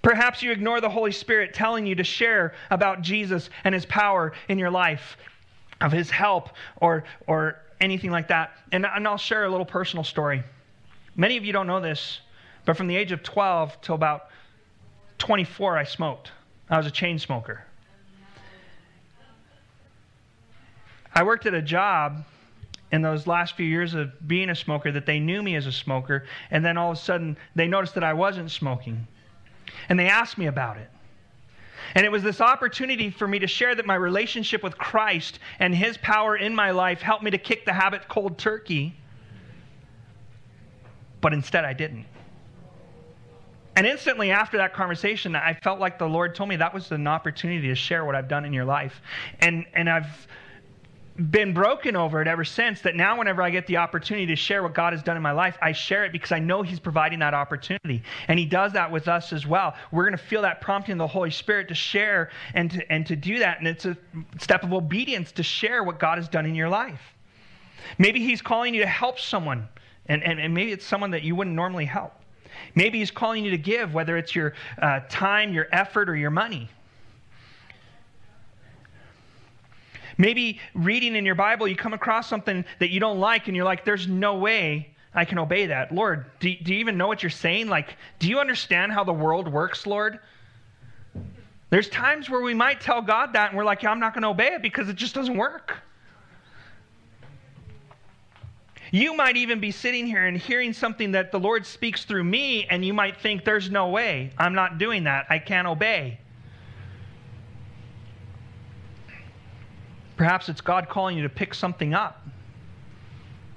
Perhaps 0.00 0.44
you 0.44 0.52
ignore 0.52 0.80
the 0.80 0.88
Holy 0.88 1.10
Spirit 1.10 1.52
telling 1.52 1.86
you 1.86 1.96
to 1.96 2.04
share 2.04 2.54
about 2.70 3.02
Jesus 3.02 3.50
and 3.64 3.74
his 3.74 3.84
power 3.84 4.32
in 4.48 4.60
your 4.60 4.70
life, 4.70 5.16
of 5.80 5.90
his 5.90 6.08
help, 6.08 6.50
or, 6.76 7.02
or 7.26 7.58
anything 7.80 8.12
like 8.12 8.28
that. 8.28 8.52
And, 8.70 8.86
and 8.86 9.08
I'll 9.08 9.16
share 9.16 9.44
a 9.44 9.50
little 9.50 9.66
personal 9.66 10.04
story. 10.04 10.44
Many 11.16 11.36
of 11.36 11.44
you 11.44 11.52
don't 11.52 11.66
know 11.66 11.80
this, 11.80 12.20
but 12.64 12.76
from 12.76 12.86
the 12.86 12.94
age 12.94 13.10
of 13.10 13.24
12 13.24 13.80
till 13.80 13.96
about 13.96 14.28
24, 15.18 15.76
I 15.76 15.82
smoked. 15.82 16.30
I 16.70 16.76
was 16.76 16.86
a 16.86 16.92
chain 16.92 17.18
smoker. 17.18 17.64
I 21.12 21.24
worked 21.24 21.46
at 21.46 21.54
a 21.54 21.62
job 21.62 22.24
in 22.92 23.02
those 23.02 23.26
last 23.26 23.56
few 23.56 23.66
years 23.66 23.94
of 23.94 24.28
being 24.28 24.50
a 24.50 24.54
smoker 24.54 24.92
that 24.92 25.06
they 25.06 25.18
knew 25.18 25.42
me 25.42 25.56
as 25.56 25.66
a 25.66 25.72
smoker, 25.72 26.24
and 26.50 26.64
then 26.64 26.76
all 26.76 26.92
of 26.92 26.98
a 26.98 27.00
sudden 27.00 27.36
they 27.54 27.66
noticed 27.66 27.94
that 27.94 28.04
I 28.04 28.12
wasn't 28.12 28.50
smoking. 28.50 29.06
And 29.88 29.98
they 29.98 30.08
asked 30.08 30.38
me 30.38 30.46
about 30.46 30.76
it. 30.76 30.88
And 31.94 32.04
it 32.04 32.10
was 32.10 32.22
this 32.22 32.40
opportunity 32.40 33.10
for 33.10 33.28
me 33.28 33.38
to 33.38 33.46
share 33.46 33.74
that 33.74 33.86
my 33.86 33.94
relationship 33.94 34.62
with 34.62 34.76
Christ 34.78 35.38
and 35.58 35.74
His 35.74 35.96
power 35.98 36.36
in 36.36 36.54
my 36.54 36.70
life 36.70 37.00
helped 37.00 37.22
me 37.22 37.30
to 37.30 37.38
kick 37.38 37.64
the 37.64 37.72
habit 37.72 38.08
cold 38.08 38.38
turkey. 38.38 38.96
But 41.20 41.32
instead, 41.32 41.64
I 41.64 41.72
didn't. 41.72 42.06
And 43.76 43.86
instantly 43.86 44.30
after 44.30 44.56
that 44.58 44.72
conversation, 44.72 45.34
I 45.34 45.54
felt 45.54 45.80
like 45.80 45.98
the 45.98 46.06
Lord 46.06 46.34
told 46.34 46.48
me 46.48 46.56
that 46.56 46.72
was 46.72 46.92
an 46.92 47.06
opportunity 47.06 47.68
to 47.68 47.74
share 47.74 48.04
what 48.04 48.14
I've 48.14 48.28
done 48.28 48.44
in 48.44 48.52
your 48.52 48.64
life. 48.64 49.00
And, 49.40 49.66
and 49.74 49.90
I've 49.90 50.28
been 51.30 51.54
broken 51.54 51.94
over 51.94 52.20
it 52.20 52.26
ever 52.26 52.44
since 52.44 52.80
that 52.80 52.96
now 52.96 53.16
whenever 53.16 53.40
i 53.40 53.48
get 53.48 53.66
the 53.68 53.76
opportunity 53.76 54.26
to 54.26 54.34
share 54.34 54.64
what 54.64 54.74
god 54.74 54.92
has 54.92 55.02
done 55.02 55.16
in 55.16 55.22
my 55.22 55.30
life 55.30 55.56
i 55.62 55.70
share 55.70 56.04
it 56.04 56.10
because 56.10 56.32
i 56.32 56.40
know 56.40 56.62
he's 56.62 56.80
providing 56.80 57.20
that 57.20 57.34
opportunity. 57.34 58.02
And 58.28 58.38
he 58.38 58.44
does 58.44 58.72
that 58.72 58.90
with 58.90 59.08
us 59.08 59.32
as 59.32 59.46
well. 59.46 59.74
We're 59.90 60.04
going 60.04 60.16
to 60.16 60.24
feel 60.24 60.42
that 60.42 60.60
prompting 60.60 60.92
of 60.92 60.98
the 60.98 61.06
holy 61.06 61.30
spirit 61.30 61.68
to 61.68 61.74
share 61.74 62.30
and 62.54 62.70
to, 62.70 62.92
and 62.92 63.06
to 63.06 63.16
do 63.16 63.38
that. 63.38 63.58
And 63.58 63.66
it's 63.66 63.84
a 63.84 63.96
step 64.38 64.62
of 64.62 64.72
obedience 64.72 65.32
to 65.32 65.42
share 65.42 65.82
what 65.82 65.98
god 65.98 66.18
has 66.18 66.28
done 66.28 66.46
in 66.46 66.54
your 66.54 66.68
life. 66.68 67.00
Maybe 67.98 68.20
he's 68.20 68.42
calling 68.42 68.74
you 68.74 68.80
to 68.82 68.86
help 68.86 69.18
someone 69.18 69.68
and, 70.06 70.22
and, 70.22 70.38
and 70.38 70.54
maybe 70.54 70.72
it's 70.72 70.86
someone 70.86 71.10
that 71.12 71.22
you 71.22 71.34
wouldn't 71.34 71.56
normally 71.56 71.84
help. 71.84 72.12
Maybe 72.74 72.98
he's 72.98 73.10
calling 73.10 73.44
you 73.44 73.50
to 73.50 73.58
give 73.58 73.94
whether 73.94 74.16
it's 74.16 74.34
your 74.34 74.54
uh, 74.80 75.00
time 75.08 75.52
your 75.52 75.66
effort 75.72 76.08
or 76.08 76.16
your 76.16 76.30
money 76.30 76.68
Maybe 80.16 80.60
reading 80.74 81.16
in 81.16 81.24
your 81.24 81.34
Bible, 81.34 81.66
you 81.66 81.76
come 81.76 81.92
across 81.92 82.28
something 82.28 82.64
that 82.78 82.90
you 82.90 83.00
don't 83.00 83.18
like, 83.18 83.48
and 83.48 83.56
you're 83.56 83.64
like, 83.64 83.84
there's 83.84 84.06
no 84.06 84.36
way 84.36 84.94
I 85.14 85.24
can 85.24 85.38
obey 85.38 85.66
that. 85.66 85.92
Lord, 85.92 86.26
do, 86.40 86.54
do 86.56 86.72
you 86.72 86.80
even 86.80 86.96
know 86.96 87.06
what 87.06 87.22
you're 87.22 87.30
saying? 87.30 87.68
Like, 87.68 87.96
do 88.18 88.28
you 88.28 88.40
understand 88.40 88.92
how 88.92 89.04
the 89.04 89.12
world 89.12 89.48
works, 89.48 89.86
Lord? 89.86 90.18
There's 91.70 91.88
times 91.88 92.30
where 92.30 92.40
we 92.40 92.54
might 92.54 92.80
tell 92.80 93.02
God 93.02 93.32
that, 93.32 93.50
and 93.50 93.58
we're 93.58 93.64
like, 93.64 93.82
yeah, 93.82 93.90
I'm 93.90 94.00
not 94.00 94.14
going 94.14 94.22
to 94.22 94.28
obey 94.28 94.54
it 94.54 94.62
because 94.62 94.88
it 94.88 94.96
just 94.96 95.14
doesn't 95.14 95.36
work. 95.36 95.78
You 98.92 99.16
might 99.16 99.36
even 99.36 99.58
be 99.58 99.72
sitting 99.72 100.06
here 100.06 100.26
and 100.26 100.36
hearing 100.36 100.72
something 100.72 101.12
that 101.12 101.32
the 101.32 101.40
Lord 101.40 101.66
speaks 101.66 102.04
through 102.04 102.22
me, 102.22 102.66
and 102.66 102.84
you 102.84 102.94
might 102.94 103.20
think, 103.20 103.44
there's 103.44 103.70
no 103.70 103.88
way. 103.88 104.30
I'm 104.38 104.54
not 104.54 104.78
doing 104.78 105.04
that. 105.04 105.26
I 105.28 105.40
can't 105.40 105.66
obey. 105.66 106.20
Perhaps 110.16 110.48
it's 110.48 110.60
God 110.60 110.88
calling 110.88 111.16
you 111.16 111.22
to 111.22 111.28
pick 111.28 111.54
something 111.54 111.94
up. 111.94 112.26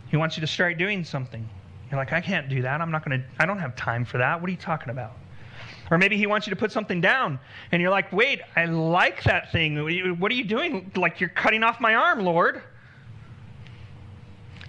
He 0.10 0.18
wants 0.18 0.38
you 0.38 0.42
to 0.42 0.48
start 0.48 0.78
doing 0.78 1.04
something. 1.04 1.48
You're 1.92 2.00
like, 2.00 2.14
I 2.14 2.22
can't 2.22 2.50
do 2.50 2.62
that. 2.64 2.82
I'm 2.82 2.92
not 2.92 3.06
going 3.06 3.20
to, 3.22 3.26
I 3.40 3.46
don't 3.46 3.60
have 3.60 3.76
time 3.76 4.06
for 4.06 4.18
that. 4.18 4.42
What 4.42 4.48
are 4.48 4.52
you 4.52 4.58
talking 4.58 4.90
about? 4.90 5.14
Or 5.90 5.98
maybe 5.98 6.18
he 6.18 6.28
wants 6.28 6.48
you 6.48 6.52
to 6.52 6.58
put 6.58 6.72
something 6.72 7.00
down 7.00 7.40
and 7.72 7.82
you're 7.82 7.92
like, 7.92 8.12
wait, 8.12 8.42
I 8.56 8.66
like 8.66 9.24
that 9.24 9.52
thing. 9.52 9.78
What 10.20 10.32
are 10.32 10.36
you 10.36 10.44
doing? 10.44 10.92
Like 10.96 11.20
you're 11.20 11.30
cutting 11.30 11.64
off 11.64 11.80
my 11.80 11.96
arm, 11.96 12.26
Lord. 12.26 12.62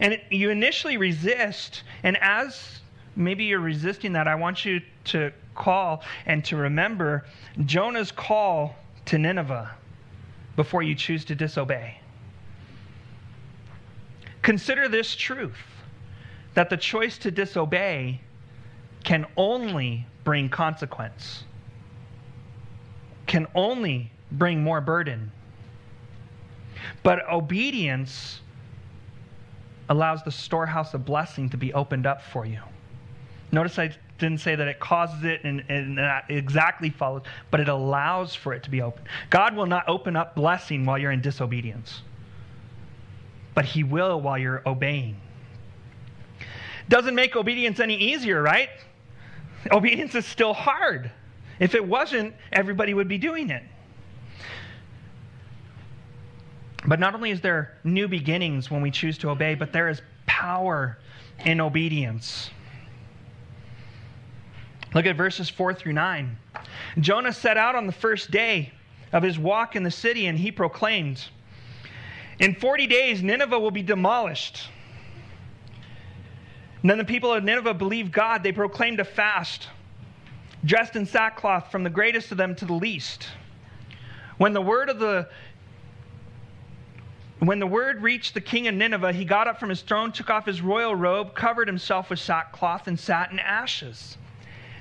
And 0.00 0.20
you 0.30 0.50
initially 0.50 0.96
resist. 0.96 1.82
And 2.04 2.16
as 2.20 2.80
maybe 3.16 3.44
you're 3.44 3.58
resisting 3.58 4.12
that, 4.12 4.28
I 4.28 4.36
want 4.36 4.64
you 4.64 4.80
to 5.06 5.32
call 5.56 6.04
and 6.26 6.44
to 6.44 6.56
remember 6.56 7.26
Jonah's 7.64 8.12
call 8.12 8.76
to 9.06 9.18
Nineveh 9.18 9.74
before 10.58 10.82
you 10.82 10.92
choose 10.92 11.24
to 11.24 11.36
disobey. 11.36 12.00
Consider 14.42 14.88
this 14.88 15.14
truth 15.14 15.56
that 16.54 16.68
the 16.68 16.76
choice 16.76 17.16
to 17.18 17.30
disobey 17.30 18.20
can 19.04 19.24
only 19.36 20.04
bring 20.24 20.48
consequence, 20.48 21.44
can 23.28 23.46
only 23.54 24.10
bring 24.32 24.60
more 24.60 24.80
burden. 24.80 25.30
But 27.04 27.20
obedience 27.30 28.40
allows 29.88 30.24
the 30.24 30.32
storehouse 30.32 30.92
of 30.92 31.04
blessing 31.04 31.48
to 31.50 31.56
be 31.56 31.72
opened 31.72 32.04
up 32.04 32.20
for 32.20 32.44
you. 32.44 32.62
Notice 33.52 33.78
I 33.78 33.96
didn't 34.18 34.40
say 34.40 34.54
that 34.54 34.68
it 34.68 34.80
causes 34.80 35.24
it 35.24 35.42
and, 35.44 35.64
and 35.68 35.98
that 35.98 36.24
exactly 36.28 36.90
follows, 36.90 37.22
but 37.50 37.60
it 37.60 37.68
allows 37.68 38.34
for 38.34 38.52
it 38.52 38.62
to 38.64 38.70
be 38.70 38.82
open. 38.82 39.04
God 39.30 39.54
will 39.56 39.66
not 39.66 39.88
open 39.88 40.16
up 40.16 40.34
blessing 40.34 40.84
while 40.84 40.98
you're 40.98 41.12
in 41.12 41.20
disobedience, 41.20 42.02
but 43.54 43.64
He 43.64 43.84
will 43.84 44.20
while 44.20 44.38
you're 44.38 44.62
obeying. 44.66 45.20
Doesn't 46.88 47.14
make 47.14 47.36
obedience 47.36 47.80
any 47.80 47.96
easier, 47.96 48.42
right? 48.42 48.70
Obedience 49.70 50.14
is 50.14 50.26
still 50.26 50.54
hard. 50.54 51.10
If 51.60 51.74
it 51.74 51.86
wasn't, 51.86 52.34
everybody 52.52 52.94
would 52.94 53.08
be 53.08 53.18
doing 53.18 53.50
it. 53.50 53.62
But 56.86 57.00
not 57.00 57.14
only 57.14 57.30
is 57.30 57.40
there 57.40 57.76
new 57.84 58.08
beginnings 58.08 58.70
when 58.70 58.80
we 58.80 58.90
choose 58.90 59.18
to 59.18 59.30
obey, 59.30 59.54
but 59.54 59.72
there 59.72 59.88
is 59.88 60.00
power 60.26 60.98
in 61.44 61.60
obedience. 61.60 62.50
Look 64.94 65.06
at 65.06 65.16
verses 65.16 65.48
4 65.48 65.74
through 65.74 65.92
9. 65.92 66.36
Jonah 67.00 67.32
set 67.32 67.56
out 67.56 67.74
on 67.74 67.86
the 67.86 67.92
first 67.92 68.30
day 68.30 68.72
of 69.12 69.22
his 69.22 69.38
walk 69.38 69.76
in 69.76 69.82
the 69.82 69.90
city, 69.90 70.26
and 70.26 70.38
he 70.38 70.50
proclaimed, 70.50 71.28
In 72.38 72.54
40 72.54 72.86
days, 72.86 73.22
Nineveh 73.22 73.58
will 73.58 73.70
be 73.70 73.82
demolished. 73.82 74.68
And 76.82 76.90
then 76.90 76.98
the 76.98 77.04
people 77.04 77.32
of 77.32 77.44
Nineveh 77.44 77.74
believed 77.74 78.12
God. 78.12 78.42
They 78.42 78.52
proclaimed 78.52 79.00
a 79.00 79.04
fast, 79.04 79.68
dressed 80.64 80.96
in 80.96 81.06
sackcloth 81.06 81.70
from 81.70 81.82
the 81.82 81.90
greatest 81.90 82.30
of 82.30 82.38
them 82.38 82.54
to 82.56 82.64
the 82.64 82.72
least. 82.72 83.28
When 84.38 84.52
the 84.52 84.62
word 84.62 84.88
of 84.88 84.98
the 84.98 85.28
when 87.40 87.60
the 87.60 87.66
word 87.66 88.02
reached 88.02 88.34
the 88.34 88.40
king 88.40 88.66
of 88.66 88.74
Nineveh, 88.74 89.12
he 89.12 89.24
got 89.24 89.46
up 89.46 89.60
from 89.60 89.68
his 89.68 89.82
throne, 89.82 90.10
took 90.10 90.28
off 90.28 90.44
his 90.44 90.60
royal 90.60 90.96
robe, 90.96 91.36
covered 91.36 91.68
himself 91.68 92.10
with 92.10 92.18
sackcloth, 92.18 92.88
and 92.88 92.98
sat 92.98 93.30
in 93.30 93.38
ashes. 93.38 94.16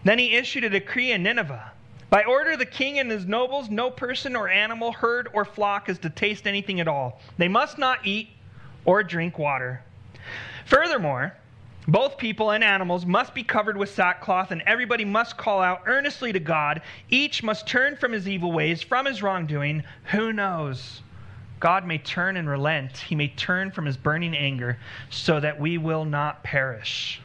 Then 0.04 0.20
he 0.20 0.36
issued 0.36 0.64
a 0.64 0.70
decree 0.70 1.12
in 1.12 1.24
Nineveh. 1.24 1.72
By 2.10 2.24
order 2.24 2.52
of 2.52 2.60
the 2.60 2.66
king 2.66 3.00
and 3.00 3.12
his 3.12 3.26
nobles, 3.26 3.70
no 3.70 3.92
person 3.92 4.36
or 4.36 4.48
animal, 4.48 4.94
herd 4.94 5.28
or 5.34 5.44
flock 5.44 5.90
is 5.90 6.00
to 6.00 6.10
taste 6.10 6.48
anything 6.48 6.80
at 6.80 6.88
all. 6.88 7.20
They 7.38 7.50
must 7.50 7.78
not 7.78 8.06
eat 8.06 8.30
or 8.86 9.04
drink 9.04 9.38
water. 9.38 9.82
Furthermore, 10.66 11.34
both 11.90 12.18
people 12.18 12.52
and 12.52 12.64
animals 12.64 13.06
must 13.06 13.34
be 13.34 13.44
covered 13.44 13.78
with 13.78 13.90
sackcloth, 13.90 14.52
and 14.52 14.62
everybody 14.66 15.06
must 15.06 15.38
call 15.38 15.62
out 15.62 15.84
earnestly 15.86 16.34
to 16.34 16.40
God. 16.40 16.82
Each 17.10 17.44
must 17.44 17.68
turn 17.68 17.96
from 17.96 18.12
his 18.12 18.28
evil 18.28 18.52
ways, 18.52 18.82
from 18.82 19.06
his 19.06 19.24
wrongdoing. 19.24 19.84
Who 20.12 20.34
knows? 20.34 21.02
God 21.60 21.86
may 21.86 21.98
turn 21.98 22.38
and 22.38 22.50
relent. 22.50 22.98
He 22.98 23.16
may 23.16 23.30
turn 23.30 23.72
from 23.72 23.86
his 23.86 23.98
burning 23.98 24.36
anger 24.36 24.78
so 25.10 25.40
that 25.40 25.60
we 25.60 25.78
will 25.78 26.06
not 26.06 26.44
perish. 26.44 27.22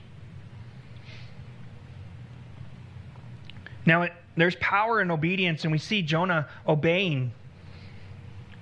Now, 3.87 4.03
it, 4.03 4.12
there's 4.37 4.57
power 4.57 5.01
in 5.01 5.11
obedience, 5.11 5.64
and 5.64 5.73
we 5.73 5.79
see 5.79 6.03
Jonah 6.03 6.49
obeying. 6.66 7.33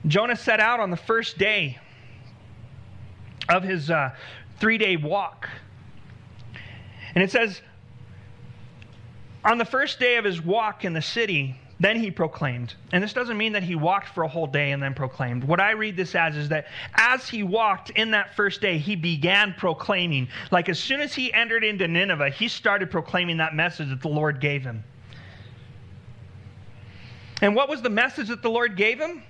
Jonah 0.06 0.36
set 0.36 0.60
out 0.60 0.80
on 0.80 0.90
the 0.90 0.96
first 0.96 1.38
day 1.38 1.78
of 3.48 3.62
his 3.62 3.90
uh, 3.90 4.10
three 4.58 4.78
day 4.78 4.96
walk. 4.96 5.48
And 7.14 7.24
it 7.24 7.30
says, 7.30 7.60
on 9.44 9.58
the 9.58 9.64
first 9.64 9.98
day 9.98 10.16
of 10.16 10.24
his 10.24 10.40
walk 10.40 10.84
in 10.84 10.92
the 10.92 11.02
city, 11.02 11.56
then 11.80 11.98
he 11.98 12.10
proclaimed. 12.10 12.74
And 12.92 13.02
this 13.02 13.14
doesn't 13.14 13.38
mean 13.38 13.54
that 13.54 13.62
he 13.62 13.74
walked 13.74 14.08
for 14.08 14.22
a 14.22 14.28
whole 14.28 14.46
day 14.46 14.72
and 14.72 14.82
then 14.82 14.92
proclaimed. 14.92 15.44
What 15.44 15.60
I 15.60 15.70
read 15.70 15.96
this 15.96 16.14
as 16.14 16.36
is 16.36 16.50
that 16.50 16.66
as 16.94 17.26
he 17.26 17.42
walked 17.42 17.90
in 17.90 18.10
that 18.10 18.36
first 18.36 18.60
day, 18.60 18.76
he 18.76 18.96
began 18.96 19.54
proclaiming. 19.54 20.28
Like 20.50 20.68
as 20.68 20.78
soon 20.78 21.00
as 21.00 21.14
he 21.14 21.32
entered 21.32 21.64
into 21.64 21.88
Nineveh, 21.88 22.30
he 22.30 22.48
started 22.48 22.90
proclaiming 22.90 23.38
that 23.38 23.54
message 23.54 23.88
that 23.88 24.02
the 24.02 24.08
Lord 24.08 24.40
gave 24.40 24.62
him. 24.62 24.84
And 27.40 27.54
what 27.54 27.68
was 27.68 27.82
the 27.82 27.90
message 27.90 28.28
that 28.28 28.42
the 28.42 28.50
Lord 28.50 28.76
gave 28.76 29.00
him? 29.00 29.22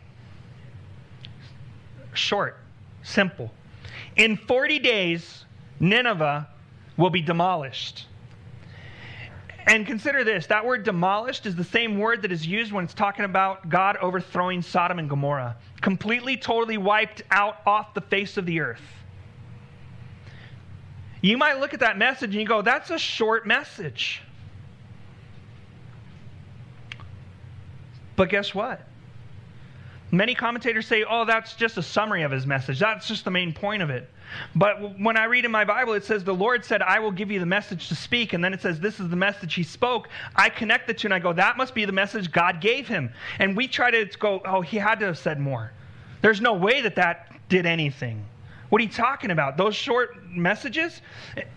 Short, 2.12 2.56
simple. 3.02 3.50
In 4.16 4.36
40 4.36 4.78
days, 4.80 5.44
Nineveh 5.78 6.48
will 6.96 7.10
be 7.10 7.22
demolished. 7.22 8.06
And 9.66 9.86
consider 9.86 10.24
this 10.24 10.46
that 10.46 10.64
word 10.64 10.82
demolished 10.82 11.46
is 11.46 11.54
the 11.54 11.64
same 11.64 11.98
word 11.98 12.22
that 12.22 12.32
is 12.32 12.46
used 12.46 12.72
when 12.72 12.84
it's 12.84 12.94
talking 12.94 13.24
about 13.24 13.68
God 13.68 13.96
overthrowing 13.98 14.62
Sodom 14.62 14.98
and 14.98 15.08
Gomorrah. 15.08 15.56
Completely, 15.80 16.36
totally 16.36 16.78
wiped 16.78 17.22
out 17.30 17.58
off 17.66 17.94
the 17.94 18.00
face 18.00 18.36
of 18.36 18.46
the 18.46 18.60
earth. 18.60 18.82
You 21.22 21.36
might 21.36 21.60
look 21.60 21.74
at 21.74 21.80
that 21.80 21.98
message 21.98 22.30
and 22.30 22.40
you 22.40 22.46
go, 22.46 22.62
that's 22.62 22.90
a 22.90 22.98
short 22.98 23.46
message. 23.46 24.22
But 28.20 28.28
guess 28.28 28.54
what? 28.54 28.82
Many 30.10 30.34
commentators 30.34 30.86
say, 30.86 31.04
oh, 31.08 31.24
that's 31.24 31.54
just 31.54 31.78
a 31.78 31.82
summary 31.82 32.22
of 32.22 32.30
his 32.30 32.46
message. 32.46 32.78
That's 32.78 33.08
just 33.08 33.24
the 33.24 33.30
main 33.30 33.54
point 33.54 33.82
of 33.82 33.88
it. 33.88 34.10
But 34.54 35.00
when 35.00 35.16
I 35.16 35.24
read 35.24 35.46
in 35.46 35.50
my 35.50 35.64
Bible, 35.64 35.94
it 35.94 36.04
says, 36.04 36.22
The 36.22 36.34
Lord 36.34 36.62
said, 36.62 36.82
I 36.82 36.98
will 36.98 37.12
give 37.12 37.30
you 37.30 37.40
the 37.40 37.46
message 37.46 37.88
to 37.88 37.94
speak. 37.94 38.34
And 38.34 38.44
then 38.44 38.52
it 38.52 38.60
says, 38.60 38.78
This 38.78 39.00
is 39.00 39.08
the 39.08 39.16
message 39.16 39.54
he 39.54 39.62
spoke. 39.62 40.10
I 40.36 40.50
connect 40.50 40.86
the 40.86 40.92
two 40.92 41.06
and 41.06 41.14
I 41.14 41.18
go, 41.18 41.32
That 41.32 41.56
must 41.56 41.74
be 41.74 41.86
the 41.86 41.92
message 41.92 42.30
God 42.30 42.60
gave 42.60 42.86
him. 42.86 43.10
And 43.38 43.56
we 43.56 43.66
try 43.66 43.90
to 43.90 44.04
go, 44.18 44.42
Oh, 44.44 44.60
he 44.60 44.76
had 44.76 45.00
to 45.00 45.06
have 45.06 45.16
said 45.16 45.40
more. 45.40 45.72
There's 46.20 46.42
no 46.42 46.52
way 46.52 46.82
that 46.82 46.96
that 46.96 47.32
did 47.48 47.64
anything. 47.64 48.22
What 48.68 48.82
are 48.82 48.84
you 48.84 48.90
talking 48.90 49.30
about? 49.30 49.56
Those 49.56 49.74
short 49.74 50.28
messages? 50.28 51.00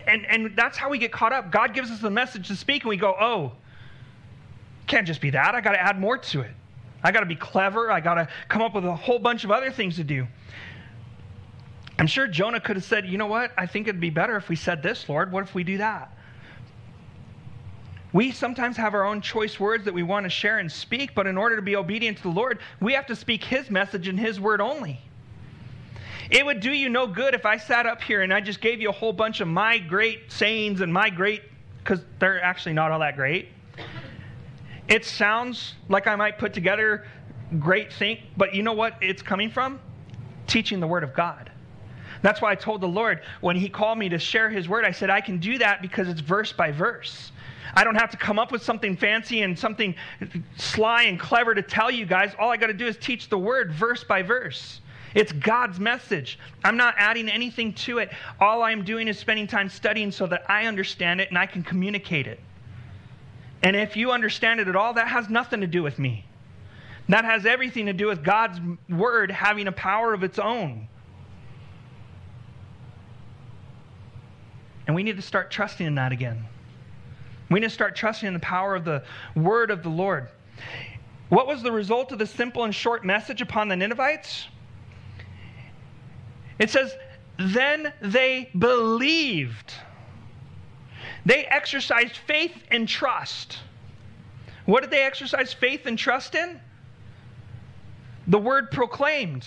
And, 0.06 0.24
and 0.24 0.56
that's 0.56 0.78
how 0.78 0.88
we 0.88 0.96
get 0.96 1.12
caught 1.12 1.34
up. 1.34 1.52
God 1.52 1.74
gives 1.74 1.90
us 1.90 2.00
the 2.00 2.08
message 2.08 2.48
to 2.48 2.56
speak, 2.56 2.84
and 2.84 2.88
we 2.88 2.96
go, 2.96 3.14
Oh, 3.20 3.52
can't 4.86 5.06
just 5.06 5.20
be 5.20 5.30
that. 5.30 5.54
I 5.54 5.60
got 5.60 5.72
to 5.72 5.80
add 5.80 5.98
more 5.98 6.18
to 6.18 6.40
it. 6.40 6.50
I 7.02 7.12
got 7.12 7.20
to 7.20 7.26
be 7.26 7.36
clever. 7.36 7.90
I 7.90 8.00
got 8.00 8.14
to 8.14 8.28
come 8.48 8.62
up 8.62 8.74
with 8.74 8.84
a 8.84 8.94
whole 8.94 9.18
bunch 9.18 9.44
of 9.44 9.50
other 9.50 9.70
things 9.70 9.96
to 9.96 10.04
do. 10.04 10.26
I'm 11.98 12.06
sure 12.06 12.26
Jonah 12.26 12.60
could 12.60 12.76
have 12.76 12.84
said, 12.84 13.06
You 13.06 13.18
know 13.18 13.26
what? 13.26 13.52
I 13.56 13.66
think 13.66 13.86
it'd 13.86 14.00
be 14.00 14.10
better 14.10 14.36
if 14.36 14.48
we 14.48 14.56
said 14.56 14.82
this, 14.82 15.08
Lord. 15.08 15.30
What 15.30 15.44
if 15.44 15.54
we 15.54 15.64
do 15.64 15.78
that? 15.78 16.10
We 18.12 18.30
sometimes 18.30 18.76
have 18.76 18.94
our 18.94 19.04
own 19.04 19.20
choice 19.20 19.58
words 19.58 19.84
that 19.84 19.92
we 19.92 20.04
want 20.04 20.24
to 20.24 20.30
share 20.30 20.58
and 20.58 20.70
speak, 20.70 21.14
but 21.14 21.26
in 21.26 21.36
order 21.36 21.56
to 21.56 21.62
be 21.62 21.74
obedient 21.74 22.18
to 22.18 22.22
the 22.22 22.28
Lord, 22.28 22.60
we 22.80 22.92
have 22.92 23.06
to 23.06 23.16
speak 23.16 23.42
His 23.42 23.70
message 23.70 24.06
and 24.06 24.18
His 24.18 24.40
word 24.40 24.60
only. 24.60 25.00
It 26.30 26.46
would 26.46 26.60
do 26.60 26.70
you 26.70 26.88
no 26.88 27.06
good 27.06 27.34
if 27.34 27.44
I 27.44 27.56
sat 27.56 27.86
up 27.86 28.00
here 28.00 28.22
and 28.22 28.32
I 28.32 28.40
just 28.40 28.60
gave 28.60 28.80
you 28.80 28.88
a 28.88 28.92
whole 28.92 29.12
bunch 29.12 29.40
of 29.40 29.48
my 29.48 29.78
great 29.78 30.30
sayings 30.30 30.80
and 30.80 30.92
my 30.92 31.10
great, 31.10 31.42
because 31.78 32.00
they're 32.18 32.42
actually 32.42 32.72
not 32.72 32.92
all 32.92 33.00
that 33.00 33.16
great. 33.16 33.48
It 34.88 35.04
sounds 35.04 35.74
like 35.88 36.06
I 36.06 36.16
might 36.16 36.38
put 36.38 36.52
together 36.52 37.06
great 37.58 37.92
think, 37.92 38.20
but 38.36 38.54
you 38.54 38.62
know 38.62 38.72
what 38.72 38.96
it's 39.00 39.22
coming 39.22 39.50
from? 39.50 39.80
Teaching 40.46 40.80
the 40.80 40.86
Word 40.86 41.04
of 41.04 41.14
God. 41.14 41.50
That's 42.22 42.40
why 42.40 42.52
I 42.52 42.54
told 42.54 42.80
the 42.80 42.88
Lord 42.88 43.20
when 43.40 43.56
He 43.56 43.68
called 43.68 43.98
me 43.98 44.08
to 44.10 44.18
share 44.18 44.48
His 44.48 44.68
word, 44.68 44.84
I 44.84 44.90
said, 44.90 45.10
I 45.10 45.20
can 45.20 45.38
do 45.38 45.58
that 45.58 45.82
because 45.82 46.08
it's 46.08 46.20
verse 46.20 46.52
by 46.52 46.70
verse. 46.70 47.32
I 47.74 47.84
don't 47.84 47.96
have 47.96 48.10
to 48.10 48.16
come 48.16 48.38
up 48.38 48.52
with 48.52 48.62
something 48.62 48.96
fancy 48.96 49.42
and 49.42 49.58
something 49.58 49.94
sly 50.56 51.04
and 51.04 51.18
clever 51.18 51.54
to 51.54 51.62
tell 51.62 51.90
you 51.90 52.06
guys. 52.06 52.32
All 52.38 52.50
I 52.50 52.56
got 52.56 52.68
to 52.68 52.74
do 52.74 52.86
is 52.86 52.96
teach 52.96 53.28
the 53.28 53.38
word 53.38 53.72
verse 53.72 54.04
by 54.04 54.22
verse. 54.22 54.80
It's 55.14 55.32
God's 55.32 55.78
message. 55.78 56.38
I'm 56.64 56.76
not 56.76 56.94
adding 56.98 57.28
anything 57.28 57.72
to 57.74 57.98
it. 57.98 58.10
All 58.40 58.62
I'm 58.62 58.84
doing 58.84 59.08
is 59.08 59.18
spending 59.18 59.46
time 59.46 59.68
studying 59.68 60.10
so 60.10 60.26
that 60.26 60.44
I 60.48 60.66
understand 60.66 61.20
it 61.20 61.28
and 61.28 61.38
I 61.38 61.46
can 61.46 61.62
communicate 61.62 62.26
it. 62.26 62.40
And 63.64 63.74
if 63.74 63.96
you 63.96 64.12
understand 64.12 64.60
it 64.60 64.68
at 64.68 64.76
all, 64.76 64.92
that 64.92 65.08
has 65.08 65.30
nothing 65.30 65.62
to 65.62 65.66
do 65.66 65.82
with 65.82 65.98
me. 65.98 66.26
That 67.08 67.24
has 67.24 67.46
everything 67.46 67.86
to 67.86 67.94
do 67.94 68.06
with 68.06 68.22
God's 68.22 68.60
word 68.90 69.30
having 69.30 69.66
a 69.68 69.72
power 69.72 70.12
of 70.12 70.22
its 70.22 70.38
own. 70.38 70.86
And 74.86 74.94
we 74.94 75.02
need 75.02 75.16
to 75.16 75.22
start 75.22 75.50
trusting 75.50 75.86
in 75.86 75.94
that 75.94 76.12
again. 76.12 76.44
We 77.50 77.58
need 77.58 77.68
to 77.68 77.74
start 77.74 77.96
trusting 77.96 78.26
in 78.26 78.34
the 78.34 78.40
power 78.40 78.74
of 78.74 78.84
the 78.84 79.02
word 79.34 79.70
of 79.70 79.82
the 79.82 79.88
Lord. 79.88 80.28
What 81.30 81.46
was 81.46 81.62
the 81.62 81.72
result 81.72 82.12
of 82.12 82.18
the 82.18 82.26
simple 82.26 82.64
and 82.64 82.74
short 82.74 83.02
message 83.02 83.40
upon 83.40 83.68
the 83.68 83.76
Ninevites? 83.76 84.46
It 86.58 86.68
says, 86.68 86.94
Then 87.38 87.94
they 88.02 88.50
believed. 88.58 89.72
They 91.26 91.44
exercised 91.44 92.16
faith 92.16 92.54
and 92.70 92.88
trust. 92.88 93.58
What 94.66 94.82
did 94.82 94.90
they 94.90 95.02
exercise 95.02 95.52
faith 95.52 95.86
and 95.86 95.98
trust 95.98 96.34
in? 96.34 96.60
The 98.26 98.38
word 98.38 98.70
proclaimed. 98.70 99.46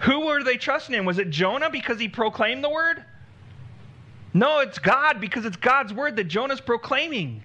Who 0.00 0.26
were 0.26 0.42
they 0.42 0.56
trusting 0.56 0.94
in? 0.94 1.04
Was 1.04 1.18
it 1.18 1.30
Jonah 1.30 1.70
because 1.70 1.98
he 2.00 2.08
proclaimed 2.08 2.64
the 2.64 2.70
word? 2.70 3.04
No, 4.32 4.60
it's 4.60 4.78
God 4.78 5.20
because 5.20 5.44
it's 5.44 5.56
God's 5.56 5.92
word 5.92 6.16
that 6.16 6.24
Jonah's 6.24 6.60
proclaiming. 6.60 7.42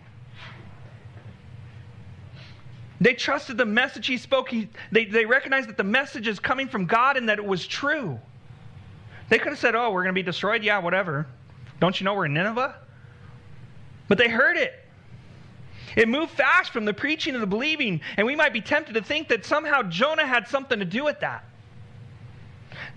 They 3.02 3.14
trusted 3.14 3.58
the 3.58 3.66
message 3.66 4.08
he 4.08 4.18
spoke. 4.18 4.50
He, 4.50 4.70
they, 4.92 5.06
they 5.06 5.26
recognized 5.26 5.68
that 5.68 5.78
the 5.78 5.84
message 5.84 6.28
is 6.28 6.40
coming 6.40 6.68
from 6.68 6.86
God 6.86 7.18
and 7.18 7.28
that 7.28 7.40
it 7.40 7.46
was 7.46 7.66
true. 7.68 8.20
They 9.30 9.38
could 9.38 9.50
have 9.50 9.60
said, 9.60 9.76
Oh, 9.76 9.92
we're 9.92 10.04
going 10.04 10.14
to 10.16 10.20
be 10.20 10.24
destroyed. 10.24 10.64
Yeah, 10.64 10.80
whatever. 10.80 11.28
Don't 11.80 12.00
you 12.00 12.06
know 12.06 12.14
we're 12.14 12.28
in 12.28 12.34
Nineveh? 12.34 12.76
But 14.08 14.18
they 14.18 14.30
heard 14.30 14.58
it. 14.58 14.74
It 15.96 16.10
moved 16.10 16.32
fast 16.32 16.72
from 16.72 16.86
the 16.86 16.94
preaching 16.94 17.34
to 17.34 17.40
the 17.40 17.48
believing, 17.48 18.02
and 18.18 18.28
we 18.28 18.36
might 18.36 18.54
be 18.54 18.62
tempted 18.62 18.94
to 18.94 19.02
think 19.02 19.30
that 19.30 19.46
somehow 19.46 19.84
Jonah 19.84 20.26
had 20.26 20.48
something 20.48 20.80
to 20.80 20.86
do 20.86 21.04
with 21.06 21.22
that. 21.22 21.46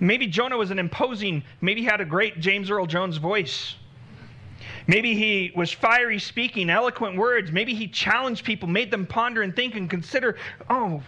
Maybe 0.00 0.26
Jonah 0.26 0.56
was 0.56 0.70
an 0.70 0.78
imposing, 0.78 1.44
maybe 1.60 1.82
he 1.82 1.86
had 1.86 2.00
a 2.00 2.04
great 2.04 2.40
James 2.40 2.70
Earl 2.70 2.86
Jones 2.86 3.16
voice. 3.16 3.76
Maybe 4.88 5.14
he 5.14 5.52
was 5.54 5.70
fiery 5.70 6.18
speaking, 6.18 6.70
eloquent 6.70 7.16
words. 7.16 7.52
Maybe 7.52 7.74
he 7.74 7.88
challenged 7.88 8.44
people, 8.44 8.68
made 8.68 8.90
them 8.90 9.06
ponder 9.06 9.42
and 9.42 9.54
think 9.54 9.76
and 9.76 9.88
consider, 9.88 10.36
oh, 10.70 11.02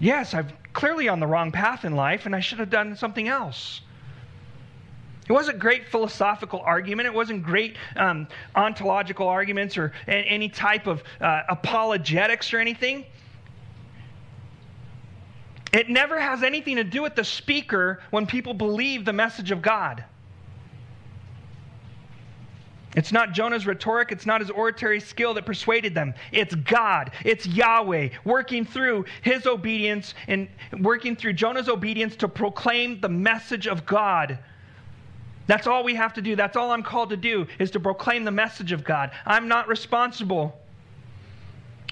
yes, 0.00 0.34
I'm 0.34 0.48
clearly 0.72 1.08
on 1.08 1.20
the 1.20 1.26
wrong 1.26 1.52
path 1.52 1.84
in 1.84 1.94
life 1.94 2.26
and 2.26 2.34
I 2.34 2.40
should 2.40 2.58
have 2.58 2.70
done 2.70 2.96
something 2.96 3.28
else. 3.28 3.80
It 5.28 5.32
wasn't 5.32 5.58
great 5.58 5.88
philosophical 5.88 6.60
argument. 6.60 7.06
It 7.06 7.14
wasn't 7.14 7.42
great 7.42 7.76
um, 7.96 8.28
ontological 8.54 9.26
arguments 9.26 9.78
or 9.78 9.92
any 10.06 10.48
type 10.48 10.86
of 10.86 11.02
uh, 11.20 11.42
apologetics 11.48 12.52
or 12.52 12.58
anything. 12.58 13.06
It 15.72 15.88
never 15.88 16.20
has 16.20 16.42
anything 16.42 16.76
to 16.76 16.84
do 16.84 17.02
with 17.02 17.16
the 17.16 17.24
speaker 17.24 18.00
when 18.10 18.26
people 18.26 18.54
believe 18.54 19.04
the 19.04 19.12
message 19.12 19.50
of 19.50 19.62
God. 19.62 20.04
It's 22.94 23.10
not 23.10 23.32
Jonah's 23.32 23.66
rhetoric, 23.66 24.12
it's 24.12 24.24
not 24.24 24.40
his 24.40 24.50
oratory 24.50 25.00
skill 25.00 25.34
that 25.34 25.44
persuaded 25.44 25.94
them. 25.94 26.14
It's 26.30 26.54
God, 26.54 27.10
it's 27.24 27.44
Yahweh 27.44 28.10
working 28.24 28.64
through 28.64 29.06
his 29.22 29.46
obedience 29.46 30.14
and 30.28 30.48
working 30.78 31.16
through 31.16 31.32
Jonah's 31.32 31.68
obedience 31.68 32.14
to 32.16 32.28
proclaim 32.28 33.00
the 33.00 33.08
message 33.08 33.66
of 33.66 33.84
God. 33.84 34.38
That's 35.46 35.66
all 35.66 35.84
we 35.84 35.94
have 35.94 36.14
to 36.14 36.22
do. 36.22 36.36
That's 36.36 36.56
all 36.56 36.70
I'm 36.70 36.82
called 36.82 37.10
to 37.10 37.16
do 37.16 37.46
is 37.58 37.70
to 37.72 37.80
proclaim 37.80 38.24
the 38.24 38.30
message 38.30 38.72
of 38.72 38.84
God. 38.84 39.10
I'm 39.26 39.48
not 39.48 39.68
responsible 39.68 40.58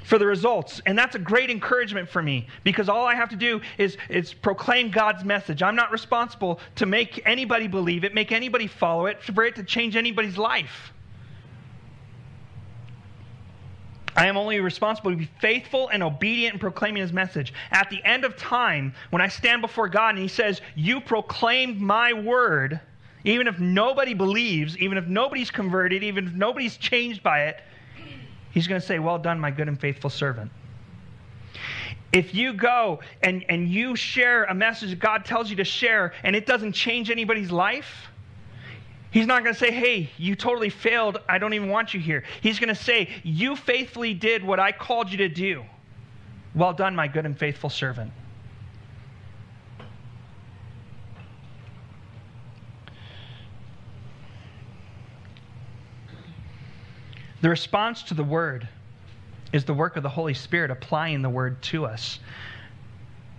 for 0.05 0.19
the 0.19 0.27
results. 0.27 0.81
And 0.87 0.99
that's 0.99 1.15
a 1.15 1.19
great 1.19 1.51
encouragement 1.51 2.09
for 2.09 2.23
me 2.23 2.49
because 2.65 2.89
all 2.89 3.07
I 3.07 3.15
have 3.15 3.29
to 3.31 3.37
do 3.37 3.61
is, 3.79 3.97
is 4.09 4.35
proclaim 4.35 4.91
God's 4.91 5.25
message. 5.25 5.63
I'm 5.63 5.77
not 5.77 5.91
responsible 5.91 6.61
to 6.77 6.87
make 6.87 7.23
anybody 7.25 7.69
believe 7.69 8.05
it, 8.05 8.15
make 8.15 8.33
anybody 8.33 8.67
follow 8.67 9.07
it, 9.07 9.23
for 9.23 9.45
it 9.45 9.57
to 9.57 9.63
change 9.63 9.97
anybody's 9.97 10.39
life. 10.39 10.93
I 14.15 14.27
am 14.27 14.37
only 14.37 14.61
responsible 14.61 15.11
to 15.11 15.17
be 15.17 15.31
faithful 15.41 15.89
and 15.89 16.03
obedient 16.03 16.55
in 16.55 16.61
proclaiming 16.61 17.01
his 17.01 17.13
message. 17.13 17.55
At 17.71 17.89
the 17.89 18.05
end 18.05 18.25
of 18.25 18.37
time, 18.37 18.95
when 19.11 19.23
I 19.23 19.29
stand 19.29 19.63
before 19.63 19.89
God 19.89 20.11
and 20.11 20.19
he 20.19 20.29
says, 20.29 20.61
You 20.75 21.01
proclaimed 21.01 21.81
my 21.81 22.13
word, 22.13 22.79
even 23.25 23.47
if 23.47 23.59
nobody 23.59 24.15
believes, 24.15 24.77
even 24.79 24.99
if 24.99 25.07
nobody's 25.07 25.51
converted, 25.51 26.03
even 26.03 26.27
if 26.29 26.35
nobody's 26.35 26.77
changed 26.77 27.23
by 27.23 27.45
it, 27.45 27.61
he's 28.51 28.67
going 28.67 28.81
to 28.81 28.87
say, 28.87 28.99
Well 28.99 29.19
done, 29.19 29.39
my 29.39 29.51
good 29.51 29.69
and 29.69 29.81
faithful 29.81 30.11
servant. 30.11 30.51
If 32.13 32.35
you 32.35 32.53
go 32.53 33.01
and, 33.23 33.45
and 33.49 33.69
you 33.69 33.97
share 33.97 34.45
a 34.45 34.55
message 34.55 34.99
God 34.99 35.25
tells 35.25 35.49
you 35.49 35.57
to 35.57 35.65
share 35.65 36.13
and 36.25 36.37
it 36.37 36.45
doesn't 36.45 36.73
change 36.73 37.11
anybody's 37.11 37.51
life, 37.51 38.09
He's 39.13 39.27
not 39.27 39.45
going 39.45 39.55
to 39.55 39.61
say, 39.61 39.71
hey, 39.71 40.09
you 40.17 40.35
totally 40.35 40.71
failed. 40.71 41.19
I 41.29 41.37
don't 41.37 41.53
even 41.53 41.69
want 41.69 41.93
you 41.93 42.01
here. 42.01 42.25
He's 42.41 42.59
going 42.59 42.71
to 42.71 42.75
say, 42.75 43.11
you 43.23 43.57
faithfully 43.57 44.15
did 44.15 44.43
what 44.43 44.59
I 44.59 44.73
called 44.73 45.11
you 45.11 45.19
to 45.19 45.29
do. 45.29 45.65
Well 46.55 46.73
done, 46.73 46.97
my 46.97 47.09
good 47.09 47.27
and 47.27 47.39
faithful 47.39 47.69
servant. 47.69 48.11
The 57.43 57.51
response 57.51 58.03
to 58.05 58.15
the 58.15 58.25
word 58.25 58.67
is 59.53 59.65
the 59.65 59.75
work 59.75 59.97
of 59.97 60.03
the 60.03 60.09
Holy 60.09 60.33
Spirit 60.33 60.71
applying 60.71 61.23
the 61.23 61.29
word 61.29 61.61
to 61.63 61.85
us. 61.85 62.19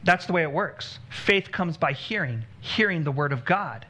That's 0.04 0.26
the 0.26 0.34
way 0.34 0.44
it 0.44 0.52
works. 0.52 1.00
Faith 1.10 1.52
comes 1.52 1.78
by 1.78 1.94
hearing, 1.94 2.44
hearing 2.60 3.04
the 3.04 3.12
word 3.12 3.32
of 3.32 3.46
God. 3.46 3.86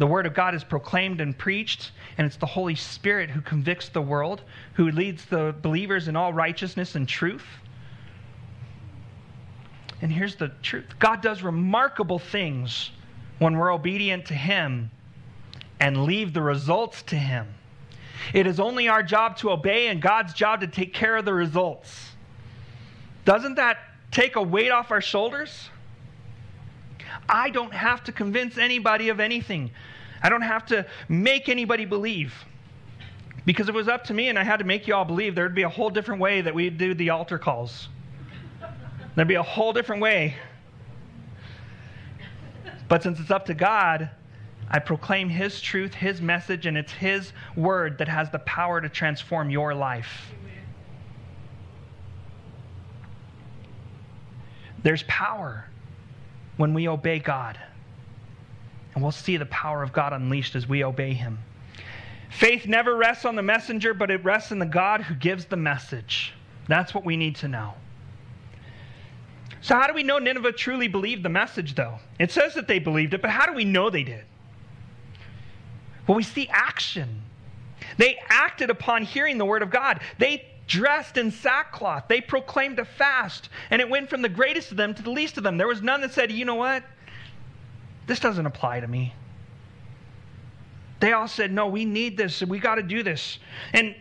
The 0.00 0.06
Word 0.06 0.24
of 0.24 0.32
God 0.32 0.54
is 0.54 0.64
proclaimed 0.64 1.20
and 1.20 1.36
preached, 1.36 1.92
and 2.16 2.26
it's 2.26 2.36
the 2.36 2.46
Holy 2.46 2.74
Spirit 2.74 3.28
who 3.28 3.42
convicts 3.42 3.90
the 3.90 4.00
world, 4.00 4.40
who 4.72 4.90
leads 4.90 5.26
the 5.26 5.54
believers 5.60 6.08
in 6.08 6.16
all 6.16 6.32
righteousness 6.32 6.94
and 6.94 7.06
truth. 7.06 7.44
And 10.00 10.10
here's 10.10 10.36
the 10.36 10.52
truth 10.62 10.86
God 10.98 11.20
does 11.20 11.42
remarkable 11.42 12.18
things 12.18 12.92
when 13.40 13.58
we're 13.58 13.74
obedient 13.74 14.24
to 14.26 14.34
Him 14.34 14.90
and 15.80 16.04
leave 16.04 16.32
the 16.32 16.40
results 16.40 17.02
to 17.02 17.16
Him. 17.16 17.46
It 18.32 18.46
is 18.46 18.60
only 18.60 18.88
our 18.88 19.02
job 19.02 19.36
to 19.38 19.50
obey 19.50 19.88
and 19.88 20.00
God's 20.00 20.32
job 20.32 20.60
to 20.60 20.66
take 20.66 20.94
care 20.94 21.16
of 21.16 21.24
the 21.24 21.34
results. 21.34 22.10
Doesn't 23.24 23.56
that 23.56 23.78
take 24.10 24.36
a 24.36 24.42
weight 24.42 24.70
off 24.70 24.90
our 24.90 25.00
shoulders? 25.00 25.70
I 27.28 27.50
don't 27.50 27.72
have 27.72 28.04
to 28.04 28.12
convince 28.12 28.58
anybody 28.58 29.08
of 29.08 29.20
anything. 29.20 29.70
I 30.22 30.28
don't 30.28 30.42
have 30.42 30.66
to 30.66 30.86
make 31.08 31.48
anybody 31.48 31.84
believe. 31.84 32.34
Because 33.44 33.68
if 33.68 33.74
it 33.74 33.78
was 33.78 33.88
up 33.88 34.04
to 34.04 34.14
me 34.14 34.28
and 34.28 34.38
I 34.38 34.44
had 34.44 34.58
to 34.58 34.64
make 34.64 34.86
you 34.86 34.94
all 34.94 35.04
believe, 35.04 35.34
there'd 35.34 35.54
be 35.54 35.62
a 35.62 35.68
whole 35.68 35.90
different 35.90 36.20
way 36.20 36.40
that 36.40 36.54
we'd 36.54 36.76
do 36.76 36.94
the 36.94 37.10
altar 37.10 37.38
calls. 37.38 37.88
There'd 39.14 39.28
be 39.28 39.34
a 39.34 39.42
whole 39.42 39.72
different 39.72 40.02
way. 40.02 40.36
But 42.88 43.02
since 43.02 43.20
it's 43.20 43.30
up 43.30 43.46
to 43.46 43.54
God, 43.54 44.10
I 44.70 44.78
proclaim 44.78 45.28
His 45.28 45.60
truth, 45.60 45.94
His 45.94 46.20
message, 46.20 46.66
and 46.66 46.76
it's 46.76 46.92
His 46.92 47.32
word 47.56 47.98
that 47.98 48.08
has 48.08 48.30
the 48.30 48.38
power 48.40 48.80
to 48.80 48.88
transform 48.88 49.50
your 49.50 49.74
life. 49.74 50.32
There's 54.82 55.02
power 55.04 55.66
when 56.56 56.72
we 56.72 56.88
obey 56.88 57.18
God. 57.18 57.58
And 58.94 59.02
we'll 59.02 59.12
see 59.12 59.36
the 59.36 59.46
power 59.46 59.82
of 59.82 59.92
God 59.92 60.12
unleashed 60.12 60.54
as 60.54 60.68
we 60.68 60.84
obey 60.84 61.14
Him. 61.14 61.38
Faith 62.30 62.66
never 62.66 62.96
rests 62.96 63.24
on 63.24 63.34
the 63.34 63.42
messenger, 63.42 63.92
but 63.92 64.10
it 64.10 64.24
rests 64.24 64.52
in 64.52 64.58
the 64.58 64.66
God 64.66 65.02
who 65.02 65.14
gives 65.14 65.46
the 65.46 65.56
message. 65.56 66.32
That's 66.68 66.94
what 66.94 67.04
we 67.04 67.16
need 67.16 67.36
to 67.36 67.48
know. 67.48 67.74
So, 69.62 69.74
how 69.74 69.86
do 69.86 69.94
we 69.94 70.02
know 70.02 70.18
Nineveh 70.18 70.52
truly 70.52 70.88
believed 70.88 71.22
the 71.22 71.28
message, 71.28 71.74
though? 71.74 71.98
It 72.18 72.30
says 72.30 72.54
that 72.54 72.68
they 72.68 72.78
believed 72.78 73.14
it, 73.14 73.20
but 73.20 73.30
how 73.30 73.46
do 73.46 73.52
we 73.52 73.64
know 73.64 73.90
they 73.90 74.04
did? 74.04 74.24
Well, 76.10 76.16
we 76.16 76.24
see 76.24 76.48
action. 76.50 77.22
They 77.96 78.18
acted 78.28 78.68
upon 78.68 79.04
hearing 79.04 79.38
the 79.38 79.44
word 79.44 79.62
of 79.62 79.70
God. 79.70 80.00
They 80.18 80.44
dressed 80.66 81.16
in 81.16 81.30
sackcloth. 81.30 82.08
They 82.08 82.20
proclaimed 82.20 82.80
a 82.80 82.84
fast, 82.84 83.48
and 83.70 83.80
it 83.80 83.88
went 83.88 84.10
from 84.10 84.20
the 84.20 84.28
greatest 84.28 84.72
of 84.72 84.76
them 84.76 84.92
to 84.94 85.04
the 85.04 85.10
least 85.12 85.38
of 85.38 85.44
them. 85.44 85.56
There 85.56 85.68
was 85.68 85.82
none 85.82 86.00
that 86.00 86.12
said, 86.12 86.32
you 86.32 86.44
know 86.44 86.56
what? 86.56 86.82
This 88.08 88.18
doesn't 88.18 88.44
apply 88.44 88.80
to 88.80 88.88
me. 88.88 89.14
They 90.98 91.12
all 91.12 91.28
said, 91.28 91.52
no, 91.52 91.68
we 91.68 91.84
need 91.84 92.16
this, 92.16 92.42
we 92.42 92.58
got 92.58 92.74
to 92.74 92.82
do 92.82 93.04
this. 93.04 93.38
And 93.72 93.94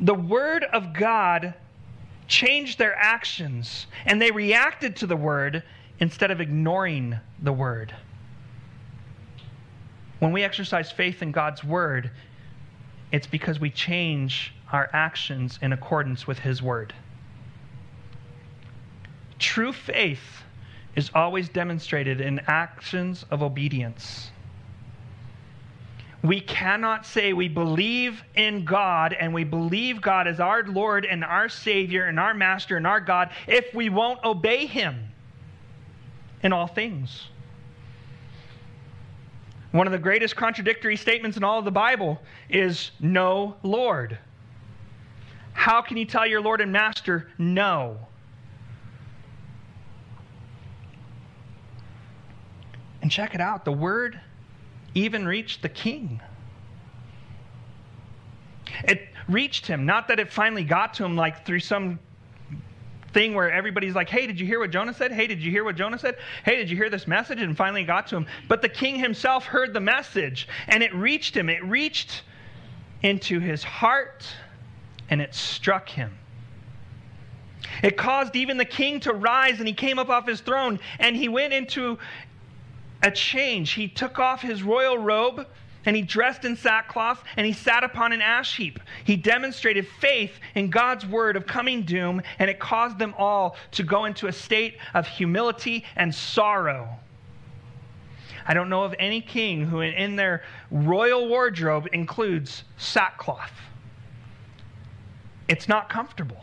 the 0.00 0.14
word 0.14 0.64
of 0.64 0.92
God 0.92 1.54
changed 2.26 2.80
their 2.80 2.96
actions, 2.96 3.86
and 4.06 4.20
they 4.20 4.32
reacted 4.32 4.96
to 4.96 5.06
the 5.06 5.14
word 5.14 5.62
instead 6.00 6.32
of 6.32 6.40
ignoring 6.40 7.16
the 7.40 7.52
word. 7.52 7.94
When 10.18 10.32
we 10.32 10.42
exercise 10.42 10.90
faith 10.90 11.22
in 11.22 11.32
God's 11.32 11.62
word, 11.62 12.10
it's 13.12 13.26
because 13.26 13.60
we 13.60 13.70
change 13.70 14.54
our 14.72 14.90
actions 14.92 15.58
in 15.62 15.72
accordance 15.72 16.26
with 16.26 16.38
his 16.38 16.62
word. 16.62 16.94
True 19.38 19.72
faith 19.72 20.42
is 20.96 21.10
always 21.14 21.48
demonstrated 21.48 22.20
in 22.20 22.40
actions 22.46 23.24
of 23.30 23.42
obedience. 23.42 24.30
We 26.22 26.40
cannot 26.40 27.06
say 27.06 27.34
we 27.34 27.48
believe 27.48 28.24
in 28.34 28.64
God 28.64 29.12
and 29.12 29.32
we 29.32 29.44
believe 29.44 30.00
God 30.00 30.26
as 30.26 30.40
our 30.40 30.64
Lord 30.64 31.04
and 31.04 31.22
our 31.22 31.48
Savior 31.48 32.06
and 32.06 32.18
our 32.18 32.34
Master 32.34 32.76
and 32.76 32.86
our 32.86 33.00
God 33.00 33.30
if 33.46 33.72
we 33.74 33.90
won't 33.90 34.24
obey 34.24 34.66
Him 34.66 35.12
in 36.42 36.52
all 36.52 36.66
things. 36.66 37.28
One 39.76 39.86
of 39.86 39.92
the 39.92 39.98
greatest 39.98 40.36
contradictory 40.36 40.96
statements 40.96 41.36
in 41.36 41.44
all 41.44 41.58
of 41.58 41.66
the 41.66 41.70
Bible 41.70 42.18
is 42.48 42.92
no 42.98 43.56
Lord. 43.62 44.18
How 45.52 45.82
can 45.82 45.98
you 45.98 46.06
tell 46.06 46.26
your 46.26 46.40
Lord 46.40 46.62
and 46.62 46.72
Master 46.72 47.28
no? 47.36 47.98
And 53.02 53.10
check 53.10 53.34
it 53.34 53.40
out 53.42 53.66
the 53.66 53.72
word 53.72 54.18
even 54.94 55.26
reached 55.26 55.60
the 55.60 55.68
king. 55.68 56.22
It 58.84 59.08
reached 59.28 59.66
him, 59.66 59.84
not 59.84 60.08
that 60.08 60.18
it 60.18 60.32
finally 60.32 60.64
got 60.64 60.94
to 60.94 61.04
him 61.04 61.16
like 61.16 61.44
through 61.44 61.60
some 61.60 61.98
thing 63.16 63.32
where 63.32 63.50
everybody's 63.50 63.94
like, 63.94 64.10
hey, 64.10 64.26
did 64.26 64.38
you 64.38 64.44
hear 64.44 64.58
what 64.58 64.70
Jonah 64.70 64.92
said? 64.92 65.10
Hey, 65.10 65.26
did 65.26 65.42
you 65.42 65.50
hear 65.50 65.64
what 65.64 65.74
Jonah 65.74 65.98
said? 65.98 66.16
Hey, 66.44 66.56
did 66.56 66.68
you 66.68 66.76
hear 66.76 66.90
this 66.90 67.06
message? 67.06 67.40
And 67.40 67.56
finally 67.56 67.82
got 67.82 68.08
to 68.08 68.16
him. 68.16 68.26
But 68.46 68.60
the 68.60 68.68
king 68.68 68.96
himself 68.96 69.46
heard 69.46 69.72
the 69.72 69.80
message 69.80 70.46
and 70.68 70.82
it 70.82 70.94
reached 70.94 71.34
him. 71.34 71.48
It 71.48 71.64
reached 71.64 72.24
into 73.02 73.40
his 73.40 73.64
heart 73.64 74.26
and 75.08 75.22
it 75.22 75.34
struck 75.34 75.88
him. 75.88 76.18
It 77.82 77.96
caused 77.96 78.36
even 78.36 78.58
the 78.58 78.66
king 78.66 79.00
to 79.00 79.14
rise 79.14 79.60
and 79.60 79.66
he 79.66 79.72
came 79.72 79.98
up 79.98 80.10
off 80.10 80.26
his 80.26 80.42
throne 80.42 80.78
and 80.98 81.16
he 81.16 81.30
went 81.30 81.54
into 81.54 81.98
a 83.02 83.10
change. 83.10 83.70
He 83.72 83.88
took 83.88 84.18
off 84.18 84.42
his 84.42 84.62
royal 84.62 84.98
robe 84.98 85.46
and 85.86 85.96
he 85.96 86.02
dressed 86.02 86.44
in 86.44 86.56
sackcloth 86.56 87.22
and 87.36 87.46
he 87.46 87.52
sat 87.52 87.84
upon 87.84 88.12
an 88.12 88.20
ash 88.20 88.56
heap. 88.56 88.80
He 89.04 89.16
demonstrated 89.16 89.86
faith 90.00 90.32
in 90.54 90.68
God's 90.68 91.06
word 91.06 91.36
of 91.36 91.46
coming 91.46 91.82
doom, 91.84 92.20
and 92.38 92.50
it 92.50 92.58
caused 92.58 92.98
them 92.98 93.14
all 93.16 93.56
to 93.72 93.82
go 93.82 94.04
into 94.04 94.26
a 94.26 94.32
state 94.32 94.76
of 94.92 95.06
humility 95.06 95.84
and 95.94 96.14
sorrow. 96.14 96.88
I 98.46 98.54
don't 98.54 98.68
know 98.68 98.84
of 98.84 98.94
any 98.98 99.20
king 99.20 99.64
who, 99.64 99.80
in 99.80 100.16
their 100.16 100.42
royal 100.70 101.28
wardrobe, 101.28 101.88
includes 101.92 102.64
sackcloth. 102.76 103.52
It's 105.48 105.68
not 105.68 105.88
comfortable. 105.88 106.42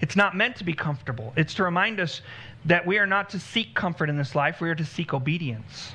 It's 0.00 0.16
not 0.16 0.36
meant 0.36 0.56
to 0.56 0.64
be 0.64 0.74
comfortable. 0.74 1.32
It's 1.36 1.54
to 1.54 1.64
remind 1.64 2.00
us 2.00 2.20
that 2.64 2.86
we 2.86 2.98
are 2.98 3.06
not 3.06 3.30
to 3.30 3.40
seek 3.40 3.74
comfort 3.74 4.10
in 4.10 4.16
this 4.16 4.34
life, 4.34 4.60
we 4.60 4.68
are 4.68 4.74
to 4.74 4.84
seek 4.84 5.14
obedience. 5.14 5.94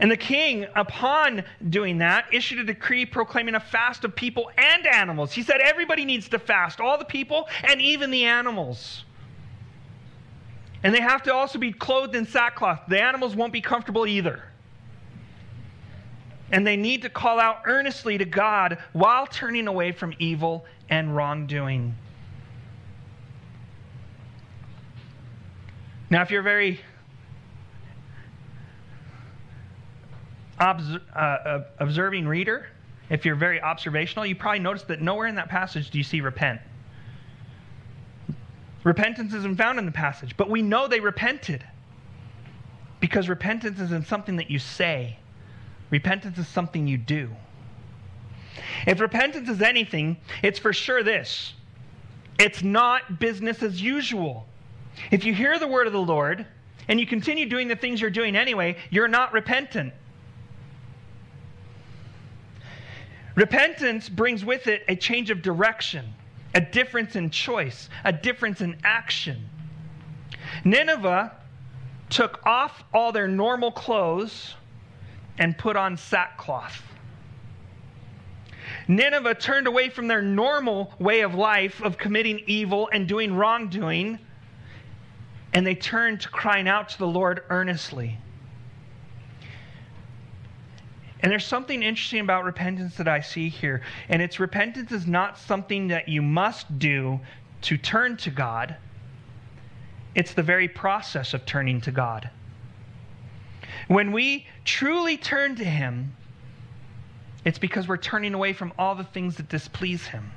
And 0.00 0.10
the 0.10 0.16
king, 0.16 0.66
upon 0.74 1.44
doing 1.68 1.98
that, 1.98 2.24
issued 2.32 2.58
a 2.58 2.64
decree 2.64 3.04
proclaiming 3.04 3.54
a 3.54 3.60
fast 3.60 4.02
of 4.02 4.16
people 4.16 4.50
and 4.56 4.86
animals. 4.86 5.32
He 5.32 5.42
said 5.42 5.60
everybody 5.60 6.06
needs 6.06 6.26
to 6.30 6.38
fast, 6.38 6.80
all 6.80 6.96
the 6.96 7.04
people 7.04 7.46
and 7.64 7.82
even 7.82 8.10
the 8.10 8.24
animals. 8.24 9.04
And 10.82 10.94
they 10.94 11.00
have 11.00 11.22
to 11.24 11.34
also 11.34 11.58
be 11.58 11.70
clothed 11.70 12.14
in 12.14 12.24
sackcloth. 12.24 12.80
The 12.88 13.02
animals 13.02 13.36
won't 13.36 13.52
be 13.52 13.60
comfortable 13.60 14.06
either. 14.06 14.42
And 16.50 16.66
they 16.66 16.76
need 16.76 17.02
to 17.02 17.10
call 17.10 17.38
out 17.38 17.60
earnestly 17.66 18.16
to 18.16 18.24
God 18.24 18.78
while 18.94 19.26
turning 19.26 19.68
away 19.68 19.92
from 19.92 20.14
evil 20.18 20.64
and 20.88 21.14
wrongdoing. 21.14 21.94
Now, 26.08 26.22
if 26.22 26.30
you're 26.30 26.42
very 26.42 26.80
obs- 30.60 30.98
uh, 31.14 31.62
observing 31.78 32.28
reader, 32.28 32.66
if 33.08 33.24
you're 33.24 33.34
very 33.34 33.60
observational, 33.60 34.24
you 34.24 34.36
probably 34.36 34.60
notice 34.60 34.82
that 34.84 35.00
nowhere 35.00 35.26
in 35.26 35.34
that 35.34 35.48
passage 35.48 35.90
do 35.90 35.98
you 35.98 36.04
see 36.04 36.20
repent. 36.20 36.60
Repentance 38.84 39.34
isn't 39.34 39.56
found 39.56 39.78
in 39.78 39.86
the 39.86 39.92
passage, 39.92 40.36
but 40.36 40.48
we 40.48 40.62
know 40.62 40.88
they 40.88 41.00
repented 41.00 41.64
because 43.00 43.28
repentance 43.28 43.80
isn't 43.80 44.06
something 44.06 44.36
that 44.36 44.50
you 44.50 44.58
say, 44.58 45.18
repentance 45.90 46.38
is 46.38 46.46
something 46.46 46.86
you 46.86 46.96
do. 46.96 47.30
If 48.86 49.00
repentance 49.00 49.48
is 49.48 49.62
anything, 49.62 50.18
it's 50.42 50.58
for 50.58 50.72
sure 50.72 51.02
this 51.02 51.54
it's 52.38 52.62
not 52.62 53.18
business 53.18 53.62
as 53.62 53.82
usual. 53.82 54.46
If 55.10 55.24
you 55.24 55.34
hear 55.34 55.58
the 55.58 55.68
word 55.68 55.86
of 55.86 55.92
the 55.92 56.00
Lord 56.00 56.46
and 56.88 56.98
you 56.98 57.06
continue 57.06 57.46
doing 57.46 57.68
the 57.68 57.76
things 57.76 58.00
you're 58.00 58.08
doing 58.08 58.34
anyway, 58.34 58.76
you're 58.88 59.08
not 59.08 59.34
repentant. 59.34 59.92
Repentance 63.40 64.10
brings 64.10 64.44
with 64.44 64.66
it 64.66 64.84
a 64.86 64.94
change 64.94 65.30
of 65.30 65.40
direction, 65.40 66.12
a 66.54 66.60
difference 66.60 67.16
in 67.16 67.30
choice, 67.30 67.88
a 68.04 68.12
difference 68.12 68.60
in 68.60 68.76
action. 68.84 69.48
Nineveh 70.62 71.32
took 72.10 72.44
off 72.44 72.84
all 72.92 73.12
their 73.12 73.26
normal 73.26 73.72
clothes 73.72 74.56
and 75.38 75.56
put 75.56 75.74
on 75.74 75.96
sackcloth. 75.96 76.82
Nineveh 78.86 79.36
turned 79.36 79.66
away 79.66 79.88
from 79.88 80.06
their 80.06 80.20
normal 80.20 80.92
way 80.98 81.22
of 81.22 81.34
life 81.34 81.80
of 81.80 81.96
committing 81.96 82.42
evil 82.46 82.90
and 82.92 83.08
doing 83.08 83.34
wrongdoing 83.34 84.18
and 85.54 85.66
they 85.66 85.74
turned 85.74 86.20
to 86.20 86.28
crying 86.28 86.68
out 86.68 86.90
to 86.90 86.98
the 86.98 87.06
Lord 87.06 87.42
earnestly. 87.48 88.18
And 91.22 91.30
there's 91.30 91.44
something 91.44 91.82
interesting 91.82 92.20
about 92.20 92.44
repentance 92.44 92.96
that 92.96 93.08
I 93.08 93.20
see 93.20 93.48
here. 93.48 93.82
And 94.08 94.22
it's 94.22 94.40
repentance 94.40 94.90
is 94.90 95.06
not 95.06 95.38
something 95.38 95.88
that 95.88 96.08
you 96.08 96.22
must 96.22 96.78
do 96.78 97.20
to 97.62 97.76
turn 97.76 98.16
to 98.18 98.30
God, 98.30 98.76
it's 100.14 100.32
the 100.32 100.42
very 100.42 100.66
process 100.66 101.34
of 101.34 101.44
turning 101.44 101.80
to 101.82 101.90
God. 101.90 102.30
When 103.88 104.12
we 104.12 104.46
truly 104.64 105.16
turn 105.16 105.56
to 105.56 105.64
Him, 105.64 106.14
it's 107.44 107.58
because 107.58 107.86
we're 107.86 107.96
turning 107.96 108.34
away 108.34 108.52
from 108.52 108.72
all 108.78 108.94
the 108.94 109.04
things 109.04 109.36
that 109.36 109.48
displease 109.48 110.06
Him. 110.06 110.30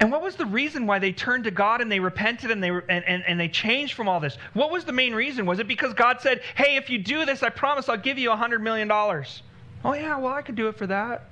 And 0.00 0.10
what 0.10 0.22
was 0.22 0.34
the 0.34 0.46
reason 0.46 0.86
why 0.86 0.98
they 0.98 1.12
turned 1.12 1.44
to 1.44 1.50
God 1.50 1.82
and 1.82 1.92
they 1.92 2.00
repented 2.00 2.50
and 2.50 2.62
they, 2.62 2.70
and, 2.70 2.88
and, 2.88 3.22
and 3.26 3.38
they 3.38 3.48
changed 3.48 3.92
from 3.92 4.08
all 4.08 4.18
this? 4.18 4.38
What 4.54 4.70
was 4.70 4.86
the 4.86 4.92
main 4.92 5.14
reason? 5.14 5.44
Was 5.44 5.58
it 5.58 5.68
because 5.68 5.92
God 5.92 6.22
said, 6.22 6.40
hey, 6.54 6.76
if 6.76 6.88
you 6.88 6.98
do 6.98 7.26
this, 7.26 7.42
I 7.42 7.50
promise 7.50 7.88
I'll 7.88 7.98
give 7.98 8.18
you 8.18 8.32
a 8.32 8.36
$100 8.36 8.62
million? 8.62 8.90
Oh, 8.90 9.92
yeah, 9.92 10.16
well, 10.16 10.32
I 10.32 10.40
could 10.40 10.54
do 10.54 10.68
it 10.68 10.78
for 10.78 10.86
that. 10.86 11.26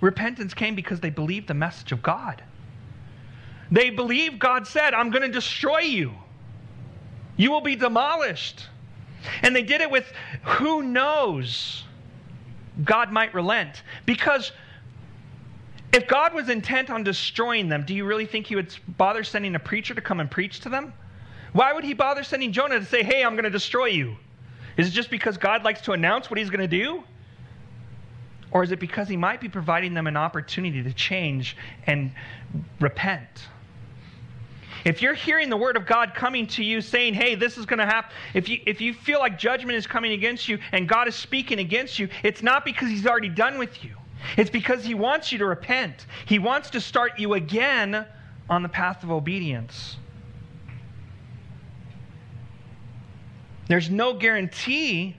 Repentance 0.00 0.54
came 0.54 0.76
because 0.76 1.00
they 1.00 1.10
believed 1.10 1.48
the 1.48 1.54
message 1.54 1.90
of 1.90 2.02
God. 2.02 2.42
They 3.72 3.90
believed 3.90 4.38
God 4.38 4.66
said, 4.66 4.94
I'm 4.94 5.10
going 5.10 5.22
to 5.22 5.28
destroy 5.28 5.80
you. 5.80 6.12
You 7.36 7.50
will 7.50 7.60
be 7.60 7.74
demolished. 7.76 8.66
And 9.42 9.54
they 9.54 9.62
did 9.62 9.80
it 9.80 9.90
with 9.90 10.12
who 10.42 10.82
knows 10.82 11.84
God 12.84 13.12
might 13.12 13.34
relent. 13.34 13.82
Because 14.06 14.52
if 15.92 16.06
God 16.06 16.34
was 16.34 16.48
intent 16.48 16.90
on 16.90 17.02
destroying 17.02 17.68
them, 17.68 17.84
do 17.84 17.94
you 17.94 18.04
really 18.04 18.26
think 18.26 18.46
he 18.46 18.54
would 18.54 18.74
bother 18.96 19.24
sending 19.24 19.54
a 19.54 19.58
preacher 19.58 19.94
to 19.94 20.00
come 20.00 20.20
and 20.20 20.30
preach 20.30 20.60
to 20.60 20.68
them? 20.68 20.92
Why 21.52 21.72
would 21.72 21.82
he 21.82 21.94
bother 21.94 22.22
sending 22.22 22.52
Jonah 22.52 22.78
to 22.78 22.84
say, 22.84 23.02
hey, 23.02 23.24
I'm 23.24 23.34
going 23.34 23.44
to 23.44 23.50
destroy 23.50 23.86
you? 23.86 24.16
Is 24.76 24.88
it 24.88 24.92
just 24.92 25.10
because 25.10 25.36
God 25.36 25.64
likes 25.64 25.80
to 25.82 25.92
announce 25.92 26.30
what 26.30 26.38
he's 26.38 26.48
going 26.50 26.60
to 26.60 26.68
do? 26.68 27.02
Or 28.52 28.62
is 28.62 28.70
it 28.72 28.80
because 28.80 29.08
he 29.08 29.16
might 29.16 29.40
be 29.40 29.48
providing 29.48 29.94
them 29.94 30.06
an 30.06 30.16
opportunity 30.16 30.82
to 30.82 30.92
change 30.92 31.56
and 31.86 32.12
repent? 32.80 33.48
If 34.84 35.02
you're 35.02 35.14
hearing 35.14 35.50
the 35.50 35.56
word 35.56 35.76
of 35.76 35.86
God 35.86 36.14
coming 36.14 36.46
to 36.48 36.64
you 36.64 36.80
saying, 36.80 37.14
hey, 37.14 37.34
this 37.34 37.58
is 37.58 37.66
going 37.66 37.80
to 37.80 37.86
happen, 37.86 38.12
if 38.32 38.48
you, 38.48 38.60
if 38.64 38.80
you 38.80 38.94
feel 38.94 39.18
like 39.18 39.38
judgment 39.38 39.76
is 39.76 39.86
coming 39.86 40.12
against 40.12 40.48
you 40.48 40.58
and 40.72 40.88
God 40.88 41.06
is 41.06 41.14
speaking 41.14 41.58
against 41.58 41.98
you, 41.98 42.08
it's 42.22 42.42
not 42.42 42.64
because 42.64 42.88
he's 42.88 43.06
already 43.06 43.28
done 43.28 43.58
with 43.58 43.84
you. 43.84 43.94
It's 44.36 44.50
because 44.50 44.84
He 44.84 44.94
wants 44.94 45.32
you 45.32 45.38
to 45.38 45.46
repent. 45.46 46.06
He 46.26 46.38
wants 46.38 46.70
to 46.70 46.80
start 46.80 47.18
you 47.18 47.34
again 47.34 48.06
on 48.48 48.62
the 48.62 48.68
path 48.68 49.02
of 49.02 49.10
obedience. 49.10 49.96
There's 53.68 53.88
no 53.88 54.14
guarantee, 54.14 55.16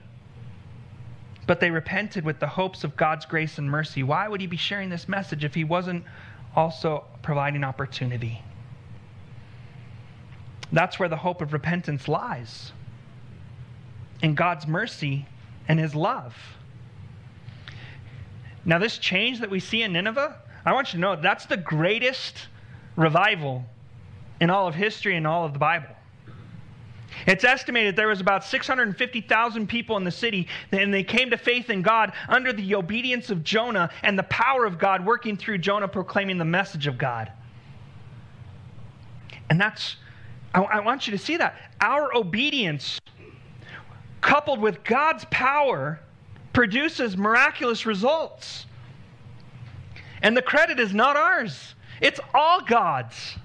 but 1.46 1.58
they 1.60 1.70
repented 1.70 2.24
with 2.24 2.38
the 2.38 2.46
hopes 2.46 2.84
of 2.84 2.96
God's 2.96 3.24
grace 3.24 3.56
and 3.56 3.70
mercy. 3.70 4.02
Why 4.02 4.28
would 4.28 4.42
he 4.42 4.46
be 4.46 4.58
sharing 4.58 4.90
this 4.90 5.08
message 5.08 5.42
if 5.42 5.54
he 5.54 5.64
wasn't 5.64 6.04
also 6.54 7.04
providing 7.22 7.64
opportunity? 7.64 8.42
That's 10.70 10.98
where 10.98 11.08
the 11.08 11.16
hope 11.16 11.40
of 11.40 11.52
repentance 11.52 12.08
lies 12.08 12.72
in 14.22 14.34
God's 14.34 14.66
mercy 14.66 15.26
and 15.66 15.78
his 15.78 15.94
love. 15.94 16.34
Now, 18.64 18.78
this 18.78 18.98
change 18.98 19.40
that 19.40 19.50
we 19.50 19.60
see 19.60 19.82
in 19.82 19.92
Nineveh, 19.92 20.36
I 20.64 20.72
want 20.72 20.92
you 20.92 20.98
to 20.98 21.00
know 21.00 21.16
that's 21.16 21.46
the 21.46 21.56
greatest 21.56 22.48
revival 22.96 23.64
in 24.40 24.50
all 24.50 24.68
of 24.68 24.74
history 24.74 25.16
and 25.16 25.26
all 25.26 25.44
of 25.44 25.52
the 25.52 25.58
Bible. 25.58 25.88
It's 27.26 27.44
estimated 27.44 27.96
there 27.96 28.08
was 28.08 28.20
about 28.20 28.44
650,000 28.44 29.68
people 29.68 29.96
in 29.96 30.04
the 30.04 30.10
city, 30.10 30.48
and 30.70 30.92
they 30.92 31.04
came 31.04 31.30
to 31.30 31.36
faith 31.36 31.70
in 31.70 31.82
God 31.82 32.12
under 32.28 32.52
the 32.52 32.74
obedience 32.74 33.30
of 33.30 33.44
Jonah 33.44 33.90
and 34.02 34.18
the 34.18 34.24
power 34.24 34.64
of 34.64 34.78
God 34.78 35.04
working 35.04 35.36
through 35.36 35.58
Jonah 35.58 35.88
proclaiming 35.88 36.38
the 36.38 36.44
message 36.44 36.86
of 36.86 36.98
God. 36.98 37.30
And 39.50 39.60
that's, 39.60 39.96
I, 40.54 40.62
I 40.62 40.80
want 40.80 41.06
you 41.06 41.10
to 41.12 41.18
see 41.18 41.36
that. 41.36 41.56
Our 41.80 42.16
obedience, 42.16 43.00
coupled 44.20 44.60
with 44.60 44.82
God's 44.82 45.26
power, 45.30 46.00
produces 46.52 47.16
miraculous 47.16 47.86
results. 47.86 48.66
And 50.22 50.36
the 50.36 50.42
credit 50.42 50.78
is 50.78 50.94
not 50.94 51.16
ours, 51.16 51.74
it's 52.00 52.20
all 52.34 52.60
God's. 52.60 53.36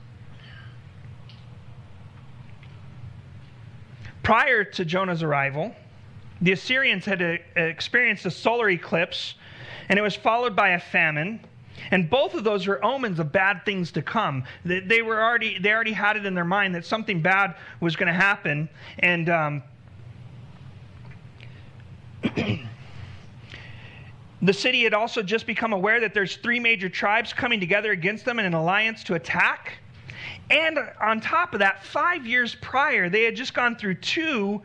Prior 4.24 4.64
to 4.64 4.84
Jonah's 4.84 5.24
arrival, 5.24 5.74
the 6.42 6.52
Assyrians 6.52 7.06
had 7.06 7.22
uh, 7.22 7.38
experienced 7.56 8.26
a 8.26 8.32
solar 8.32 8.70
eclipse, 8.70 9.36
and 9.90 9.98
it 9.98 10.02
was 10.02 10.16
followed 10.16 10.56
by 10.56 10.70
a 10.70 10.80
famine. 10.80 11.40
And 11.92 12.10
both 12.10 12.34
of 12.34 12.44
those 12.44 12.68
were 12.68 12.84
omens 12.84 13.20
of 13.20 13.32
bad 13.32 13.64
things 13.64 13.92
to 13.94 14.02
come. 14.02 14.44
They, 14.66 15.02
were 15.02 15.24
already, 15.24 15.60
they 15.60 15.72
already 15.72 15.94
had 15.94 16.18
it 16.18 16.26
in 16.26 16.34
their 16.34 16.44
mind 16.44 16.76
that 16.76 16.86
something 16.86 17.22
bad 17.22 17.56
was 17.80 17.96
going 17.96 18.08
to 18.08 18.14
happen. 18.14 18.68
And 19.00 19.30
um, 19.30 19.64
the 24.42 24.54
city 24.54 24.84
had 24.84 24.94
also 24.94 25.24
just 25.24 25.48
become 25.48 25.74
aware 25.74 26.00
that 26.00 26.14
there's 26.14 26.36
three 26.38 26.60
major 26.60 26.90
tribes 26.90 27.34
coming 27.34 27.60
together 27.60 27.92
against 27.92 28.26
them 28.26 28.40
in 28.40 28.46
an 28.46 28.54
alliance 28.54 29.04
to 29.06 29.16
attack. 29.16 29.80
And 30.50 30.80
on 31.02 31.20
top 31.22 31.54
of 31.54 31.60
that, 31.60 31.84
five 31.84 32.26
years 32.26 32.56
prior, 32.62 33.10
they 33.10 33.24
had 33.24 33.36
just 33.36 33.54
gone 33.54 33.76
through 33.76 33.96
two, 33.96 34.62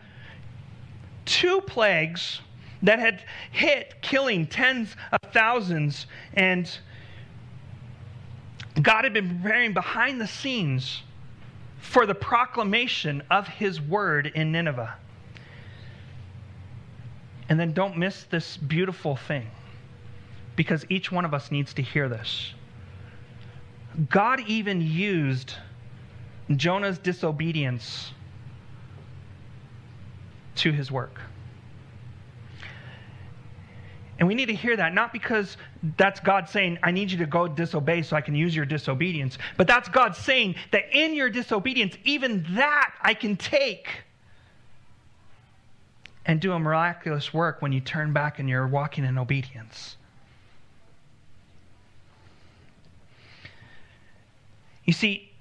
two 1.24 1.60
plagues 1.62 2.40
that 2.82 2.98
had 2.98 3.22
hit, 3.50 3.94
killing 4.02 4.46
tens 4.46 4.94
of 5.12 5.32
thousands. 5.32 6.06
And 6.34 6.70
God 8.80 9.04
had 9.04 9.12
been 9.12 9.40
preparing 9.40 9.72
behind 9.72 10.20
the 10.20 10.26
scenes 10.26 11.02
for 11.80 12.06
the 12.06 12.14
proclamation 12.14 13.22
of 13.30 13.48
his 13.48 13.80
word 13.80 14.26
in 14.34 14.52
Nineveh. 14.52 14.94
And 17.48 17.58
then 17.58 17.72
don't 17.72 17.98
miss 17.98 18.24
this 18.24 18.56
beautiful 18.56 19.16
thing, 19.16 19.46
because 20.57 20.84
each 20.88 21.11
one 21.11 21.24
of 21.24 21.34
us 21.34 21.50
needs 21.50 21.74
to 21.74 21.82
hear 21.82 22.09
this. 22.09 22.55
God 24.09 24.40
even 24.46 24.80
used 24.80 25.55
Jonah's 26.57 26.98
disobedience 26.98 28.12
to 30.57 30.72
his 30.72 30.90
work. 30.90 31.20
And 34.18 34.28
we 34.28 34.34
need 34.34 34.46
to 34.46 34.55
hear 34.55 34.76
that, 34.76 34.94
not 34.94 35.12
because 35.12 35.57
that's 35.96 36.20
God 36.20 36.48
saying, 36.48 36.78
I 36.82 36.92
need 36.92 37.11
you 37.11 37.18
to 37.18 37.26
go 37.26 37.48
disobey 37.48 38.03
so 38.03 38.14
I 38.14 38.20
can 38.20 38.36
use 38.36 38.55
your 38.55 38.64
disobedience, 38.64 39.36
but 39.57 39.66
that's 39.66 39.88
God 39.88 40.14
saying 40.14 40.55
that 40.70 40.84
in 40.92 41.14
your 41.14 41.28
disobedience, 41.28 41.96
even 42.05 42.46
that 42.50 42.94
I 43.00 43.14
can 43.14 43.36
take 43.36 43.88
and 46.24 46.40
do 46.40 46.53
a 46.53 46.59
miraculous 46.59 47.34
work 47.34 47.62
when 47.62 47.72
you 47.72 47.80
turn 47.80 48.12
back 48.12 48.38
and 48.38 48.48
you're 48.48 48.68
walking 48.68 49.05
in 49.05 49.18
obedience. 49.18 49.96
You 54.84 54.92
see, 54.92 55.32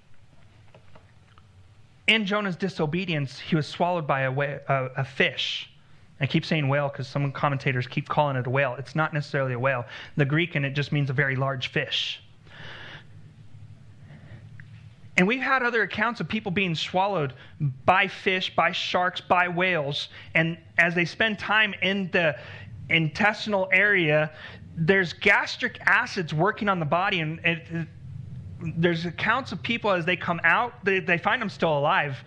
in 2.07 2.25
Jonah's 2.25 2.55
disobedience, 2.55 3.39
he 3.39 3.55
was 3.55 3.67
swallowed 3.67 4.05
by 4.05 4.21
a, 4.21 4.31
whale, 4.31 4.59
a, 4.67 4.85
a 4.97 5.05
fish. 5.05 5.69
I 6.19 6.27
keep 6.27 6.45
saying 6.45 6.67
whale 6.67 6.89
because 6.89 7.07
some 7.07 7.31
commentators 7.31 7.87
keep 7.87 8.07
calling 8.07 8.35
it 8.35 8.45
a 8.45 8.49
whale. 8.49 8.75
It's 8.77 8.95
not 8.95 9.13
necessarily 9.13 9.53
a 9.53 9.59
whale. 9.59 9.85
The 10.17 10.25
Greek 10.25 10.55
in 10.55 10.63
it 10.63 10.71
just 10.71 10.91
means 10.91 11.09
a 11.09 11.13
very 11.13 11.35
large 11.35 11.69
fish. 11.69 12.21
And 15.17 15.27
we've 15.27 15.41
had 15.41 15.63
other 15.63 15.81
accounts 15.81 16.19
of 16.19 16.27
people 16.27 16.51
being 16.51 16.75
swallowed 16.75 17.33
by 17.85 18.07
fish, 18.07 18.55
by 18.55 18.71
sharks, 18.71 19.19
by 19.19 19.47
whales. 19.47 20.09
And 20.35 20.57
as 20.77 20.95
they 20.95 21.05
spend 21.05 21.37
time 21.39 21.73
in 21.81 22.09
the 22.11 22.37
intestinal 22.89 23.67
area, 23.71 24.31
there's 24.75 25.13
gastric 25.13 25.79
acids 25.85 26.33
working 26.33 26.69
on 26.69 26.79
the 26.79 26.85
body, 26.85 27.19
and 27.19 27.39
it, 27.43 27.87
there's 28.77 29.05
accounts 29.05 29.51
of 29.51 29.61
people 29.61 29.91
as 29.91 30.05
they 30.05 30.15
come 30.15 30.39
out, 30.43 30.83
they, 30.83 30.99
they 30.99 31.17
find 31.17 31.41
them 31.41 31.49
still 31.49 31.77
alive. 31.77 32.17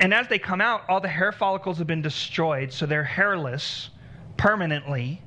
And 0.00 0.12
as 0.12 0.28
they 0.28 0.38
come 0.38 0.60
out, 0.60 0.82
all 0.88 1.00
the 1.00 1.08
hair 1.08 1.32
follicles 1.32 1.78
have 1.78 1.86
been 1.86 2.02
destroyed, 2.02 2.72
so 2.72 2.86
they're 2.86 3.04
hairless 3.04 3.90
permanently. 4.36 5.22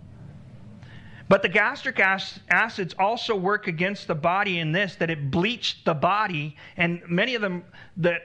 But 1.28 1.44
the 1.44 1.50
gastric 1.50 2.00
acids 2.00 2.96
also 2.98 3.36
work 3.36 3.68
against 3.68 4.08
the 4.08 4.16
body 4.16 4.60
in 4.60 4.72
this 4.72 4.96
that 4.96 5.10
it 5.10 5.30
bleached 5.30 5.86
the 5.86 5.94
body, 5.94 6.56
and 6.78 7.02
many 7.08 7.36
of 7.36 7.42
them 7.42 7.64
that 7.98 8.22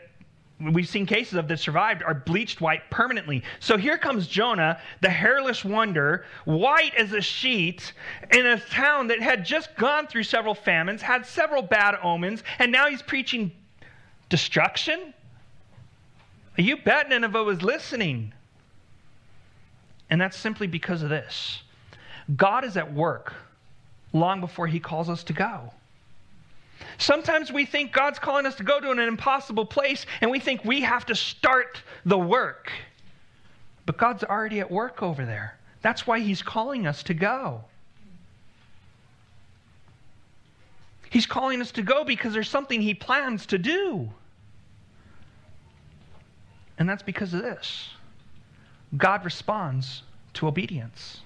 we've 0.61 0.89
seen 0.89 1.05
cases 1.07 1.35
of 1.35 1.49
that 1.49 1.59
survived 1.59 2.03
are 2.03 2.15
bleached 2.15 2.61
white 2.61 2.89
permanently. 2.91 3.43
So 3.61 3.77
here 3.77 3.99
comes 3.99 4.27
Jonah, 4.27 4.81
the 5.01 5.11
hairless 5.11 5.65
wonder, 5.65 6.25
white 6.45 6.95
as 6.95 7.13
a 7.13 7.21
sheet, 7.21 7.93
in 8.33 8.47
a 8.47 8.61
town 8.61 9.09
that 9.09 9.21
had 9.21 9.45
just 9.45 9.75
gone 9.77 10.07
through 10.07 10.23
several 10.23 10.55
famines, 10.55 11.03
had 11.03 11.27
several 11.27 11.63
bad 11.63 11.97
omens, 12.03 12.43
and 12.59 12.71
now 12.71 12.89
he's 12.89 13.03
preaching 13.03 13.53
destruction? 14.29 15.13
You 16.57 16.77
bet 16.77 17.09
Nineveh 17.09 17.43
was 17.43 17.63
listening. 17.63 18.33
And 20.11 20.21
that's 20.21 20.37
simply 20.37 20.67
because 20.67 21.03
of 21.03 21.09
this. 21.09 21.63
God 22.37 22.65
is 22.65 22.77
at 22.77 22.93
work 22.93 23.35
long 24.13 24.41
before 24.41 24.67
he 24.67 24.79
calls 24.79 25.11
us 25.11 25.25
to 25.25 25.33
go. 25.33 25.73
Sometimes 26.99 27.53
we 27.53 27.65
think 27.65 27.93
God's 27.93 28.19
calling 28.19 28.47
us 28.47 28.55
to 28.57 28.63
go 28.63 28.81
to 28.81 28.91
an 28.91 28.99
impossible 28.99 29.67
place 29.67 30.07
and 30.21 30.31
we 30.31 30.39
think 30.39 30.65
we 30.65 30.81
have 30.83 31.07
to 31.07 31.15
start 31.15 31.83
the 32.05 32.19
work. 32.19 32.71
But 33.87 33.99
God's 33.99 34.25
already 34.25 34.61
at 34.61 34.71
work 34.71 35.03
over 35.03 35.25
there. 35.25 35.59
That's 35.83 36.07
why 36.07 36.21
He's 36.21 36.43
calling 36.43 36.87
us 36.87 37.03
to 37.05 37.15
go. 37.15 37.65
He's 41.11 41.27
calling 41.27 41.61
us 41.61 41.71
to 41.73 41.83
go 41.83 42.05
because 42.05 42.33
there's 42.33 42.49
something 42.49 42.81
He 42.81 42.95
plans 42.95 43.47
to 43.47 43.59
do. 43.59 44.11
And 46.79 46.89
that's 46.89 47.03
because 47.03 47.35
of 47.35 47.43
this 47.43 47.91
God 48.97 49.25
responds 49.25 50.03
to 50.35 50.49
obedience. 50.49 51.21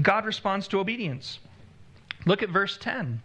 God 0.00 0.24
responds 0.24 0.68
to 0.68 0.80
obedience. 0.80 1.38
Look 2.26 2.42
at 2.42 2.50
verse 2.50 2.78
10. 2.78 3.20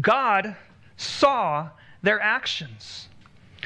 God 0.00 0.56
saw 0.96 1.70
their 2.02 2.20
actions, 2.20 3.08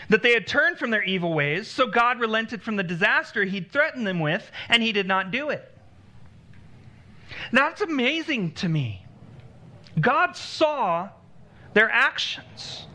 that 0.09 0.23
they 0.23 0.33
had 0.33 0.47
turned 0.47 0.79
from 0.79 0.91
their 0.91 1.03
evil 1.03 1.33
ways, 1.33 1.69
so 1.69 1.87
God 1.87 2.21
relented 2.21 2.63
from 2.63 2.77
the 2.77 2.83
disaster 2.83 3.45
he'd 3.45 3.71
threatened 3.71 4.07
them 4.07 4.21
with, 4.21 4.51
and 4.69 4.83
he 4.83 4.93
did 4.93 5.07
not 5.07 5.31
do 5.31 5.51
it. 5.51 5.73
That's 7.53 7.81
amazing 7.81 8.53
to 8.55 8.69
me. 8.69 9.05
God 10.01 10.37
saw 10.37 11.09
their 11.75 11.91
actions. 11.91 12.87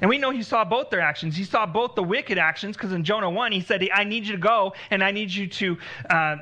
And 0.00 0.08
we 0.08 0.18
know 0.18 0.30
he 0.30 0.42
saw 0.42 0.64
both 0.64 0.90
their 0.90 1.00
actions. 1.00 1.36
He 1.36 1.44
saw 1.44 1.66
both 1.66 1.94
the 1.94 2.02
wicked 2.02 2.38
actions, 2.38 2.76
because 2.76 2.92
in 2.92 3.04
Jonah 3.04 3.30
1, 3.30 3.52
he 3.52 3.60
said, 3.60 3.86
I 3.92 4.04
need 4.04 4.26
you 4.26 4.32
to 4.32 4.38
go 4.38 4.74
and 4.90 5.02
I 5.02 5.10
need 5.10 5.30
you 5.30 5.46
to 5.46 5.78
uh, 6.10 6.36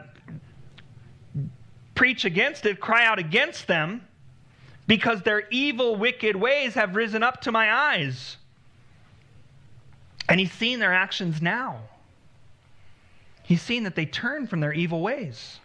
preach 1.94 2.24
against 2.24 2.66
it, 2.66 2.80
cry 2.80 3.04
out 3.04 3.18
against 3.18 3.66
them 3.66 4.02
because 4.86 5.22
their 5.22 5.48
evil, 5.50 5.96
wicked 5.96 6.36
ways 6.36 6.74
have 6.74 6.96
risen 6.96 7.22
up 7.22 7.42
to 7.42 7.52
my 7.52 7.72
eyes. 7.72 8.36
And 10.28 10.40
he's 10.40 10.52
seen 10.52 10.78
their 10.78 10.92
actions 10.92 11.40
now. 11.42 11.80
He's 13.42 13.62
seen 13.62 13.84
that 13.84 13.94
they 13.94 14.06
turn 14.06 14.46
from 14.46 14.60
their 14.60 14.72
evil 14.72 15.00
ways. 15.00 15.58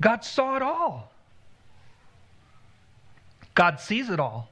God 0.00 0.24
saw 0.24 0.56
it 0.56 0.62
all. 0.62 1.12
God 3.54 3.80
sees 3.80 4.10
it 4.10 4.18
all. 4.18 4.48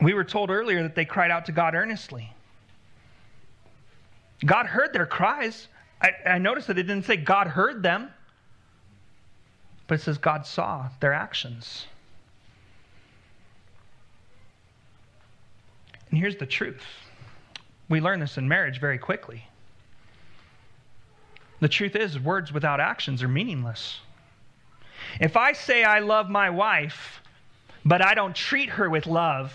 We 0.00 0.14
were 0.14 0.24
told 0.24 0.50
earlier 0.50 0.82
that 0.82 0.94
they 0.94 1.04
cried 1.04 1.30
out 1.30 1.46
to 1.46 1.52
God 1.52 1.74
earnestly. 1.74 2.32
God 4.44 4.66
heard 4.66 4.92
their 4.92 5.06
cries. 5.06 5.68
I, 6.00 6.10
I 6.26 6.38
noticed 6.38 6.66
that 6.68 6.78
it 6.78 6.84
didn't 6.84 7.04
say 7.04 7.16
God 7.16 7.46
heard 7.46 7.82
them, 7.82 8.10
but 9.86 9.96
it 9.96 10.02
says 10.02 10.18
God 10.18 10.46
saw 10.46 10.88
their 11.00 11.12
actions. 11.12 11.86
And 16.10 16.18
here's 16.18 16.36
the 16.36 16.46
truth 16.46 16.82
we 17.88 18.00
learn 18.00 18.20
this 18.20 18.36
in 18.36 18.48
marriage 18.48 18.80
very 18.80 18.98
quickly. 18.98 19.44
The 21.60 21.68
truth 21.68 21.96
is, 21.96 22.18
words 22.18 22.52
without 22.52 22.80
actions 22.80 23.22
are 23.22 23.28
meaningless. 23.28 24.00
If 25.20 25.36
I 25.36 25.52
say 25.52 25.84
I 25.84 26.00
love 26.00 26.28
my 26.28 26.50
wife, 26.50 27.22
but 27.84 28.02
I 28.02 28.14
don't 28.14 28.34
treat 28.34 28.68
her 28.70 28.90
with 28.90 29.06
love, 29.06 29.52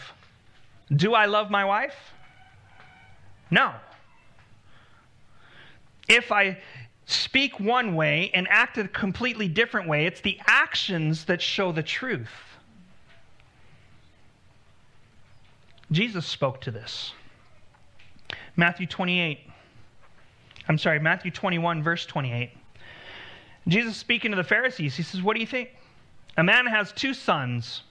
do 0.96 1.14
I 1.14 1.26
love 1.26 1.52
my 1.52 1.66
wife? 1.66 1.96
No. 3.52 3.74
If 6.12 6.30
I 6.30 6.57
speak 7.05 7.57
one 7.57 7.95
way 7.95 8.32
and 8.34 8.45
act 8.49 8.78
a 8.78 8.86
completely 8.86 9.47
different 9.47 9.88
way, 9.88 10.05
it's 10.05 10.20
the 10.20 10.38
actions 10.45 11.24
that 11.26 11.41
show 11.41 11.72
the 11.72 11.82
truth. 11.82 12.30
Jesus 15.89 16.26
spoke 16.26 16.59
to 16.62 16.72
this. 16.72 17.14
Matthew 18.57 18.88
28. 18.88 19.39
I'm 20.68 20.78
sorry, 20.78 20.99
Matthew 20.99 21.32
21, 21.32 21.82
verse 21.82 22.05
28. 22.05 22.51
Jesus 23.70 23.95
speaking 23.95 24.32
to 24.32 24.38
the 24.38 24.43
Pharisees, 24.43 24.97
he 24.97 25.03
says, 25.03 25.22
What 25.22 25.36
do 25.36 25.39
you 25.39 25.47
think? 25.47 25.70
A 26.36 26.43
man 26.43 26.66
has 26.66 26.91
two 26.91 27.14
sons. 27.14 27.84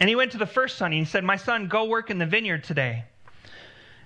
And 0.00 0.08
he 0.08 0.16
went 0.16 0.32
to 0.32 0.38
the 0.38 0.46
first 0.46 0.78
son 0.78 0.86
and 0.86 0.98
he 0.98 1.04
said, 1.04 1.22
My 1.22 1.36
son, 1.36 1.68
go 1.68 1.84
work 1.84 2.10
in 2.10 2.18
the 2.18 2.26
vineyard 2.26 2.64
today. 2.64 3.04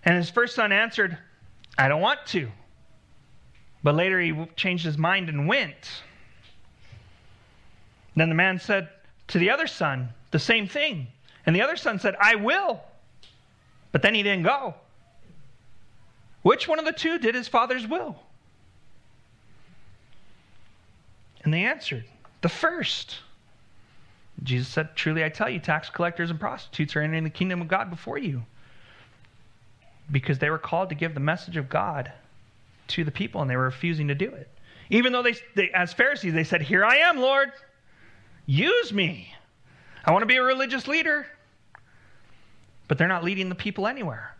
And 0.04 0.14
his 0.14 0.28
first 0.28 0.54
son 0.54 0.72
answered, 0.72 1.16
I 1.78 1.88
don't 1.88 2.02
want 2.02 2.20
to. 2.26 2.50
But 3.86 3.94
later 3.94 4.20
he 4.20 4.34
changed 4.56 4.84
his 4.84 4.98
mind 4.98 5.28
and 5.28 5.46
went. 5.46 6.02
Then 8.16 8.28
the 8.28 8.34
man 8.34 8.58
said 8.58 8.88
to 9.28 9.38
the 9.38 9.50
other 9.50 9.68
son 9.68 10.08
the 10.32 10.40
same 10.40 10.66
thing. 10.66 11.06
And 11.46 11.54
the 11.54 11.62
other 11.62 11.76
son 11.76 12.00
said, 12.00 12.16
I 12.20 12.34
will. 12.34 12.80
But 13.92 14.02
then 14.02 14.12
he 14.12 14.24
didn't 14.24 14.42
go. 14.42 14.74
Which 16.42 16.66
one 16.66 16.80
of 16.80 16.84
the 16.84 16.90
two 16.90 17.20
did 17.20 17.36
his 17.36 17.46
father's 17.46 17.86
will? 17.86 18.16
And 21.44 21.54
they 21.54 21.62
answered, 21.62 22.06
The 22.40 22.48
first. 22.48 23.18
Jesus 24.42 24.66
said, 24.66 24.96
Truly 24.96 25.22
I 25.22 25.28
tell 25.28 25.48
you, 25.48 25.60
tax 25.60 25.90
collectors 25.90 26.30
and 26.30 26.40
prostitutes 26.40 26.96
are 26.96 27.02
entering 27.02 27.22
the 27.22 27.30
kingdom 27.30 27.60
of 27.60 27.68
God 27.68 27.90
before 27.90 28.18
you. 28.18 28.42
Because 30.10 30.40
they 30.40 30.50
were 30.50 30.58
called 30.58 30.88
to 30.88 30.96
give 30.96 31.14
the 31.14 31.20
message 31.20 31.56
of 31.56 31.68
God 31.68 32.10
to 32.88 33.04
the 33.04 33.10
people 33.10 33.40
and 33.40 33.50
they 33.50 33.56
were 33.56 33.64
refusing 33.64 34.08
to 34.08 34.14
do 34.14 34.28
it. 34.28 34.48
Even 34.90 35.12
though 35.12 35.22
they, 35.22 35.34
they 35.54 35.70
as 35.70 35.92
Pharisees, 35.92 36.32
they 36.32 36.44
said, 36.44 36.62
Here 36.62 36.84
I 36.84 36.96
am, 36.96 37.18
Lord. 37.18 37.52
Use 38.46 38.92
me. 38.92 39.34
I 40.04 40.12
want 40.12 40.22
to 40.22 40.26
be 40.26 40.36
a 40.36 40.42
religious 40.42 40.86
leader. 40.86 41.26
But 42.88 42.98
they're 42.98 43.08
not 43.08 43.24
leading 43.24 43.48
the 43.48 43.56
people 43.56 43.86
anywhere. 43.86 44.36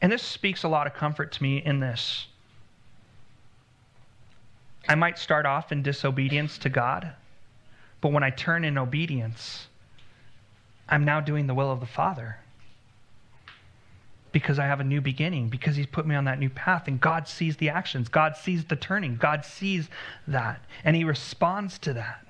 And 0.00 0.10
this 0.10 0.22
speaks 0.22 0.62
a 0.62 0.68
lot 0.68 0.86
of 0.86 0.94
comfort 0.94 1.32
to 1.32 1.42
me 1.42 1.58
in 1.58 1.80
this. 1.80 2.26
I 4.88 4.94
might 4.94 5.18
start 5.18 5.46
off 5.46 5.72
in 5.72 5.82
disobedience 5.82 6.58
to 6.58 6.68
God, 6.68 7.12
but 8.00 8.12
when 8.12 8.22
I 8.22 8.30
turn 8.30 8.64
in 8.64 8.78
obedience, 8.78 9.68
I'm 10.88 11.04
now 11.04 11.20
doing 11.20 11.46
the 11.46 11.54
will 11.54 11.70
of 11.70 11.80
the 11.80 11.86
Father. 11.86 12.38
Because 14.32 14.58
I 14.58 14.66
have 14.66 14.80
a 14.80 14.84
new 14.84 15.00
beginning, 15.00 15.48
because 15.48 15.76
He's 15.76 15.86
put 15.86 16.06
me 16.06 16.14
on 16.14 16.24
that 16.24 16.38
new 16.38 16.50
path, 16.50 16.86
and 16.86 17.00
God 17.00 17.26
sees 17.26 17.56
the 17.56 17.68
actions, 17.68 18.08
God 18.08 18.36
sees 18.36 18.64
the 18.64 18.76
turning, 18.76 19.16
God 19.16 19.44
sees 19.44 19.88
that, 20.28 20.60
and 20.84 20.94
He 20.94 21.04
responds 21.04 21.78
to 21.80 21.94
that. 21.94 22.24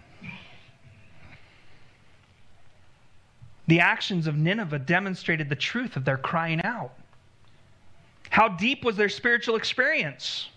The 3.67 3.81
actions 3.81 4.27
of 4.27 4.37
Nineveh 4.37 4.81
demonstrated 4.81 5.49
the 5.49 5.55
truth 5.55 5.97
of 5.97 6.05
their 6.05 6.17
crying 6.17 6.63
out. 6.65 6.93
How 8.31 8.49
deep 8.49 8.85
was 8.85 8.97
their 8.97 9.09
spiritual 9.09 9.57
experience? 9.57 10.49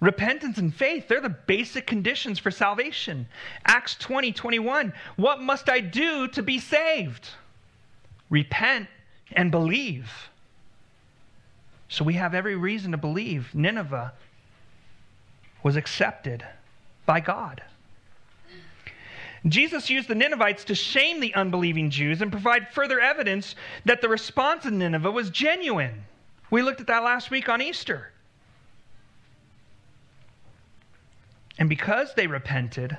Repentance 0.00 0.58
and 0.58 0.74
faith, 0.74 1.08
they're 1.08 1.20
the 1.20 1.28
basic 1.28 1.86
conditions 1.86 2.38
for 2.38 2.50
salvation. 2.50 3.26
Acts 3.66 3.94
20, 3.96 4.32
21. 4.32 4.92
What 5.16 5.40
must 5.40 5.68
I 5.68 5.80
do 5.80 6.26
to 6.28 6.42
be 6.42 6.58
saved? 6.58 7.28
Repent 8.28 8.88
and 9.36 9.50
believe. 9.50 10.10
So 11.88 12.04
we 12.04 12.14
have 12.14 12.34
every 12.34 12.56
reason 12.56 12.92
to 12.92 12.96
believe 12.96 13.54
Nineveh 13.54 14.12
was 15.62 15.76
accepted 15.76 16.44
by 17.06 17.20
God. 17.20 17.62
Jesus 19.46 19.90
used 19.90 20.08
the 20.08 20.14
Ninevites 20.14 20.64
to 20.64 20.74
shame 20.74 21.20
the 21.20 21.34
unbelieving 21.34 21.90
Jews 21.90 22.22
and 22.22 22.30
provide 22.30 22.72
further 22.72 23.00
evidence 23.00 23.56
that 23.84 24.00
the 24.00 24.08
response 24.08 24.66
in 24.66 24.78
Nineveh 24.78 25.10
was 25.10 25.30
genuine. 25.30 26.04
We 26.50 26.62
looked 26.62 26.80
at 26.80 26.86
that 26.86 27.02
last 27.02 27.30
week 27.30 27.48
on 27.48 27.60
Easter. 27.60 28.12
And 31.58 31.68
because 31.68 32.14
they 32.14 32.26
repented, 32.26 32.96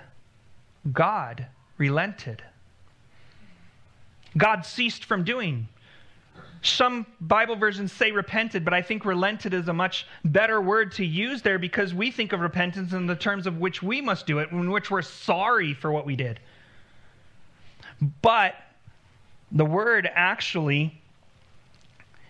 God 0.92 1.48
relented. 1.78 2.44
God 4.38 4.66
ceased 4.66 5.06
from 5.06 5.24
doing. 5.24 5.68
Some 6.64 7.06
Bible 7.20 7.58
versions 7.58 7.92
say 7.92 8.12
repented, 8.12 8.64
but 8.64 8.74
I 8.74 8.82
think 8.82 9.04
relented 9.04 9.54
is 9.54 9.68
a 9.68 9.74
much 9.74 10.08
better 10.24 10.62
word 10.62 10.94
to 10.94 11.06
use 11.06 11.42
there 11.42 11.60
because 11.60 11.94
we 11.94 12.10
think 12.10 12.32
of 12.32 12.40
repentance 12.40 12.94
in 12.94 13.06
the 13.06 13.16
terms 13.16 13.46
of 13.46 13.58
which 13.58 13.84
we 13.84 14.00
must 14.00 14.26
do 14.26 14.40
it, 14.40 14.50
in 14.52 14.72
which 14.72 14.90
we're 14.90 15.02
sorry 15.02 15.74
for 15.74 15.92
what 15.92 16.06
we 16.06 16.16
did. 16.16 16.40
But 18.22 18.56
the 19.52 19.66
word 19.66 20.10
actually 20.14 21.02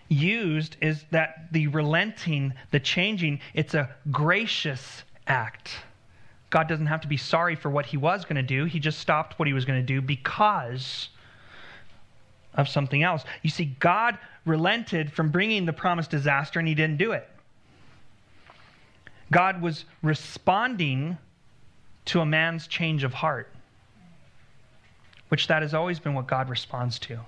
used 0.08 0.76
is 0.80 1.04
that 1.12 1.52
the 1.52 1.68
relenting, 1.68 2.54
the 2.72 2.80
changing, 2.80 3.40
it's 3.54 3.74
a 3.74 3.88
gracious 4.10 5.04
act. 5.28 5.76
God 6.50 6.68
doesn't 6.68 6.86
have 6.86 7.00
to 7.02 7.08
be 7.08 7.16
sorry 7.16 7.54
for 7.54 7.70
what 7.70 7.86
he 7.86 7.96
was 7.96 8.24
going 8.24 8.36
to 8.36 8.42
do. 8.42 8.64
He 8.64 8.80
just 8.80 8.98
stopped 8.98 9.38
what 9.38 9.46
he 9.46 9.54
was 9.54 9.64
going 9.64 9.80
to 9.80 9.86
do 9.86 10.00
because 10.00 11.08
of 12.54 12.68
something 12.68 13.02
else. 13.02 13.24
You 13.42 13.50
see, 13.50 13.76
God 13.80 14.18
relented 14.44 15.12
from 15.12 15.30
bringing 15.30 15.64
the 15.64 15.72
promised 15.72 16.10
disaster 16.10 16.58
and 16.58 16.68
he 16.68 16.74
didn't 16.74 16.98
do 16.98 17.12
it. 17.12 17.28
God 19.30 19.60
was 19.60 19.84
responding 20.02 21.16
to 22.06 22.20
a 22.20 22.26
man's 22.26 22.66
change 22.66 23.04
of 23.04 23.14
heart, 23.14 23.50
which 25.28 25.46
that 25.46 25.62
has 25.62 25.74
always 25.74 25.98
been 25.98 26.14
what 26.14 26.26
God 26.26 26.48
responds 26.48 26.98
to. 27.00 27.18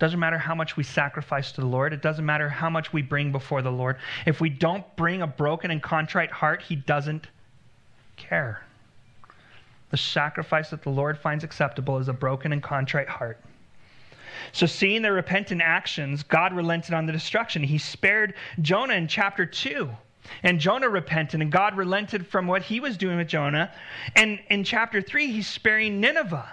Doesn't 0.00 0.18
matter 0.18 0.38
how 0.38 0.54
much 0.54 0.76
we 0.76 0.82
sacrifice 0.82 1.52
to 1.52 1.60
the 1.60 1.66
Lord. 1.66 1.92
It 1.92 2.02
doesn't 2.02 2.26
matter 2.26 2.48
how 2.48 2.68
much 2.68 2.92
we 2.92 3.00
bring 3.00 3.30
before 3.30 3.62
the 3.62 3.70
Lord. 3.70 3.96
If 4.26 4.40
we 4.40 4.50
don't 4.50 4.84
bring 4.96 5.22
a 5.22 5.26
broken 5.26 5.70
and 5.70 5.80
contrite 5.82 6.32
heart, 6.32 6.62
He 6.62 6.74
doesn't 6.74 7.28
care. 8.16 8.64
The 9.90 9.96
sacrifice 9.96 10.70
that 10.70 10.82
the 10.82 10.90
Lord 10.90 11.16
finds 11.16 11.44
acceptable 11.44 11.98
is 11.98 12.08
a 12.08 12.12
broken 12.12 12.52
and 12.52 12.62
contrite 12.62 13.08
heart. 13.08 13.38
So, 14.52 14.66
seeing 14.66 15.02
their 15.02 15.12
repentant 15.12 15.62
actions, 15.62 16.22
God 16.22 16.52
relented 16.52 16.94
on 16.94 17.06
the 17.06 17.12
destruction. 17.12 17.62
He 17.62 17.78
spared 17.78 18.34
Jonah 18.60 18.94
in 18.94 19.08
chapter 19.08 19.46
2. 19.46 19.90
And 20.42 20.58
Jonah 20.58 20.88
repented, 20.88 21.42
and 21.42 21.52
God 21.52 21.76
relented 21.76 22.26
from 22.26 22.46
what 22.46 22.62
he 22.62 22.80
was 22.80 22.96
doing 22.96 23.18
with 23.18 23.28
Jonah. 23.28 23.70
And 24.16 24.40
in 24.48 24.64
chapter 24.64 25.02
3, 25.02 25.30
he's 25.30 25.46
sparing 25.46 26.00
Nineveh. 26.00 26.50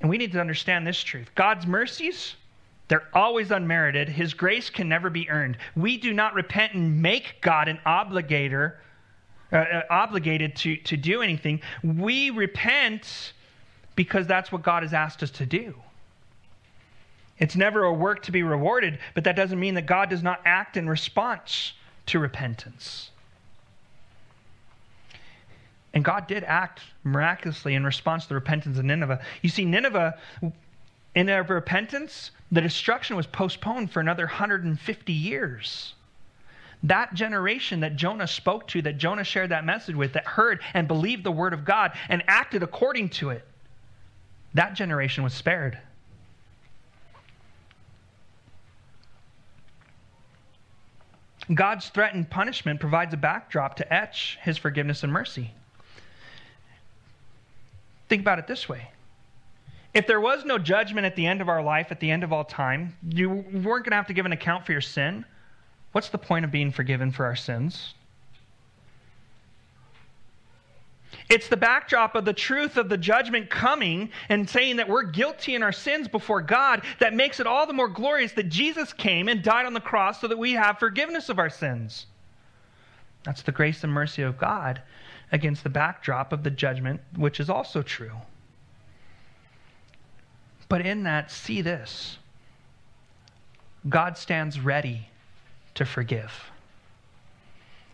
And 0.00 0.10
we 0.10 0.18
need 0.18 0.32
to 0.32 0.40
understand 0.40 0.86
this 0.86 1.02
truth 1.02 1.30
God's 1.34 1.66
mercies, 1.66 2.34
they're 2.88 3.08
always 3.14 3.50
unmerited. 3.50 4.08
His 4.08 4.34
grace 4.34 4.68
can 4.68 4.88
never 4.88 5.10
be 5.10 5.30
earned. 5.30 5.56
We 5.76 5.96
do 5.96 6.12
not 6.12 6.34
repent 6.34 6.74
and 6.74 7.00
make 7.00 7.36
God 7.40 7.68
an 7.68 7.78
obligator, 7.86 8.74
uh, 9.52 9.56
uh 9.56 9.82
obligated 9.88 10.56
to, 10.56 10.76
to 10.76 10.96
do 10.96 11.22
anything. 11.22 11.60
We 11.82 12.30
repent 12.30 13.32
because 13.94 14.26
that's 14.26 14.50
what 14.50 14.62
God 14.62 14.82
has 14.82 14.92
asked 14.92 15.22
us 15.22 15.30
to 15.32 15.46
do. 15.46 15.74
It's 17.38 17.56
never 17.56 17.84
a 17.84 17.92
work 17.92 18.22
to 18.24 18.32
be 18.32 18.42
rewarded, 18.42 18.98
but 19.14 19.24
that 19.24 19.36
doesn't 19.36 19.58
mean 19.58 19.74
that 19.74 19.86
God 19.86 20.10
does 20.10 20.22
not 20.22 20.40
act 20.44 20.76
in 20.76 20.88
response 20.88 21.72
to 22.06 22.18
repentance. 22.18 23.10
And 25.94 26.04
God 26.04 26.26
did 26.26 26.44
act 26.44 26.80
miraculously 27.04 27.74
in 27.74 27.84
response 27.84 28.22
to 28.24 28.30
the 28.30 28.34
repentance 28.36 28.78
of 28.78 28.84
Nineveh. 28.84 29.20
You 29.42 29.50
see, 29.50 29.64
Nineveh, 29.64 30.18
in 31.14 31.26
their 31.26 31.42
repentance, 31.42 32.30
the 32.50 32.60
destruction 32.60 33.16
was 33.16 33.26
postponed 33.26 33.90
for 33.90 34.00
another 34.00 34.24
150 34.24 35.12
years. 35.12 35.94
that 36.82 37.14
generation 37.14 37.80
that 37.80 37.96
Jonah 37.96 38.26
spoke 38.26 38.66
to, 38.68 38.82
that 38.82 38.98
Jonah 38.98 39.24
shared 39.24 39.50
that 39.50 39.64
message 39.64 39.94
with, 39.94 40.12
that 40.14 40.26
heard 40.26 40.60
and 40.74 40.88
believed 40.88 41.24
the 41.24 41.32
word 41.32 41.52
of 41.52 41.64
God 41.64 41.92
and 42.08 42.22
acted 42.26 42.62
according 42.62 43.10
to 43.10 43.30
it, 43.30 43.46
that 44.54 44.74
generation 44.74 45.22
was 45.22 45.32
spared. 45.32 45.78
God's 51.52 51.88
threatened 51.88 52.30
punishment 52.30 52.80
provides 52.80 53.12
a 53.12 53.16
backdrop 53.16 53.76
to 53.76 53.92
etch 53.92 54.38
his 54.42 54.58
forgiveness 54.58 55.02
and 55.02 55.12
mercy. 55.12 55.52
Think 58.08 58.22
about 58.22 58.38
it 58.38 58.46
this 58.46 58.68
way. 58.68 58.90
If 59.94 60.06
there 60.06 60.20
was 60.20 60.44
no 60.44 60.58
judgment 60.58 61.06
at 61.06 61.16
the 61.16 61.26
end 61.26 61.40
of 61.40 61.48
our 61.48 61.62
life, 61.62 61.88
at 61.90 62.00
the 62.00 62.10
end 62.10 62.24
of 62.24 62.32
all 62.32 62.44
time, 62.44 62.96
you 63.08 63.28
weren't 63.30 63.84
going 63.84 63.90
to 63.90 63.96
have 63.96 64.06
to 64.06 64.14
give 64.14 64.24
an 64.24 64.32
account 64.32 64.64
for 64.64 64.72
your 64.72 64.80
sin. 64.80 65.24
What's 65.92 66.08
the 66.08 66.18
point 66.18 66.44
of 66.44 66.50
being 66.50 66.70
forgiven 66.70 67.10
for 67.10 67.26
our 67.26 67.36
sins? 67.36 67.94
It's 71.32 71.48
the 71.48 71.56
backdrop 71.56 72.14
of 72.14 72.26
the 72.26 72.34
truth 72.34 72.76
of 72.76 72.90
the 72.90 72.98
judgment 72.98 73.48
coming 73.48 74.10
and 74.28 74.46
saying 74.46 74.76
that 74.76 74.86
we're 74.86 75.04
guilty 75.04 75.54
in 75.54 75.62
our 75.62 75.72
sins 75.72 76.06
before 76.06 76.42
God 76.42 76.82
that 76.98 77.14
makes 77.14 77.40
it 77.40 77.46
all 77.46 77.66
the 77.66 77.72
more 77.72 77.88
glorious 77.88 78.32
that 78.32 78.50
Jesus 78.50 78.92
came 78.92 79.28
and 79.28 79.42
died 79.42 79.64
on 79.64 79.72
the 79.72 79.80
cross 79.80 80.20
so 80.20 80.28
that 80.28 80.36
we 80.36 80.52
have 80.52 80.78
forgiveness 80.78 81.30
of 81.30 81.38
our 81.38 81.48
sins. 81.48 82.04
That's 83.24 83.40
the 83.40 83.50
grace 83.50 83.82
and 83.82 83.90
mercy 83.90 84.20
of 84.20 84.36
God 84.36 84.82
against 85.32 85.64
the 85.64 85.70
backdrop 85.70 86.34
of 86.34 86.42
the 86.42 86.50
judgment, 86.50 87.00
which 87.16 87.40
is 87.40 87.48
also 87.48 87.80
true. 87.80 88.12
But 90.68 90.84
in 90.84 91.04
that, 91.04 91.30
see 91.30 91.62
this 91.62 92.18
God 93.88 94.18
stands 94.18 94.60
ready 94.60 95.08
to 95.76 95.86
forgive, 95.86 96.50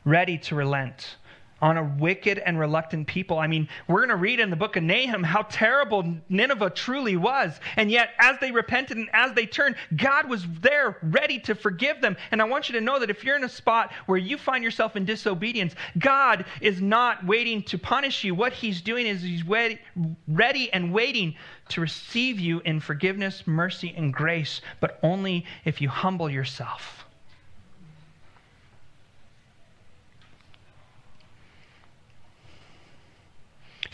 ready 0.05 0.39
to 0.39 0.57
relent 0.57 1.15
on 1.61 1.77
a 1.77 1.83
wicked 1.99 2.39
and 2.39 2.59
reluctant 2.59 3.07
people. 3.07 3.39
I 3.39 3.47
mean, 3.47 3.69
we're 3.87 3.99
going 3.99 4.09
to 4.11 4.17
read 4.17 4.41
in 4.41 4.51
the 4.51 4.57
book 4.57 4.77
of 4.77 4.83
Nahum 4.83 5.23
how 5.23 5.43
terrible 5.43 6.15
Nineveh 6.29 6.71
truly 6.71 7.17
was. 7.17 7.59
And 7.77 7.91
yet, 7.91 8.11
as 8.19 8.39
they 8.41 8.51
repented 8.51 8.97
and 8.97 9.09
as 9.13 9.35
they 9.35 9.47
turned, 9.47 9.77
God 9.97 10.29
was 10.29 10.47
there 10.61 10.99
ready 11.03 11.39
to 11.41 11.55
forgive 11.55 12.01
them. 12.01 12.17
And 12.31 12.41
I 12.41 12.45
want 12.45 12.69
you 12.69 12.75
to 12.75 12.81
know 12.81 12.99
that 12.99 13.11
if 13.11 13.25
you're 13.25 13.37
in 13.37 13.45
a 13.45 13.49
spot 13.49 13.93
where 14.07 14.19
you 14.19 14.39
find 14.39 14.63
yourself 14.63 14.97
in 14.97 15.05
disobedience, 15.05 15.75
God 15.99 16.45
is 16.61 16.81
not 16.81 17.27
waiting 17.27 17.63
to 17.65 17.79
punish 17.79 18.25
you. 18.25 18.35
What 18.35 18.53
He's 18.53 18.81
doing 18.81 19.07
is 19.07 19.23
He's 19.23 19.45
ready 19.47 20.73
and 20.73 20.93
waiting 20.93 21.35
to 21.71 21.81
receive 21.81 22.39
you 22.39 22.61
in 22.61 22.81
forgiveness, 22.81 23.47
mercy, 23.47 23.93
and 23.97 24.15
grace, 24.15 24.61
but 24.81 24.99
only 25.03 25.45
if 25.65 25.81
you 25.81 25.89
humble 25.89 26.31
yourself. 26.31 27.05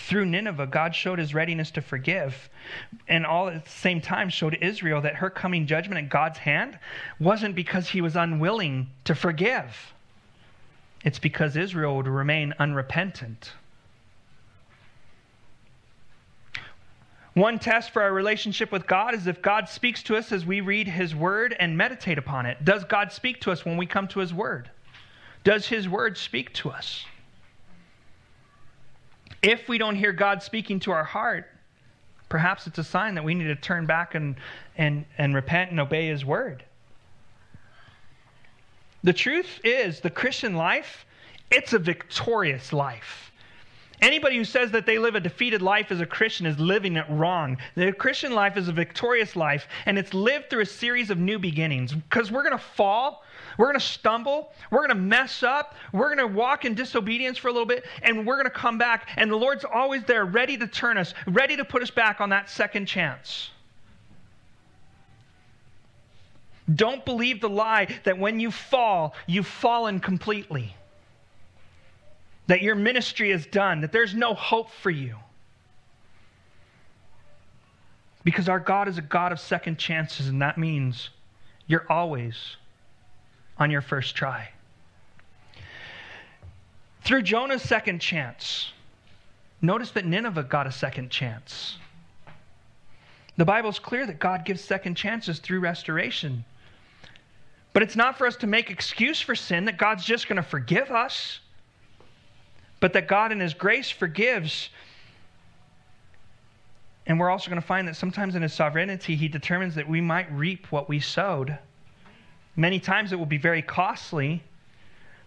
Through 0.04 0.26
Nineveh, 0.26 0.66
God 0.66 0.94
showed 0.94 1.18
his 1.18 1.34
readiness 1.34 1.70
to 1.72 1.80
forgive. 1.80 2.50
And 3.08 3.24
all 3.24 3.48
at 3.48 3.64
the 3.64 3.70
same 3.70 4.00
time 4.00 4.28
showed 4.28 4.58
Israel 4.60 5.00
that 5.00 5.16
her 5.16 5.30
coming 5.30 5.66
judgment 5.66 6.04
at 6.04 6.10
God's 6.10 6.38
hand 6.38 6.78
wasn't 7.18 7.54
because 7.54 7.88
he 7.88 8.00
was 8.00 8.16
unwilling 8.16 8.88
to 9.04 9.14
forgive, 9.14 9.94
it's 11.04 11.18
because 11.18 11.56
Israel 11.56 11.96
would 11.96 12.08
remain 12.08 12.54
unrepentant. 12.58 13.52
One 17.34 17.58
test 17.58 17.90
for 17.90 18.00
our 18.00 18.12
relationship 18.12 18.70
with 18.70 18.86
God 18.86 19.12
is 19.12 19.26
if 19.26 19.42
God 19.42 19.68
speaks 19.68 20.02
to 20.04 20.16
us 20.16 20.30
as 20.30 20.46
we 20.46 20.60
read 20.60 20.86
His 20.86 21.14
Word 21.16 21.54
and 21.58 21.76
meditate 21.76 22.16
upon 22.16 22.46
it. 22.46 22.64
Does 22.64 22.84
God 22.84 23.10
speak 23.10 23.40
to 23.40 23.50
us 23.50 23.64
when 23.64 23.76
we 23.76 23.86
come 23.86 24.06
to 24.08 24.20
His 24.20 24.32
Word? 24.32 24.70
Does 25.42 25.66
His 25.66 25.88
Word 25.88 26.16
speak 26.16 26.52
to 26.54 26.70
us? 26.70 27.04
If 29.44 29.68
we 29.68 29.76
don't 29.76 29.96
hear 29.96 30.12
God 30.12 30.42
speaking 30.42 30.80
to 30.80 30.90
our 30.90 31.04
heart, 31.04 31.50
perhaps 32.30 32.66
it's 32.66 32.78
a 32.78 32.84
sign 32.84 33.14
that 33.16 33.24
we 33.24 33.34
need 33.34 33.44
to 33.44 33.56
turn 33.56 33.84
back 33.84 34.14
and, 34.14 34.36
and, 34.78 35.04
and 35.18 35.34
repent 35.34 35.70
and 35.70 35.78
obey 35.78 36.06
His 36.08 36.24
word. 36.24 36.64
The 39.02 39.12
truth 39.12 39.60
is, 39.62 40.00
the 40.00 40.08
Christian 40.08 40.54
life, 40.54 41.04
it's 41.50 41.74
a 41.74 41.78
victorious 41.78 42.72
life. 42.72 43.32
Anybody 44.00 44.38
who 44.38 44.44
says 44.44 44.70
that 44.70 44.86
they 44.86 44.98
live 44.98 45.14
a 45.14 45.20
defeated 45.20 45.60
life 45.60 45.92
as 45.92 46.00
a 46.00 46.06
Christian 46.06 46.46
is 46.46 46.58
living 46.58 46.96
it 46.96 47.04
wrong. 47.10 47.58
The 47.74 47.92
Christian 47.92 48.32
life 48.32 48.56
is 48.56 48.68
a 48.68 48.72
victorious 48.72 49.36
life, 49.36 49.68
and 49.84 49.98
it's 49.98 50.14
lived 50.14 50.48
through 50.48 50.62
a 50.62 50.66
series 50.66 51.10
of 51.10 51.18
new 51.18 51.38
beginnings. 51.38 51.92
Because 51.92 52.32
we're 52.32 52.44
going 52.44 52.56
to 52.56 52.64
fall, 52.64 53.23
we're 53.58 53.66
going 53.66 53.78
to 53.78 53.84
stumble. 53.84 54.52
We're 54.70 54.86
going 54.86 54.90
to 54.90 54.94
mess 54.94 55.42
up. 55.42 55.74
We're 55.92 56.14
going 56.14 56.28
to 56.28 56.34
walk 56.34 56.64
in 56.64 56.74
disobedience 56.74 57.38
for 57.38 57.48
a 57.48 57.52
little 57.52 57.66
bit, 57.66 57.84
and 58.02 58.26
we're 58.26 58.36
going 58.36 58.44
to 58.44 58.50
come 58.50 58.78
back. 58.78 59.08
And 59.16 59.30
the 59.30 59.36
Lord's 59.36 59.64
always 59.64 60.04
there, 60.04 60.24
ready 60.24 60.56
to 60.56 60.66
turn 60.66 60.98
us, 60.98 61.14
ready 61.26 61.56
to 61.56 61.64
put 61.64 61.82
us 61.82 61.90
back 61.90 62.20
on 62.20 62.30
that 62.30 62.50
second 62.50 62.86
chance. 62.86 63.50
Don't 66.74 67.04
believe 67.04 67.40
the 67.40 67.48
lie 67.48 67.88
that 68.04 68.18
when 68.18 68.40
you 68.40 68.50
fall, 68.50 69.14
you've 69.26 69.46
fallen 69.46 70.00
completely. 70.00 70.74
That 72.46 72.62
your 72.62 72.74
ministry 72.74 73.30
is 73.30 73.46
done, 73.46 73.80
that 73.82 73.92
there's 73.92 74.14
no 74.14 74.34
hope 74.34 74.70
for 74.70 74.90
you. 74.90 75.16
Because 78.22 78.48
our 78.48 78.60
God 78.60 78.88
is 78.88 78.96
a 78.96 79.02
God 79.02 79.32
of 79.32 79.40
second 79.40 79.78
chances, 79.78 80.28
and 80.28 80.40
that 80.40 80.56
means 80.56 81.10
you're 81.66 81.86
always 81.90 82.56
on 83.58 83.70
your 83.70 83.82
first 83.82 84.14
try. 84.14 84.48
Through 87.02 87.22
Jonah's 87.22 87.62
second 87.62 88.00
chance, 88.00 88.72
notice 89.60 89.90
that 89.92 90.06
Nineveh 90.06 90.44
got 90.44 90.66
a 90.66 90.72
second 90.72 91.10
chance. 91.10 91.76
The 93.36 93.44
Bible's 93.44 93.78
clear 93.78 94.06
that 94.06 94.18
God 94.18 94.44
gives 94.44 94.62
second 94.62 94.94
chances 94.94 95.38
through 95.38 95.60
restoration. 95.60 96.44
But 97.72 97.82
it's 97.82 97.96
not 97.96 98.16
for 98.16 98.26
us 98.26 98.36
to 98.36 98.46
make 98.46 98.70
excuse 98.70 99.20
for 99.20 99.34
sin 99.34 99.64
that 99.64 99.76
God's 99.76 100.04
just 100.04 100.28
going 100.28 100.36
to 100.36 100.42
forgive 100.42 100.90
us, 100.90 101.40
but 102.80 102.92
that 102.92 103.08
God 103.08 103.32
in 103.32 103.40
his 103.40 103.52
grace 103.52 103.90
forgives. 103.90 104.70
And 107.06 107.18
we're 107.18 107.30
also 107.30 107.50
going 107.50 107.60
to 107.60 107.66
find 107.66 107.88
that 107.88 107.96
sometimes 107.96 108.36
in 108.36 108.42
his 108.42 108.52
sovereignty 108.52 109.16
he 109.16 109.26
determines 109.26 109.74
that 109.74 109.88
we 109.88 110.00
might 110.00 110.30
reap 110.32 110.70
what 110.70 110.88
we 110.88 111.00
sowed. 111.00 111.58
Many 112.56 112.78
times 112.78 113.12
it 113.12 113.16
will 113.16 113.26
be 113.26 113.38
very 113.38 113.62
costly, 113.62 114.42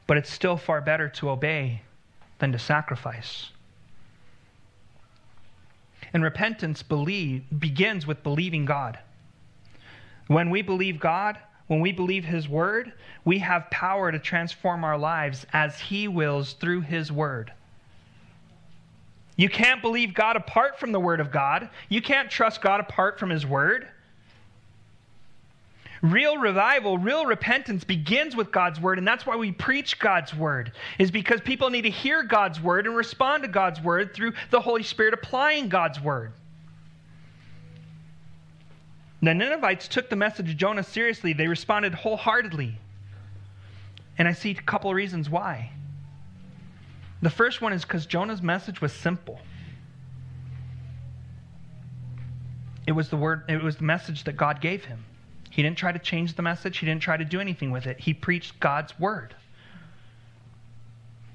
but 0.06 0.18
it's 0.18 0.32
still 0.32 0.58
far 0.58 0.82
better 0.82 1.10
to 1.10 1.30
obey 1.30 1.82
than 2.40 2.52
to 2.52 2.60
sacrifice. 2.60 3.52
And 6.14 6.24
repentance 6.24 6.84
believe, 6.84 7.44
begins 7.60 8.08
with 8.08 8.24
believing 8.24 8.66
God. 8.66 8.98
When 10.28 10.50
we 10.50 10.62
believe 10.62 11.00
God, 11.00 11.38
when 11.68 11.82
we 11.82 11.92
believe 11.92 12.24
His 12.24 12.48
Word, 12.48 12.94
we 13.26 13.40
have 13.40 13.70
power 13.70 14.12
to 14.12 14.20
transform 14.20 14.86
our 14.86 14.98
lives 14.98 15.46
as 15.52 15.80
He 15.80 16.08
wills 16.08 16.54
through 16.54 16.82
His 16.82 17.12
Word. 17.12 17.52
You 19.36 19.50
can't 19.50 19.82
believe 19.82 20.14
God 20.14 20.36
apart 20.36 20.80
from 20.80 20.92
the 20.92 21.00
Word 21.00 21.20
of 21.20 21.32
God. 21.32 21.70
You 21.90 22.02
can't 22.02 22.32
trust 22.32 22.62
God 22.62 22.80
apart 22.80 23.20
from 23.20 23.30
His 23.30 23.46
Word. 23.46 23.88
Real 26.12 26.38
revival, 26.38 26.98
real 26.98 27.26
repentance 27.26 27.84
begins 27.84 28.36
with 28.36 28.52
God's 28.52 28.80
word, 28.80 28.98
and 28.98 29.08
that's 29.08 29.26
why 29.26 29.36
we 29.36 29.52
preach 29.52 30.00
God's 30.00 30.34
word, 30.34 30.72
is 31.00 31.12
because 31.12 31.42
people 31.42 31.70
need 31.70 31.82
to 31.82 31.90
hear 31.90 32.24
God's 32.24 32.62
word 32.62 32.86
and 32.86 32.96
respond 32.96 33.44
to 33.44 33.50
God's 33.50 33.82
word 33.82 34.14
through 34.14 34.34
the 34.52 34.62
Holy 34.62 34.84
Spirit 34.84 35.14
applying 35.14 35.70
God's 35.70 36.00
word. 36.00 36.32
The 39.22 39.34
Ninevites 39.34 39.88
took 39.88 40.10
the 40.10 40.16
message 40.16 40.52
of 40.52 40.58
Jonah 40.58 40.84
seriously. 40.84 41.34
They 41.34 41.48
responded 41.48 41.94
wholeheartedly. 41.94 42.78
And 44.18 44.28
I 44.28 44.34
see 44.34 44.52
a 44.52 44.56
couple 44.56 44.92
of 44.92 44.96
reasons 44.96 45.30
why. 45.30 45.72
The 47.22 47.30
first 47.32 47.62
one 47.62 47.74
is 47.74 47.84
because 47.84 48.06
Jonah's 48.06 48.44
message 48.44 48.80
was 48.80 48.94
simple. 48.94 49.40
It 52.86 52.92
was 52.92 53.10
the 53.10 53.18
word, 53.18 53.44
it 53.50 53.62
was 53.62 53.78
the 53.78 53.84
message 53.84 54.24
that 54.26 54.38
God 54.38 54.62
gave 54.62 54.86
him. 54.86 55.04
He 55.58 55.64
didn't 55.64 55.80
try 55.80 55.92
to 55.92 55.98
change 55.98 56.36
the 56.36 56.44
message, 56.44 56.78
he 56.78 56.86
didn't 56.86 57.02
try 57.02 57.18
to 57.18 57.26
do 57.26 57.42
anything 57.42 57.72
with 57.72 57.88
it. 57.88 58.00
He 58.00 58.14
preached 58.14 58.60
God's 58.60 58.98
word. 59.00 59.34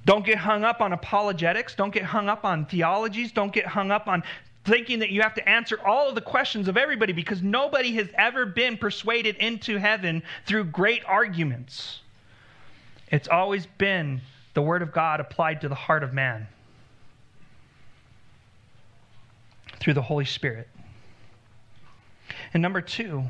Don't 0.05 0.25
get 0.25 0.39
hung 0.39 0.63
up 0.63 0.81
on 0.81 0.93
apologetics. 0.93 1.75
Don't 1.75 1.93
get 1.93 2.05
hung 2.05 2.29
up 2.29 2.45
on 2.45 2.67
theologies. 2.67 3.33
Don't 3.33 3.53
get 3.53 3.67
hung 3.67 3.91
up 3.91 4.07
on 4.07 4.23
thinking 4.65 5.01
that 5.01 5.11
you 5.11 5.23
have 5.23 5.35
to 5.35 5.49
answer 5.49 5.77
all 5.85 6.09
of 6.09 6.15
the 6.15 6.21
questions 6.21 6.69
of 6.69 6.77
everybody 6.77 7.13
because 7.13 7.43
nobody 7.43 7.95
has 7.95 8.07
ever 8.15 8.47
been 8.47 8.77
persuaded 8.77 9.35
into 9.39 9.77
heaven 9.77 10.23
through 10.47 10.67
great 10.67 11.05
arguments. 11.05 11.99
It's 13.11 13.27
always 13.27 13.67
been 13.67 14.21
the 14.55 14.63
Word 14.63 14.83
of 14.83 14.93
God 14.93 15.19
applied 15.19 15.61
to 15.63 15.69
the 15.69 15.75
heart 15.75 16.05
of 16.05 16.13
man 16.13 16.47
through 19.81 19.95
the 19.95 20.03
Holy 20.03 20.27
Spirit. 20.27 20.69
And 22.55 22.63
number 22.63 22.81
two, 22.81 23.25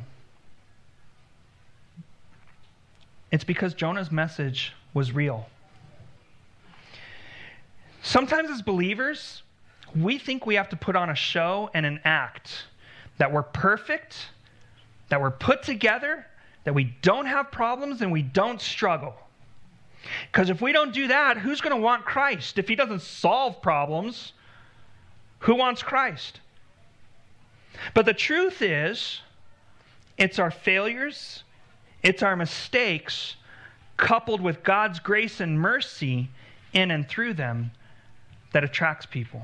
it's 3.33 3.45
because 3.45 3.75
Jonah's 3.75 4.13
message 4.13 4.73
was 4.95 5.11
real. 5.11 5.49
Sometimes, 8.03 8.51
as 8.51 8.63
believers, 8.63 9.43
we 9.97 10.19
think 10.19 10.47
we 10.47 10.55
have 10.57 10.69
to 10.69 10.77
put 10.77 10.95
on 10.95 11.09
a 11.11 11.15
show 11.15 11.71
and 11.73 11.87
an 11.87 12.01
act 12.05 12.67
that 13.19 13.33
we're 13.33 13.43
perfect, 13.43 14.29
that 15.09 15.21
we're 15.21 15.31
put 15.31 15.63
together, 15.63 16.27
that 16.65 16.75
we 16.75 16.95
don't 17.03 17.27
have 17.27 17.51
problems, 17.51 18.03
and 18.03 18.13
we 18.13 18.23
don't 18.23 18.61
struggle. 18.61 19.15
Because 20.31 20.51
if 20.51 20.61
we 20.61 20.73
don't 20.73 20.93
do 20.93 21.09
that, 21.09 21.39
who's 21.39 21.61
going 21.61 21.75
to 21.75 21.81
want 21.81 22.05
Christ? 22.05 22.59
If 22.59 22.69
he 22.69 22.75
doesn't 22.75 23.03
solve 23.03 23.63
problems, 23.63 24.33
who 25.41 25.55
wants 25.55 25.83
Christ? 25.83 26.41
But 27.95 28.05
the 28.05 28.15
truth 28.15 28.63
is, 28.63 29.21
it's 30.19 30.39
our 30.39 30.51
failures, 30.51 31.45
it's 32.03 32.23
our 32.23 32.37
mistakes, 32.37 33.37
coupled 33.97 34.41
with 34.41 34.63
God's 34.63 34.99
grace 34.99 35.41
and 35.41 35.59
mercy 35.59 36.29
in 36.73 36.91
and 36.91 37.09
through 37.09 37.35
them, 37.35 37.71
that 38.53 38.65
attracts 38.65 39.07
people, 39.07 39.43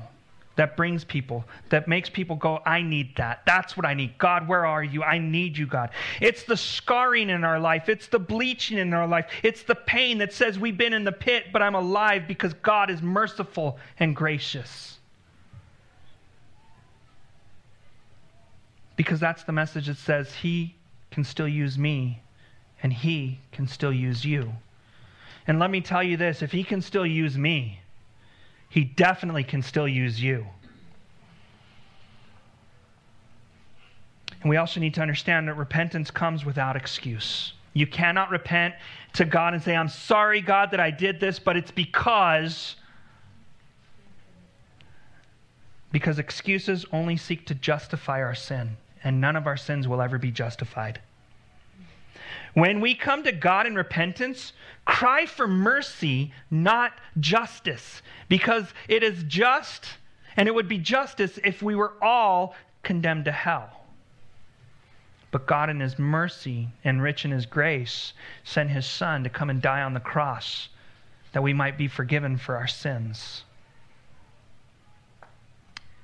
that 0.55 0.75
brings 0.75 1.03
people, 1.03 1.45
that 1.69 1.87
makes 1.87 2.09
people 2.09 2.35
go, 2.35 2.61
I 2.65 2.81
need 2.81 3.15
that. 3.15 3.41
That's 3.45 3.77
what 3.77 3.85
I 3.85 3.93
need. 3.93 4.17
God, 4.17 4.47
where 4.47 4.65
are 4.65 4.83
you? 4.83 5.03
I 5.03 5.17
need 5.17 5.57
you, 5.57 5.65
God. 5.65 5.89
It's 6.19 6.43
the 6.43 6.57
scarring 6.57 7.29
in 7.29 7.43
our 7.43 7.59
life, 7.59 7.89
it's 7.89 8.07
the 8.07 8.19
bleaching 8.19 8.77
in 8.77 8.93
our 8.93 9.07
life, 9.07 9.31
it's 9.41 9.63
the 9.63 9.75
pain 9.75 10.17
that 10.19 10.33
says 10.33 10.59
we've 10.59 10.77
been 10.77 10.93
in 10.93 11.03
the 11.03 11.11
pit, 11.11 11.45
but 11.53 11.61
I'm 11.61 11.75
alive 11.75 12.27
because 12.27 12.53
God 12.55 12.89
is 12.89 13.01
merciful 13.01 13.79
and 13.99 14.15
gracious. 14.15 14.97
Because 18.95 19.21
that's 19.21 19.43
the 19.43 19.53
message 19.53 19.87
that 19.87 19.97
says 19.97 20.33
He 20.35 20.75
can 21.09 21.23
still 21.23 21.47
use 21.47 21.77
me 21.77 22.21
and 22.81 22.93
He 22.93 23.39
can 23.51 23.67
still 23.67 23.93
use 23.93 24.25
you. 24.25 24.53
And 25.47 25.59
let 25.59 25.71
me 25.71 25.81
tell 25.81 26.03
you 26.03 26.17
this 26.17 26.41
if 26.41 26.51
He 26.51 26.63
can 26.63 26.81
still 26.81 27.05
use 27.05 27.37
me, 27.37 27.79
He 28.69 28.83
definitely 28.83 29.43
can 29.43 29.61
still 29.61 29.87
use 29.87 30.21
you. 30.21 30.45
And 34.41 34.49
we 34.49 34.57
also 34.57 34.79
need 34.79 34.93
to 34.93 35.01
understand 35.01 35.47
that 35.47 35.55
repentance 35.55 36.11
comes 36.11 36.45
without 36.45 36.75
excuse. 36.75 37.53
You 37.73 37.85
cannot 37.85 38.29
repent 38.29 38.75
to 39.13 39.25
God 39.25 39.53
and 39.53 39.61
say, 39.61 39.75
I'm 39.75 39.89
sorry, 39.89 40.41
God, 40.41 40.71
that 40.71 40.79
I 40.79 40.91
did 40.91 41.19
this, 41.19 41.39
but 41.39 41.57
it's 41.57 41.71
because. 41.71 42.75
Because 45.91 46.19
excuses 46.19 46.85
only 46.93 47.17
seek 47.17 47.45
to 47.47 47.55
justify 47.55 48.21
our 48.21 48.35
sin 48.35 48.77
and 49.03 49.19
none 49.21 49.35
of 49.35 49.47
our 49.47 49.57
sins 49.57 49.87
will 49.87 50.01
ever 50.01 50.17
be 50.17 50.31
justified. 50.31 50.99
When 52.53 52.81
we 52.81 52.95
come 52.95 53.23
to 53.23 53.31
God 53.31 53.65
in 53.65 53.75
repentance, 53.75 54.53
cry 54.85 55.25
for 55.25 55.47
mercy, 55.47 56.33
not 56.49 56.93
justice, 57.19 58.01
because 58.27 58.73
it 58.87 59.03
is 59.03 59.23
just, 59.23 59.97
and 60.35 60.47
it 60.47 60.55
would 60.55 60.67
be 60.67 60.77
justice 60.77 61.39
if 61.43 61.61
we 61.61 61.75
were 61.75 61.93
all 62.01 62.55
condemned 62.83 63.25
to 63.25 63.31
hell. 63.31 63.85
But 65.31 65.45
God, 65.45 65.69
in 65.69 65.79
His 65.79 65.99
mercy 65.99 66.69
and 66.83 67.01
rich 67.01 67.23
in 67.23 67.31
His 67.31 67.45
grace, 67.45 68.13
sent 68.43 68.71
His 68.71 68.85
Son 68.85 69.23
to 69.23 69.29
come 69.29 69.49
and 69.49 69.61
die 69.61 69.81
on 69.81 69.93
the 69.93 69.99
cross 69.99 70.69
that 71.31 71.43
we 71.43 71.53
might 71.53 71.77
be 71.77 71.87
forgiven 71.87 72.37
for 72.37 72.55
our 72.55 72.67
sins 72.67 73.43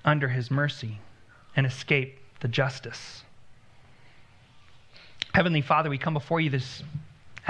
under 0.06 0.28
His 0.30 0.52
mercy 0.52 1.00
and 1.56 1.66
escape 1.66 2.20
the 2.40 2.48
justice. 2.48 3.25
Heavenly 5.36 5.60
Father, 5.60 5.90
we 5.90 5.98
come 5.98 6.14
before 6.14 6.40
you 6.40 6.50
this 6.50 6.82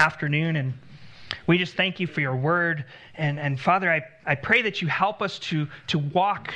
afternoon 0.00 0.56
and 0.56 0.74
we 1.46 1.56
just 1.56 1.76
thank 1.76 2.00
you 2.00 2.08
for 2.08 2.20
your 2.20 2.34
word. 2.34 2.84
And, 3.14 3.38
and 3.38 3.60
Father, 3.60 3.88
I, 3.88 4.02
I 4.26 4.34
pray 4.34 4.60
that 4.62 4.82
you 4.82 4.88
help 4.88 5.22
us 5.22 5.38
to, 5.38 5.68
to 5.86 6.00
walk 6.00 6.52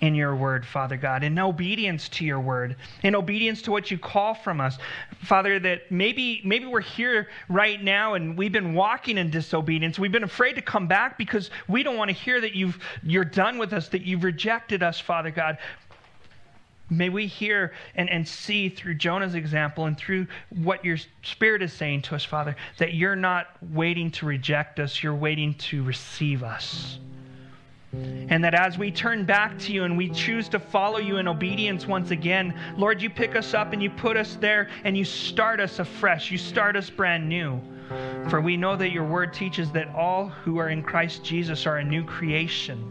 in 0.00 0.14
your 0.14 0.36
word, 0.36 0.64
Father 0.64 0.96
God, 0.96 1.24
in 1.24 1.36
obedience 1.40 2.08
to 2.10 2.24
your 2.24 2.38
word, 2.38 2.76
in 3.02 3.16
obedience 3.16 3.62
to 3.62 3.72
what 3.72 3.90
you 3.90 3.98
call 3.98 4.32
from 4.32 4.60
us. 4.60 4.78
Father, 5.24 5.58
that 5.58 5.90
maybe, 5.90 6.40
maybe 6.44 6.66
we're 6.66 6.80
here 6.80 7.26
right 7.48 7.82
now 7.82 8.14
and 8.14 8.38
we've 8.38 8.52
been 8.52 8.72
walking 8.72 9.18
in 9.18 9.28
disobedience. 9.28 9.98
We've 9.98 10.12
been 10.12 10.22
afraid 10.22 10.52
to 10.52 10.62
come 10.62 10.86
back 10.86 11.18
because 11.18 11.50
we 11.66 11.82
don't 11.82 11.96
want 11.96 12.10
to 12.10 12.16
hear 12.16 12.40
that 12.40 12.54
you've, 12.54 12.78
you're 13.02 13.24
done 13.24 13.58
with 13.58 13.72
us, 13.72 13.88
that 13.88 14.02
you've 14.02 14.22
rejected 14.22 14.84
us, 14.84 15.00
Father 15.00 15.32
God. 15.32 15.58
May 16.90 17.08
we 17.08 17.26
hear 17.26 17.72
and, 17.94 18.10
and 18.10 18.26
see 18.26 18.68
through 18.68 18.94
Jonah's 18.94 19.36
example 19.36 19.86
and 19.86 19.96
through 19.96 20.26
what 20.50 20.84
your 20.84 20.98
Spirit 21.22 21.62
is 21.62 21.72
saying 21.72 22.02
to 22.02 22.16
us, 22.16 22.24
Father, 22.24 22.56
that 22.78 22.94
you're 22.94 23.16
not 23.16 23.46
waiting 23.72 24.10
to 24.12 24.26
reject 24.26 24.80
us, 24.80 25.02
you're 25.02 25.14
waiting 25.14 25.54
to 25.54 25.84
receive 25.84 26.42
us. 26.42 26.98
And 27.92 28.44
that 28.44 28.54
as 28.54 28.78
we 28.78 28.92
turn 28.92 29.24
back 29.24 29.58
to 29.60 29.72
you 29.72 29.82
and 29.82 29.96
we 29.96 30.10
choose 30.10 30.48
to 30.50 30.60
follow 30.60 30.98
you 30.98 31.16
in 31.16 31.26
obedience 31.26 31.86
once 31.86 32.12
again, 32.12 32.56
Lord, 32.76 33.02
you 33.02 33.10
pick 33.10 33.34
us 33.34 33.52
up 33.52 33.72
and 33.72 33.82
you 33.82 33.90
put 33.90 34.16
us 34.16 34.36
there 34.36 34.68
and 34.84 34.96
you 34.96 35.04
start 35.04 35.58
us 35.58 35.80
afresh. 35.80 36.30
You 36.30 36.38
start 36.38 36.76
us 36.76 36.88
brand 36.88 37.28
new. 37.28 37.60
For 38.28 38.40
we 38.40 38.56
know 38.56 38.76
that 38.76 38.92
your 38.92 39.04
word 39.04 39.32
teaches 39.32 39.72
that 39.72 39.88
all 39.88 40.28
who 40.28 40.58
are 40.58 40.68
in 40.68 40.84
Christ 40.84 41.24
Jesus 41.24 41.66
are 41.66 41.78
a 41.78 41.84
new 41.84 42.04
creation. 42.04 42.88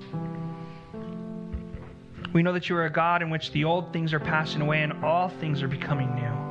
We 2.33 2.43
know 2.43 2.53
that 2.53 2.69
you 2.69 2.75
are 2.75 2.85
a 2.85 2.91
God 2.91 3.21
in 3.21 3.29
which 3.29 3.51
the 3.51 3.63
old 3.63 3.91
things 3.91 4.13
are 4.13 4.19
passing 4.19 4.61
away 4.61 4.83
and 4.83 5.03
all 5.03 5.29
things 5.29 5.63
are 5.63 5.67
becoming 5.67 6.13
new. 6.15 6.49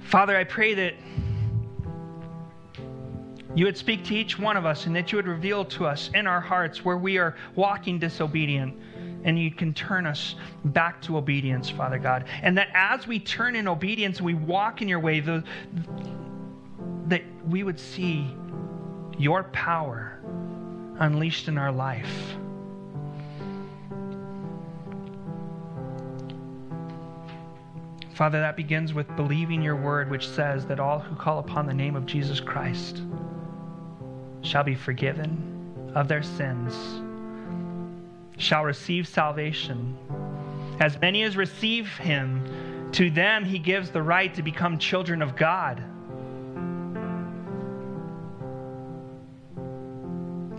Father, 0.00 0.36
I 0.36 0.44
pray 0.44 0.74
that 0.74 0.94
you 3.54 3.64
would 3.64 3.76
speak 3.76 4.04
to 4.04 4.14
each 4.14 4.38
one 4.38 4.56
of 4.56 4.64
us 4.66 4.86
and 4.86 4.94
that 4.96 5.10
you 5.12 5.16
would 5.16 5.26
reveal 5.26 5.64
to 5.64 5.86
us 5.86 6.10
in 6.14 6.26
our 6.26 6.40
hearts 6.40 6.84
where 6.84 6.96
we 6.96 7.18
are 7.18 7.34
walking 7.56 7.98
disobedient 7.98 8.74
and 9.24 9.38
you 9.38 9.50
can 9.50 9.74
turn 9.74 10.06
us 10.06 10.36
back 10.66 11.02
to 11.02 11.16
obedience, 11.16 11.68
Father 11.68 11.98
God. 11.98 12.24
And 12.42 12.56
that 12.56 12.68
as 12.72 13.06
we 13.06 13.18
turn 13.18 13.56
in 13.56 13.66
obedience 13.66 14.18
and 14.18 14.26
we 14.26 14.34
walk 14.34 14.80
in 14.80 14.88
your 14.88 15.00
way, 15.00 15.20
the, 15.20 15.42
that 17.08 17.22
we 17.46 17.62
would 17.62 17.80
see 17.80 18.34
your 19.18 19.42
power 19.44 20.20
unleashed 21.00 21.48
in 21.48 21.58
our 21.58 21.72
life. 21.72 22.36
Father, 28.14 28.40
that 28.40 28.56
begins 28.56 28.94
with 28.94 29.14
believing 29.14 29.62
your 29.62 29.76
word, 29.76 30.10
which 30.10 30.28
says 30.28 30.66
that 30.66 30.80
all 30.80 30.98
who 30.98 31.14
call 31.14 31.38
upon 31.38 31.66
the 31.66 31.74
name 31.74 31.94
of 31.94 32.04
Jesus 32.04 32.40
Christ 32.40 33.02
shall 34.42 34.64
be 34.64 34.74
forgiven 34.74 35.92
of 35.94 36.08
their 36.08 36.22
sins, 36.22 36.74
shall 38.36 38.64
receive 38.64 39.06
salvation. 39.06 39.96
As 40.80 41.00
many 41.00 41.22
as 41.22 41.36
receive 41.36 41.88
him, 41.96 42.90
to 42.92 43.10
them 43.10 43.44
he 43.44 43.58
gives 43.58 43.90
the 43.90 44.02
right 44.02 44.34
to 44.34 44.42
become 44.42 44.78
children 44.78 45.22
of 45.22 45.36
God. 45.36 45.82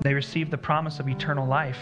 They 0.01 0.13
receive 0.13 0.49
the 0.49 0.57
promise 0.57 0.99
of 0.99 1.07
eternal 1.07 1.45
life. 1.45 1.79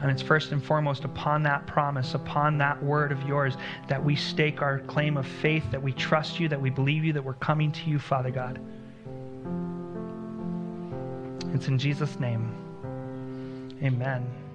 And 0.00 0.10
it's 0.10 0.20
first 0.20 0.52
and 0.52 0.62
foremost 0.62 1.04
upon 1.04 1.42
that 1.44 1.66
promise, 1.66 2.14
upon 2.14 2.58
that 2.58 2.82
word 2.82 3.12
of 3.12 3.22
yours, 3.26 3.56
that 3.88 4.04
we 4.04 4.14
stake 4.14 4.60
our 4.60 4.80
claim 4.80 5.16
of 5.16 5.26
faith, 5.26 5.64
that 5.70 5.82
we 5.82 5.92
trust 5.92 6.38
you, 6.38 6.48
that 6.48 6.60
we 6.60 6.68
believe 6.68 7.04
you, 7.04 7.12
that 7.14 7.24
we're 7.24 7.34
coming 7.34 7.72
to 7.72 7.90
you, 7.90 7.98
Father 7.98 8.30
God. 8.30 8.60
It's 11.54 11.68
in 11.68 11.78
Jesus' 11.78 12.20
name. 12.20 12.54
Amen. 13.82 14.45